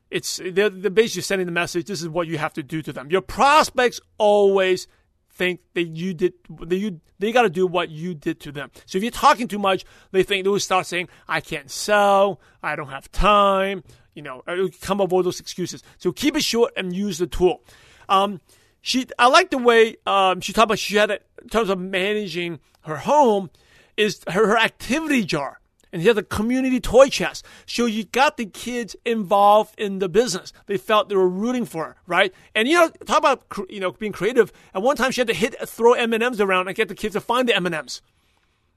it's 0.09 0.39
they're, 0.43 0.69
they're 0.69 0.91
basically 0.91 1.21
sending 1.23 1.45
the 1.47 1.51
message. 1.53 1.87
This 1.87 2.01
is 2.01 2.09
what 2.09 2.27
you 2.27 2.37
have 2.37 2.53
to 2.53 2.63
do 2.63 2.81
to 2.81 2.93
them. 2.93 3.09
Your 3.09 3.21
prospects 3.21 3.99
always 4.17 4.87
think 5.29 5.61
that 5.73 5.83
you 5.83 6.13
did 6.13 6.33
that 6.59 6.75
you 6.75 7.01
they 7.17 7.31
got 7.31 7.43
to 7.43 7.49
do 7.49 7.65
what 7.65 7.89
you 7.89 8.13
did 8.13 8.39
to 8.41 8.51
them. 8.51 8.69
So 8.85 8.97
if 8.97 9.03
you're 9.03 9.11
talking 9.11 9.47
too 9.47 9.57
much, 9.57 9.85
they 10.11 10.21
think 10.21 10.43
they 10.43 10.49
will 10.49 10.59
start 10.59 10.85
saying, 10.85 11.09
"I 11.27 11.41
can't 11.41 11.71
sell. 11.71 12.39
I 12.61 12.75
don't 12.75 12.89
have 12.89 13.11
time 13.11 13.83
you 14.13 14.21
know, 14.21 14.43
come 14.81 15.01
up 15.01 15.07
with 15.07 15.13
all 15.13 15.23
those 15.23 15.39
excuses. 15.39 15.83
So 15.97 16.11
keep 16.11 16.35
it 16.35 16.43
short 16.43 16.73
and 16.75 16.95
use 16.95 17.17
the 17.17 17.27
tool. 17.27 17.61
Um, 18.09 18.41
she, 18.81 19.07
I 19.17 19.27
like 19.27 19.49
the 19.49 19.57
way 19.57 19.95
um, 20.05 20.41
she 20.41 20.53
talked 20.53 20.65
about 20.65 20.79
she 20.79 20.97
had 20.97 21.09
it 21.09 21.25
in 21.41 21.49
terms 21.49 21.69
of 21.69 21.79
managing 21.79 22.59
her 22.81 22.97
home 22.97 23.49
is 23.97 24.21
her, 24.27 24.47
her 24.47 24.57
activity 24.57 25.23
jar. 25.23 25.59
And 25.91 26.01
he 26.01 26.07
had 26.07 26.17
a 26.17 26.23
community 26.23 26.79
toy 26.79 27.07
chest. 27.07 27.45
So 27.67 27.85
you 27.85 28.03
got 28.05 28.37
the 28.37 28.47
kids 28.47 28.95
involved 29.05 29.79
in 29.79 29.99
the 29.99 30.09
business. 30.09 30.51
They 30.65 30.77
felt 30.77 31.07
they 31.07 31.15
were 31.15 31.29
rooting 31.29 31.65
for 31.65 31.85
her, 31.85 31.95
right? 32.07 32.33
And 32.55 32.67
you 32.67 32.73
know, 32.73 32.89
talk 33.05 33.19
about 33.19 33.43
you 33.69 33.79
know 33.79 33.91
being 33.91 34.11
creative. 34.11 34.51
At 34.73 34.81
one 34.81 34.95
time, 34.95 35.11
she 35.11 35.21
had 35.21 35.27
to 35.27 35.35
hit 35.35 35.55
throw 35.69 35.93
M 35.93 36.11
and 36.11 36.23
M's 36.23 36.41
around 36.41 36.67
and 36.67 36.75
get 36.75 36.87
the 36.87 36.95
kids 36.95 37.13
to 37.13 37.21
find 37.21 37.47
the 37.47 37.55
M 37.55 37.67
and 37.67 37.75
M's. 37.75 38.01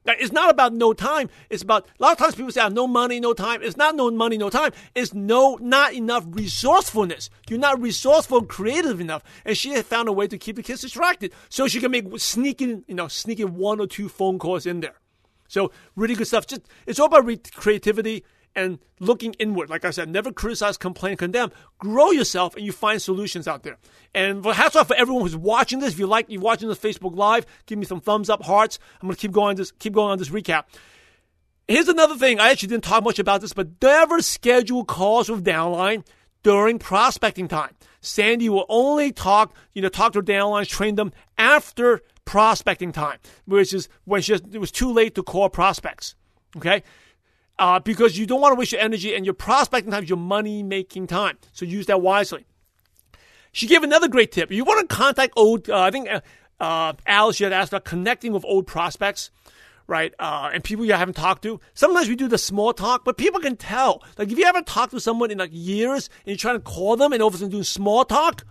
It's 0.07 0.31
not 0.31 0.49
about 0.49 0.73
no 0.73 0.93
time. 0.93 1.29
It's 1.49 1.63
about 1.63 1.87
a 1.99 2.03
lot 2.03 2.13
of 2.13 2.17
times 2.17 2.35
people 2.35 2.51
say, 2.51 2.61
I 2.61 2.65
have 2.65 2.73
"No 2.73 2.87
money, 2.87 3.19
no 3.19 3.33
time." 3.33 3.61
It's 3.61 3.77
not 3.77 3.95
no 3.95 4.09
money, 4.11 4.37
no 4.37 4.49
time. 4.49 4.71
It's 4.95 5.13
no 5.13 5.57
not 5.61 5.93
enough 5.93 6.25
resourcefulness. 6.27 7.29
You're 7.49 7.59
not 7.59 7.81
resourceful, 7.81 8.39
and 8.39 8.49
creative 8.49 9.01
enough. 9.01 9.23
And 9.45 9.57
she 9.57 9.71
had 9.71 9.85
found 9.85 10.07
a 10.07 10.13
way 10.13 10.27
to 10.27 10.37
keep 10.37 10.55
the 10.55 10.63
kids 10.63 10.81
distracted, 10.81 11.33
so 11.49 11.67
she 11.67 11.79
can 11.79 11.91
make 11.91 12.05
sneaking, 12.19 12.85
you 12.87 12.95
know, 12.95 13.07
sneaking 13.07 13.55
one 13.55 13.79
or 13.79 13.87
two 13.87 14.09
phone 14.09 14.39
calls 14.39 14.65
in 14.65 14.79
there. 14.79 14.95
So 15.47 15.71
really 15.95 16.15
good 16.15 16.27
stuff. 16.27 16.47
Just 16.47 16.61
it's 16.85 16.99
all 16.99 17.07
about 17.07 17.25
re- 17.25 17.37
creativity 17.37 18.23
and 18.57 18.79
looking 18.99 19.33
inward. 19.33 19.69
Like 19.69 19.85
I 19.85 19.91
said, 19.91 20.09
never 20.09 20.33
criticize, 20.33 20.77
complain, 20.77 21.15
condemn. 21.15 21.51
Grow 21.77 22.09
yourself 22.09 22.55
and 22.55 22.65
you 22.65 22.71
find 22.71 22.99
solutions 22.99 23.47
out 23.47 23.61
there. 23.63 23.77
And 24.15 24.43
hats 24.43 24.75
off 24.75 24.87
for 24.87 24.95
everyone 24.95 25.21
who's 25.21 25.37
watching 25.37 25.79
this. 25.79 25.93
If 25.93 25.99
you 25.99 26.07
like, 26.07 26.25
you're 26.27 26.41
watching 26.41 26.67
this 26.67 26.79
Facebook 26.79 27.15
Live, 27.15 27.45
give 27.67 27.77
me 27.77 27.85
some 27.85 28.01
thumbs 28.01 28.29
up, 28.29 28.43
hearts. 28.43 28.79
I'm 28.99 29.09
to 29.09 29.15
keep 29.15 29.31
going 29.31 29.55
this, 29.55 29.71
keep 29.71 29.93
going 29.93 30.11
on 30.11 30.17
this 30.17 30.29
recap. 30.29 30.63
Here's 31.67 31.87
another 31.87 32.15
thing. 32.15 32.39
I 32.39 32.49
actually 32.49 32.69
didn't 32.69 32.85
talk 32.85 33.03
much 33.03 33.19
about 33.19 33.41
this, 33.41 33.53
but 33.53 33.69
never 33.81 34.21
schedule 34.21 34.83
calls 34.83 35.29
with 35.29 35.45
downline 35.45 36.03
during 36.41 36.79
prospecting 36.79 37.47
time. 37.47 37.75
Sandi 38.01 38.49
will 38.49 38.65
only 38.69 39.11
talk, 39.11 39.55
you 39.73 39.81
know, 39.83 39.89
talk 39.89 40.13
to 40.13 40.21
downlines, 40.23 40.67
train 40.67 40.95
them 40.95 41.11
after 41.37 42.01
prospecting 42.25 42.91
time, 42.91 43.19
which 43.45 43.73
is 43.73 43.87
when 44.05 44.21
she 44.21 44.33
it 44.33 44.59
was 44.59 44.71
too 44.71 44.91
late 44.91 45.13
to 45.15 45.23
call 45.23 45.47
prospects. 45.49 46.15
Okay 46.55 46.81
uh, 47.59 47.79
because 47.79 48.17
you 48.17 48.25
don't 48.25 48.41
want 48.41 48.51
to 48.53 48.59
waste 48.59 48.71
your 48.71 48.81
energy 48.81 49.15
and 49.15 49.25
your 49.25 49.33
prospecting 49.33 49.91
time 49.91 50.03
is 50.03 50.09
your 50.09 50.17
money 50.17 50.63
making 50.63 51.07
time. 51.07 51.37
So 51.53 51.65
use 51.65 51.87
that 51.87 52.01
wisely. 52.01 52.45
She 53.51 53.67
gave 53.67 53.83
another 53.83 54.07
great 54.07 54.31
tip. 54.31 54.51
You 54.51 54.63
want 54.63 54.87
to 54.87 54.95
contact 54.95 55.33
old, 55.35 55.69
uh, 55.69 55.79
I 55.79 55.91
think 55.91 56.09
uh, 56.09 56.21
uh, 56.59 56.93
Alice, 57.05 57.39
you 57.39 57.45
had 57.45 57.53
asked 57.53 57.71
about 57.71 57.85
connecting 57.85 58.31
with 58.31 58.45
old 58.45 58.67
prospects, 58.67 59.31
right? 59.87 60.13
Uh, 60.19 60.51
and 60.53 60.63
people 60.63 60.85
you 60.85 60.93
haven't 60.93 61.15
talked 61.15 61.41
to. 61.43 61.59
Sometimes 61.73 62.07
we 62.07 62.15
do 62.15 62.27
the 62.27 62.37
small 62.37 62.73
talk, 62.73 63.03
but 63.03 63.17
people 63.17 63.39
can 63.39 63.55
tell. 63.55 64.03
Like 64.17 64.31
if 64.31 64.37
you 64.37 64.45
haven't 64.45 64.67
talked 64.67 64.91
to 64.91 64.99
someone 64.99 65.31
in 65.31 65.39
like 65.39 65.49
years 65.53 66.09
and 66.19 66.27
you're 66.27 66.37
trying 66.37 66.57
to 66.57 66.63
call 66.63 66.97
them 66.97 67.13
and 67.13 67.21
all 67.21 67.29
of 67.29 67.35
a 67.35 67.37
sudden 67.37 67.51
doing 67.51 67.63
small 67.63 68.05
talk, 68.05 68.43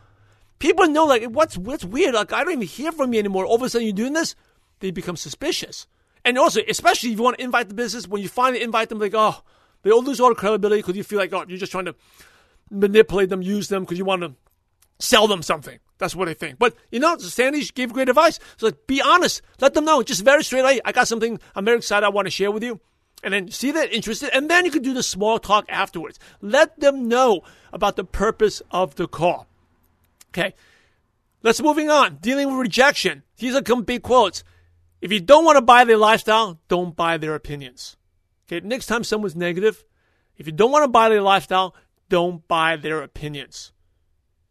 people 0.58 0.88
know 0.88 1.04
like 1.04 1.24
what's 1.26 1.56
what's 1.56 1.84
weird. 1.84 2.14
Like 2.14 2.32
I 2.32 2.42
don't 2.42 2.54
even 2.54 2.66
hear 2.66 2.90
from 2.90 3.12
you 3.12 3.18
anymore. 3.18 3.46
All 3.46 3.56
of 3.56 3.62
a 3.62 3.68
sudden 3.68 3.86
you're 3.86 3.94
doing 3.94 4.14
this, 4.14 4.34
they 4.80 4.90
become 4.90 5.16
suspicious. 5.16 5.86
And 6.26 6.36
also, 6.38 6.60
especially 6.68 7.12
if 7.12 7.18
you 7.18 7.22
want 7.22 7.38
to 7.38 7.44
invite 7.44 7.68
the 7.68 7.74
business, 7.74 8.08
when 8.08 8.20
you 8.20 8.28
finally 8.28 8.60
invite 8.60 8.88
them, 8.88 8.98
like, 8.98 9.14
oh, 9.14 9.42
they 9.82 9.92
all 9.92 10.02
lose 10.02 10.18
all 10.18 10.34
credibility 10.34 10.82
because 10.82 10.96
you 10.96 11.04
feel 11.04 11.20
like, 11.20 11.32
oh, 11.32 11.44
you're 11.46 11.56
just 11.56 11.70
trying 11.70 11.84
to 11.84 11.94
manipulate 12.68 13.28
them, 13.28 13.42
use 13.42 13.68
them 13.68 13.84
because 13.84 13.96
you 13.96 14.04
want 14.04 14.22
to 14.22 14.34
sell 14.98 15.28
them 15.28 15.40
something. 15.40 15.78
That's 15.98 16.16
what 16.16 16.24
they 16.24 16.34
think. 16.34 16.58
But, 16.58 16.74
you 16.90 16.98
know, 16.98 17.16
Sandi 17.18 17.62
gave 17.72 17.92
great 17.92 18.08
advice. 18.08 18.40
So, 18.56 18.66
like, 18.66 18.88
be 18.88 19.00
honest. 19.00 19.40
Let 19.60 19.74
them 19.74 19.84
know. 19.84 20.02
Just 20.02 20.24
very 20.24 20.42
straight, 20.42 20.82
I 20.84 20.90
got 20.90 21.06
something 21.06 21.38
I'm 21.54 21.64
very 21.64 21.76
excited 21.76 22.04
I 22.04 22.08
want 22.08 22.26
to 22.26 22.30
share 22.32 22.50
with 22.50 22.64
you. 22.64 22.80
And 23.22 23.32
then 23.32 23.48
see 23.52 23.70
they're 23.70 23.88
interested. 23.88 24.30
And 24.34 24.50
then 24.50 24.64
you 24.64 24.72
can 24.72 24.82
do 24.82 24.94
the 24.94 25.04
small 25.04 25.38
talk 25.38 25.66
afterwards. 25.68 26.18
Let 26.42 26.80
them 26.80 27.06
know 27.06 27.42
about 27.72 27.94
the 27.94 28.04
purpose 28.04 28.62
of 28.72 28.96
the 28.96 29.06
call. 29.06 29.46
Okay. 30.30 30.54
Let's 31.44 31.62
moving 31.62 31.88
on. 31.88 32.16
Dealing 32.16 32.48
with 32.48 32.56
rejection. 32.56 33.22
These 33.38 33.54
are 33.54 33.62
some 33.64 33.84
big 33.84 34.02
quotes. 34.02 34.42
If 35.00 35.12
you 35.12 35.20
don't 35.20 35.44
want 35.44 35.56
to 35.56 35.62
buy 35.62 35.84
their 35.84 35.96
lifestyle, 35.96 36.60
don't 36.68 36.96
buy 36.96 37.18
their 37.18 37.34
opinions. 37.34 37.96
Okay, 38.46 38.66
next 38.66 38.86
time 38.86 39.04
someone's 39.04 39.36
negative, 39.36 39.84
if 40.36 40.46
you 40.46 40.52
don't 40.52 40.72
want 40.72 40.84
to 40.84 40.88
buy 40.88 41.08
their 41.08 41.22
lifestyle, 41.22 41.74
don't 42.08 42.46
buy 42.48 42.76
their 42.76 43.02
opinions. 43.02 43.72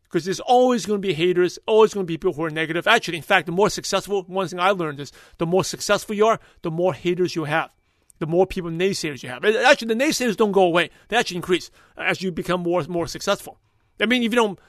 Because 0.03 0.25
there's 0.25 0.39
always 0.39 0.85
going 0.85 1.01
to 1.01 1.07
be 1.07 1.13
haters, 1.13 1.59
always 1.65 1.93
going 1.93 2.05
to 2.05 2.07
be 2.07 2.17
people 2.17 2.33
who 2.33 2.43
are 2.43 2.49
negative. 2.49 2.87
Actually, 2.87 3.17
in 3.17 3.23
fact, 3.23 3.47
the 3.47 3.51
more 3.51 3.69
successful, 3.69 4.23
one 4.23 4.47
thing 4.47 4.59
I 4.59 4.71
learned 4.71 4.99
is 4.99 5.11
the 5.37 5.45
more 5.45 5.63
successful 5.63 6.15
you 6.15 6.27
are, 6.27 6.39
the 6.61 6.71
more 6.71 6.93
haters 6.93 7.35
you 7.35 7.45
have. 7.45 7.71
the 8.19 8.27
more 8.27 8.47
people 8.47 8.71
naysayers 8.71 9.23
you 9.23 9.29
have. 9.29 9.43
Actually, 9.43 9.93
the 9.93 10.03
naysayers 10.03 10.37
don't 10.37 10.51
go 10.51 10.63
away; 10.63 10.89
they 11.09 11.17
actually 11.17 11.37
increase 11.37 11.69
as 11.97 12.21
you 12.21 12.31
become 12.31 12.61
more 12.61 12.83
more 12.87 13.07
successful. 13.07 13.59
I 13.99 14.05
mean, 14.05 14.23
if 14.23 14.31
you 14.31 14.37
don't 14.37 14.59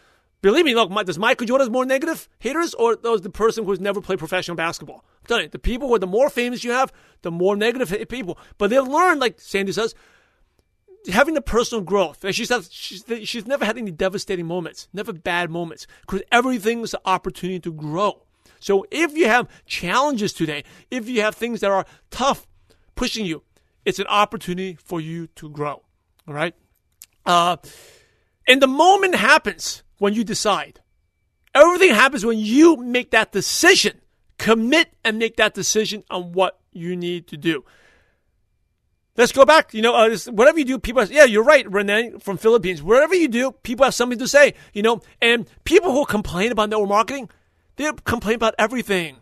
believe 0.51 0.65
me, 0.65 0.75
look, 0.75 0.91
does 1.07 1.19
Michael 1.19 1.47
Jordan 1.47 1.67
have 1.67 1.73
more 1.73 1.85
negative 1.85 2.29
haters, 2.39 2.73
or 2.75 2.95
those 2.95 3.23
the 3.23 3.31
person 3.31 3.65
who's 3.65 3.81
never 3.81 4.01
played 4.01 4.19
professional 4.19 4.57
basketball? 4.57 5.05
I'm 5.23 5.27
telling 5.27 5.43
you, 5.45 5.49
the 5.49 5.59
people 5.59 5.89
who 5.89 5.99
the 5.99 6.07
more 6.07 6.31
famous 6.31 6.63
you 6.63 6.71
have, 6.71 6.93
the 7.23 7.31
more 7.31 7.57
negative 7.57 8.09
people. 8.09 8.39
But 8.57 8.71
they 8.71 8.79
learn, 8.79 9.19
like 9.19 9.41
Sandi 9.41 9.73
says, 9.73 9.95
having 11.13 11.35
the 11.35 11.41
personal 11.41 11.83
growth. 11.83 12.25
And 12.25 12.35
she 12.35 12.45
says 12.45 12.69
she's, 12.73 13.05
she's 13.25 13.47
never 13.47 13.65
had 13.65 13.77
any 13.77 13.91
devastating 13.91 14.47
moments, 14.47 14.89
never 14.93 15.13
bad 15.13 15.51
moments, 15.51 15.87
because 16.03 16.23
everything's 16.31 16.95
an 16.95 17.01
opportunity 17.05 17.61
to 17.61 17.73
grow. 17.73 18.23
So 18.61 18.87
if 18.91 19.17
you 19.17 19.27
have 19.27 19.49
challenges 19.67 20.33
today, 20.33 20.65
if 20.91 21.09
you 21.09 21.23
have 21.23 21.35
things 21.35 21.61
that 21.61 21.71
are 21.71 21.87
tough, 22.11 22.47
pushing 22.95 23.27
you, 23.27 23.43
it's 23.85 23.99
an 23.99 24.07
opportunity 24.07 24.79
for 24.85 25.01
you 25.01 25.27
to 25.29 25.49
grow. 25.49 25.83
All 26.27 26.35
right. 26.35 26.55
Uh, 27.25 27.57
and 28.47 28.63
the 28.63 28.69
moment 28.69 29.17
happens 29.17 29.83
when 29.99 30.15
you 30.15 30.25
decide. 30.25 30.81
Everything 31.55 31.95
happens 31.95 32.25
when 32.25 32.39
you 32.39 32.77
make 32.77 33.11
that 33.13 33.33
decision. 33.33 34.01
Commit 34.39 34.89
and 35.03 35.19
make 35.19 35.37
that 35.37 35.55
decision 35.55 36.05
on 36.11 36.33
what 36.33 36.61
you 36.73 36.95
need 36.95 37.27
to 37.29 37.37
do. 37.39 37.65
Let's 39.17 39.33
go 39.33 39.47
back. 39.47 39.73
You 39.73 39.81
know, 39.81 39.95
uh, 39.95 40.17
whatever 40.29 40.59
you 40.59 40.65
do, 40.67 40.79
people. 40.79 41.01
Have, 41.01 41.11
yeah, 41.11 41.25
you're 41.25 41.43
right, 41.43 41.71
Renee 41.71 42.15
from 42.21 42.37
Philippines. 42.37 42.83
Whatever 42.83 43.15
you 43.15 43.29
do, 43.29 43.53
people 43.53 43.85
have 43.85 43.95
something 43.95 44.19
to 44.19 44.29
say. 44.29 44.55
You 44.75 44.83
know, 44.83 45.01
and 45.23 45.49
people 45.65 45.93
who 45.93 46.05
complain 46.05 46.53
about 46.53 46.69
network 46.69 46.91
marketing, 46.91 47.31
they 47.77 47.91
complain 48.05 48.35
about 48.37 48.55
everything, 48.59 49.17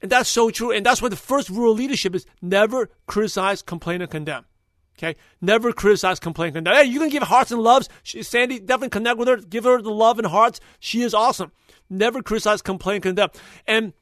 and 0.00 0.10
that's 0.10 0.30
so 0.30 0.48
true. 0.50 0.70
And 0.70 0.86
that's 0.86 1.02
why 1.02 1.10
the 1.10 1.16
first 1.16 1.50
rule 1.50 1.72
of 1.72 1.78
leadership 1.78 2.14
is 2.14 2.24
never 2.40 2.88
criticize, 3.06 3.60
complain, 3.60 4.00
or 4.00 4.06
condemn. 4.06 4.46
Okay, 4.96 5.16
never 5.40 5.72
criticize, 5.72 6.20
complain, 6.20 6.52
condemn. 6.52 6.74
Hey, 6.74 6.84
you 6.84 7.00
can 7.00 7.08
give 7.08 7.24
hearts 7.24 7.50
and 7.50 7.60
loves. 7.60 7.88
She, 8.04 8.22
Sandi, 8.22 8.60
definitely 8.60 8.90
connect 8.90 9.18
with 9.18 9.28
her. 9.28 9.36
Give 9.38 9.64
her 9.64 9.82
the 9.82 9.90
love 9.90 10.18
and 10.18 10.26
hearts. 10.26 10.60
She 10.78 11.02
is 11.02 11.14
awesome. 11.14 11.50
Never 11.90 12.22
criticize, 12.22 12.62
complain, 12.62 13.00
condemn. 13.00 13.30
And 13.66 13.92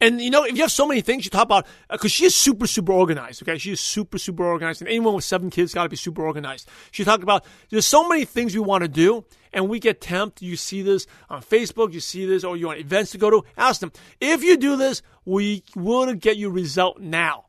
and 0.00 0.20
you 0.20 0.30
know, 0.30 0.44
if 0.44 0.56
you 0.56 0.62
have 0.62 0.72
so 0.72 0.86
many 0.86 1.00
things 1.00 1.24
you 1.24 1.30
talk 1.30 1.44
about, 1.44 1.66
because 1.88 2.06
uh, 2.06 2.08
she 2.08 2.24
is 2.24 2.34
super, 2.34 2.66
super 2.66 2.92
organized. 2.92 3.42
Okay, 3.42 3.56
she 3.56 3.72
is 3.72 3.80
super, 3.80 4.18
super 4.18 4.44
organized, 4.44 4.82
and 4.82 4.88
anyone 4.88 5.14
with 5.14 5.24
seven 5.24 5.48
kids 5.50 5.72
got 5.72 5.84
to 5.84 5.88
be 5.88 5.96
super 5.96 6.22
organized. 6.22 6.68
She 6.90 7.04
talked 7.04 7.22
about 7.22 7.44
there's 7.70 7.86
so 7.86 8.08
many 8.08 8.24
things 8.24 8.54
we 8.54 8.60
want 8.60 8.82
to 8.82 8.88
do, 8.88 9.24
and 9.52 9.68
we 9.68 9.78
get 9.78 10.00
tempted. 10.00 10.44
You 10.44 10.56
see 10.56 10.82
this 10.82 11.06
on 11.30 11.40
Facebook, 11.42 11.92
you 11.92 12.00
see 12.00 12.26
this, 12.26 12.44
or 12.44 12.56
you 12.56 12.66
want 12.66 12.80
events 12.80 13.12
to 13.12 13.18
go 13.18 13.30
to. 13.30 13.44
Ask 13.56 13.80
them 13.80 13.92
if 14.20 14.42
you 14.42 14.56
do 14.56 14.76
this, 14.76 15.02
we 15.24 15.62
will 15.76 16.12
get 16.14 16.36
you 16.36 16.50
result 16.50 17.00
now. 17.00 17.46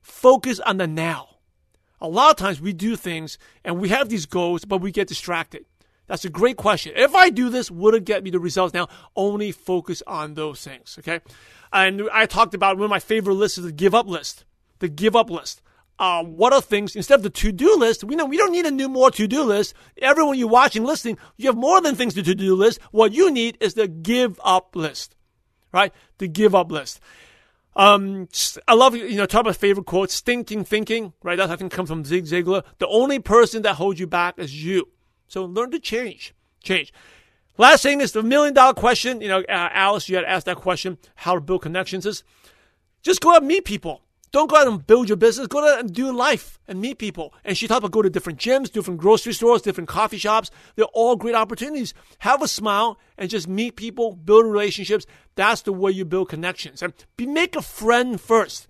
Focus 0.00 0.60
on 0.60 0.76
the 0.76 0.86
now. 0.86 1.35
A 2.00 2.08
lot 2.08 2.30
of 2.30 2.36
times 2.36 2.60
we 2.60 2.72
do 2.72 2.96
things 2.96 3.38
and 3.64 3.80
we 3.80 3.88
have 3.88 4.08
these 4.08 4.26
goals, 4.26 4.64
but 4.64 4.80
we 4.80 4.90
get 4.92 5.08
distracted. 5.08 5.64
That's 6.06 6.24
a 6.24 6.30
great 6.30 6.56
question. 6.56 6.92
If 6.94 7.14
I 7.14 7.30
do 7.30 7.48
this, 7.48 7.70
would 7.70 7.94
it 7.94 8.04
get 8.04 8.22
me 8.22 8.30
the 8.30 8.38
results 8.38 8.74
now? 8.74 8.88
Only 9.16 9.50
focus 9.50 10.02
on 10.06 10.34
those 10.34 10.62
things, 10.62 10.96
okay? 11.00 11.20
And 11.72 12.08
I 12.12 12.26
talked 12.26 12.54
about 12.54 12.76
one 12.76 12.84
of 12.84 12.90
my 12.90 13.00
favorite 13.00 13.34
lists 13.34 13.58
is 13.58 13.64
the 13.64 13.72
give 13.72 13.94
up 13.94 14.06
list. 14.06 14.44
The 14.78 14.88
give 14.88 15.16
up 15.16 15.30
list. 15.30 15.62
Uh, 15.98 16.22
what 16.22 16.52
are 16.52 16.60
things 16.60 16.94
instead 16.94 17.14
of 17.14 17.22
the 17.22 17.30
to-do 17.30 17.76
list? 17.76 18.04
We 18.04 18.16
know 18.16 18.26
we 18.26 18.36
don't 18.36 18.52
need 18.52 18.66
a 18.66 18.70
new 18.70 18.88
more 18.88 19.10
to-do 19.10 19.42
list. 19.42 19.74
Everyone 19.96 20.38
you're 20.38 20.46
watching, 20.46 20.84
listening, 20.84 21.16
you 21.38 21.46
have 21.48 21.56
more 21.56 21.80
than 21.80 21.94
things 21.94 22.14
to 22.14 22.22
to-do 22.22 22.54
list. 22.54 22.78
What 22.90 23.12
you 23.12 23.30
need 23.30 23.56
is 23.60 23.74
the 23.74 23.88
give 23.88 24.38
up 24.44 24.76
list, 24.76 25.16
right? 25.72 25.92
The 26.18 26.28
give 26.28 26.54
up 26.54 26.70
list. 26.70 27.00
Um, 27.76 28.28
I 28.66 28.72
love 28.72 28.96
you 28.96 29.16
know 29.16 29.26
talk 29.26 29.42
about 29.42 29.56
favorite 29.56 29.86
quotes. 29.86 30.14
Stinking 30.14 30.64
thinking, 30.64 31.12
right? 31.22 31.36
That 31.36 31.50
I 31.50 31.56
think 31.56 31.70
comes 31.70 31.90
from 31.90 32.04
Zig 32.04 32.24
Ziglar. 32.24 32.64
The 32.78 32.88
only 32.88 33.18
person 33.18 33.62
that 33.62 33.74
holds 33.74 34.00
you 34.00 34.06
back 34.06 34.38
is 34.38 34.64
you. 34.64 34.88
So 35.28 35.44
learn 35.44 35.70
to 35.72 35.78
change. 35.78 36.34
Change. 36.62 36.92
Last 37.58 37.82
thing 37.82 38.00
is 38.00 38.12
the 38.12 38.22
million 38.22 38.54
dollar 38.54 38.72
question. 38.72 39.20
You 39.20 39.28
know, 39.28 39.40
uh, 39.40 39.68
Alice, 39.72 40.08
you 40.08 40.16
had 40.16 40.24
asked 40.24 40.46
that 40.46 40.56
question, 40.56 40.96
how 41.14 41.34
to 41.34 41.40
build 41.40 41.62
connections 41.62 42.06
is 42.06 42.24
just 43.02 43.20
go 43.20 43.32
out 43.32 43.38
and 43.38 43.48
meet 43.48 43.64
people. 43.64 44.02
Don't 44.36 44.50
go 44.50 44.56
out 44.56 44.68
and 44.68 44.86
build 44.86 45.08
your 45.08 45.16
business. 45.16 45.46
Go 45.46 45.66
out 45.66 45.80
and 45.80 45.90
do 45.90 46.12
life 46.12 46.58
and 46.68 46.78
meet 46.78 46.98
people. 46.98 47.32
And 47.42 47.56
she 47.56 47.66
talked 47.66 47.78
about 47.78 47.92
go 47.92 48.02
to 48.02 48.10
different 48.10 48.38
gyms, 48.38 48.70
different 48.70 49.00
grocery 49.00 49.32
stores, 49.32 49.62
different 49.62 49.88
coffee 49.88 50.18
shops. 50.18 50.50
They're 50.74 50.84
all 50.92 51.16
great 51.16 51.34
opportunities. 51.34 51.94
Have 52.18 52.42
a 52.42 52.46
smile 52.46 52.98
and 53.16 53.30
just 53.30 53.48
meet 53.48 53.76
people, 53.76 54.14
build 54.14 54.44
relationships. 54.44 55.06
That's 55.36 55.62
the 55.62 55.72
way 55.72 55.92
you 55.92 56.04
build 56.04 56.28
connections. 56.28 56.82
And 56.82 56.92
be, 57.16 57.24
make 57.24 57.56
a 57.56 57.62
friend 57.62 58.20
first. 58.20 58.68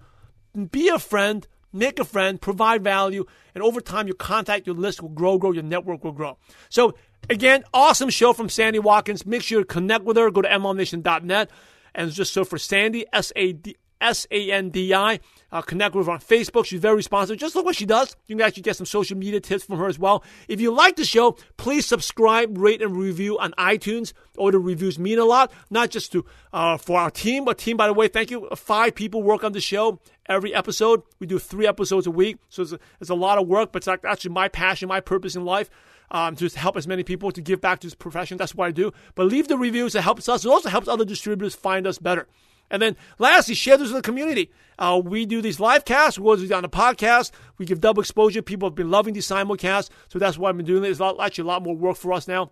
Be 0.70 0.88
a 0.88 1.00
friend 1.00 1.48
make 1.72 1.98
a 1.98 2.04
friend, 2.04 2.40
provide 2.40 2.82
value, 2.82 3.26
and 3.54 3.62
over 3.62 3.82
time 3.82 4.06
your 4.06 4.16
contact, 4.16 4.66
your 4.66 4.76
list 4.76 5.02
will 5.02 5.10
grow, 5.10 5.36
grow, 5.36 5.52
your 5.52 5.62
network 5.62 6.02
will 6.02 6.12
grow. 6.12 6.38
So 6.70 6.94
again, 7.28 7.64
awesome 7.74 8.08
show 8.08 8.32
from 8.32 8.48
Sandi 8.48 8.78
Watkins. 8.78 9.26
Make 9.26 9.42
sure 9.42 9.60
to 9.60 9.66
connect 9.66 10.04
with 10.04 10.16
her. 10.16 10.30
Go 10.30 10.40
to 10.40 10.48
mlmnation.net 10.48 11.50
and 11.94 12.12
just 12.12 12.32
search 12.32 12.48
for 12.48 12.56
Sandi 12.56 13.04
S 13.12 13.30
A 13.36 13.52
D 13.52 13.76
S 14.00 14.26
A 14.30 14.50
N 14.50 14.70
D 14.70 14.94
I. 14.94 15.20
Uh, 15.52 15.62
connect 15.62 15.94
with 15.94 16.06
her 16.06 16.12
on 16.12 16.18
Facebook. 16.18 16.66
She's 16.66 16.80
very 16.80 16.96
responsive. 16.96 17.38
Just 17.38 17.54
look 17.54 17.64
what 17.64 17.76
she 17.76 17.86
does. 17.86 18.16
You 18.26 18.36
can 18.36 18.44
actually 18.44 18.64
get 18.64 18.76
some 18.76 18.86
social 18.86 19.16
media 19.16 19.40
tips 19.40 19.64
from 19.64 19.78
her 19.78 19.86
as 19.86 19.98
well. 19.98 20.24
If 20.48 20.60
you 20.60 20.70
like 20.72 20.96
the 20.96 21.04
show, 21.04 21.36
please 21.56 21.86
subscribe, 21.86 22.58
rate, 22.58 22.82
and 22.82 22.96
review 22.96 23.38
on 23.38 23.52
iTunes. 23.52 24.12
All 24.36 24.50
the 24.50 24.58
reviews 24.58 24.98
mean 24.98 25.18
a 25.18 25.24
lot, 25.24 25.52
not 25.70 25.90
just 25.90 26.12
to 26.12 26.24
uh, 26.52 26.76
for 26.76 26.98
our 26.98 27.10
team, 27.10 27.44
but 27.44 27.58
team, 27.58 27.76
by 27.76 27.86
the 27.86 27.94
way, 27.94 28.08
thank 28.08 28.30
you. 28.30 28.48
Five 28.56 28.94
people 28.94 29.22
work 29.22 29.44
on 29.44 29.52
the 29.52 29.60
show 29.60 30.00
every 30.26 30.54
episode. 30.54 31.02
We 31.20 31.26
do 31.26 31.38
three 31.38 31.66
episodes 31.66 32.06
a 32.06 32.10
week, 32.10 32.38
so 32.48 32.62
it's 32.62 32.72
a, 32.72 32.78
it's 33.00 33.10
a 33.10 33.14
lot 33.14 33.38
of 33.38 33.46
work, 33.46 33.72
but 33.72 33.86
it's 33.86 34.04
actually 34.04 34.32
my 34.32 34.48
passion, 34.48 34.88
my 34.88 35.00
purpose 35.00 35.36
in 35.36 35.44
life. 35.44 35.70
Um, 36.08 36.36
to 36.36 36.48
help 36.50 36.76
as 36.76 36.86
many 36.86 37.02
people 37.02 37.32
to 37.32 37.40
give 37.40 37.60
back 37.60 37.80
to 37.80 37.86
this 37.88 37.96
profession. 37.96 38.36
That's 38.36 38.54
what 38.54 38.68
I 38.68 38.70
do. 38.70 38.92
But 39.16 39.26
leave 39.26 39.48
the 39.48 39.58
reviews. 39.58 39.96
It 39.96 40.02
helps 40.02 40.28
us. 40.28 40.44
It 40.44 40.48
also 40.48 40.68
helps 40.68 40.86
other 40.86 41.04
distributors 41.04 41.56
find 41.56 41.84
us 41.84 41.98
better. 41.98 42.28
And 42.70 42.82
then 42.82 42.96
lastly, 43.18 43.54
share 43.54 43.76
this 43.76 43.92
with 43.92 44.02
the 44.02 44.06
community. 44.06 44.50
Uh, 44.78 45.00
we 45.02 45.24
do 45.24 45.40
these 45.40 45.58
live 45.58 45.84
casts, 45.84 46.18
we 46.18 46.46
do 46.46 46.54
on 46.54 46.62
the 46.62 46.68
podcast. 46.68 47.30
We 47.58 47.64
give 47.64 47.80
double 47.80 48.00
exposure. 48.00 48.42
People 48.42 48.68
have 48.68 48.74
been 48.74 48.90
loving 48.90 49.14
these 49.14 49.26
simulcasts, 49.26 49.88
so 50.08 50.18
that's 50.18 50.36
why 50.36 50.50
I've 50.50 50.56
been 50.56 50.66
doing 50.66 50.84
it. 50.84 50.90
It's 50.90 51.00
actually 51.00 51.42
a 51.42 51.46
lot 51.46 51.62
more 51.62 51.76
work 51.76 51.96
for 51.96 52.12
us 52.12 52.28
now. 52.28 52.50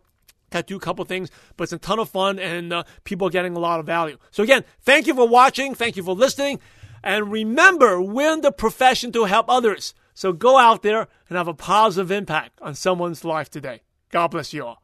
To 0.51 0.63
do 0.63 0.77
a 0.77 0.81
couple 0.81 1.05
things, 1.05 1.31
but 1.57 1.65
it's 1.65 1.73
a 1.73 1.79
ton 1.79 1.99
of 1.99 2.09
fun, 2.09 2.39
and 2.39 2.73
uh, 2.73 2.85
people 3.03 3.27
are 3.27 3.31
getting 3.31 3.57
a 3.57 3.59
lot 3.59 3.81
of 3.81 3.87
value. 3.87 4.19
So 4.31 4.45
again, 4.45 4.65
thank 4.83 5.09
you 5.09 5.15
for 5.15 5.27
watching. 5.27 5.75
Thank 5.75 5.97
you 5.97 6.05
for 6.05 6.15
listening. 6.15 6.61
And 7.03 7.33
remember, 7.33 8.01
we're 8.01 8.33
in 8.33 8.41
the 8.41 8.53
profession 8.53 9.11
to 9.13 9.25
help 9.25 9.47
others. 9.49 9.95
So 10.15 10.33
go 10.33 10.57
out 10.57 10.83
there 10.83 11.09
and 11.29 11.37
have 11.37 11.49
a 11.49 11.55
positive 11.55 12.13
impact 12.13 12.61
on 12.63 12.77
someone's 12.77 13.25
life 13.25 13.51
today. 13.51 13.83
God 14.11 14.29
bless 14.29 14.53
you 14.53 14.65
all. 14.65 14.84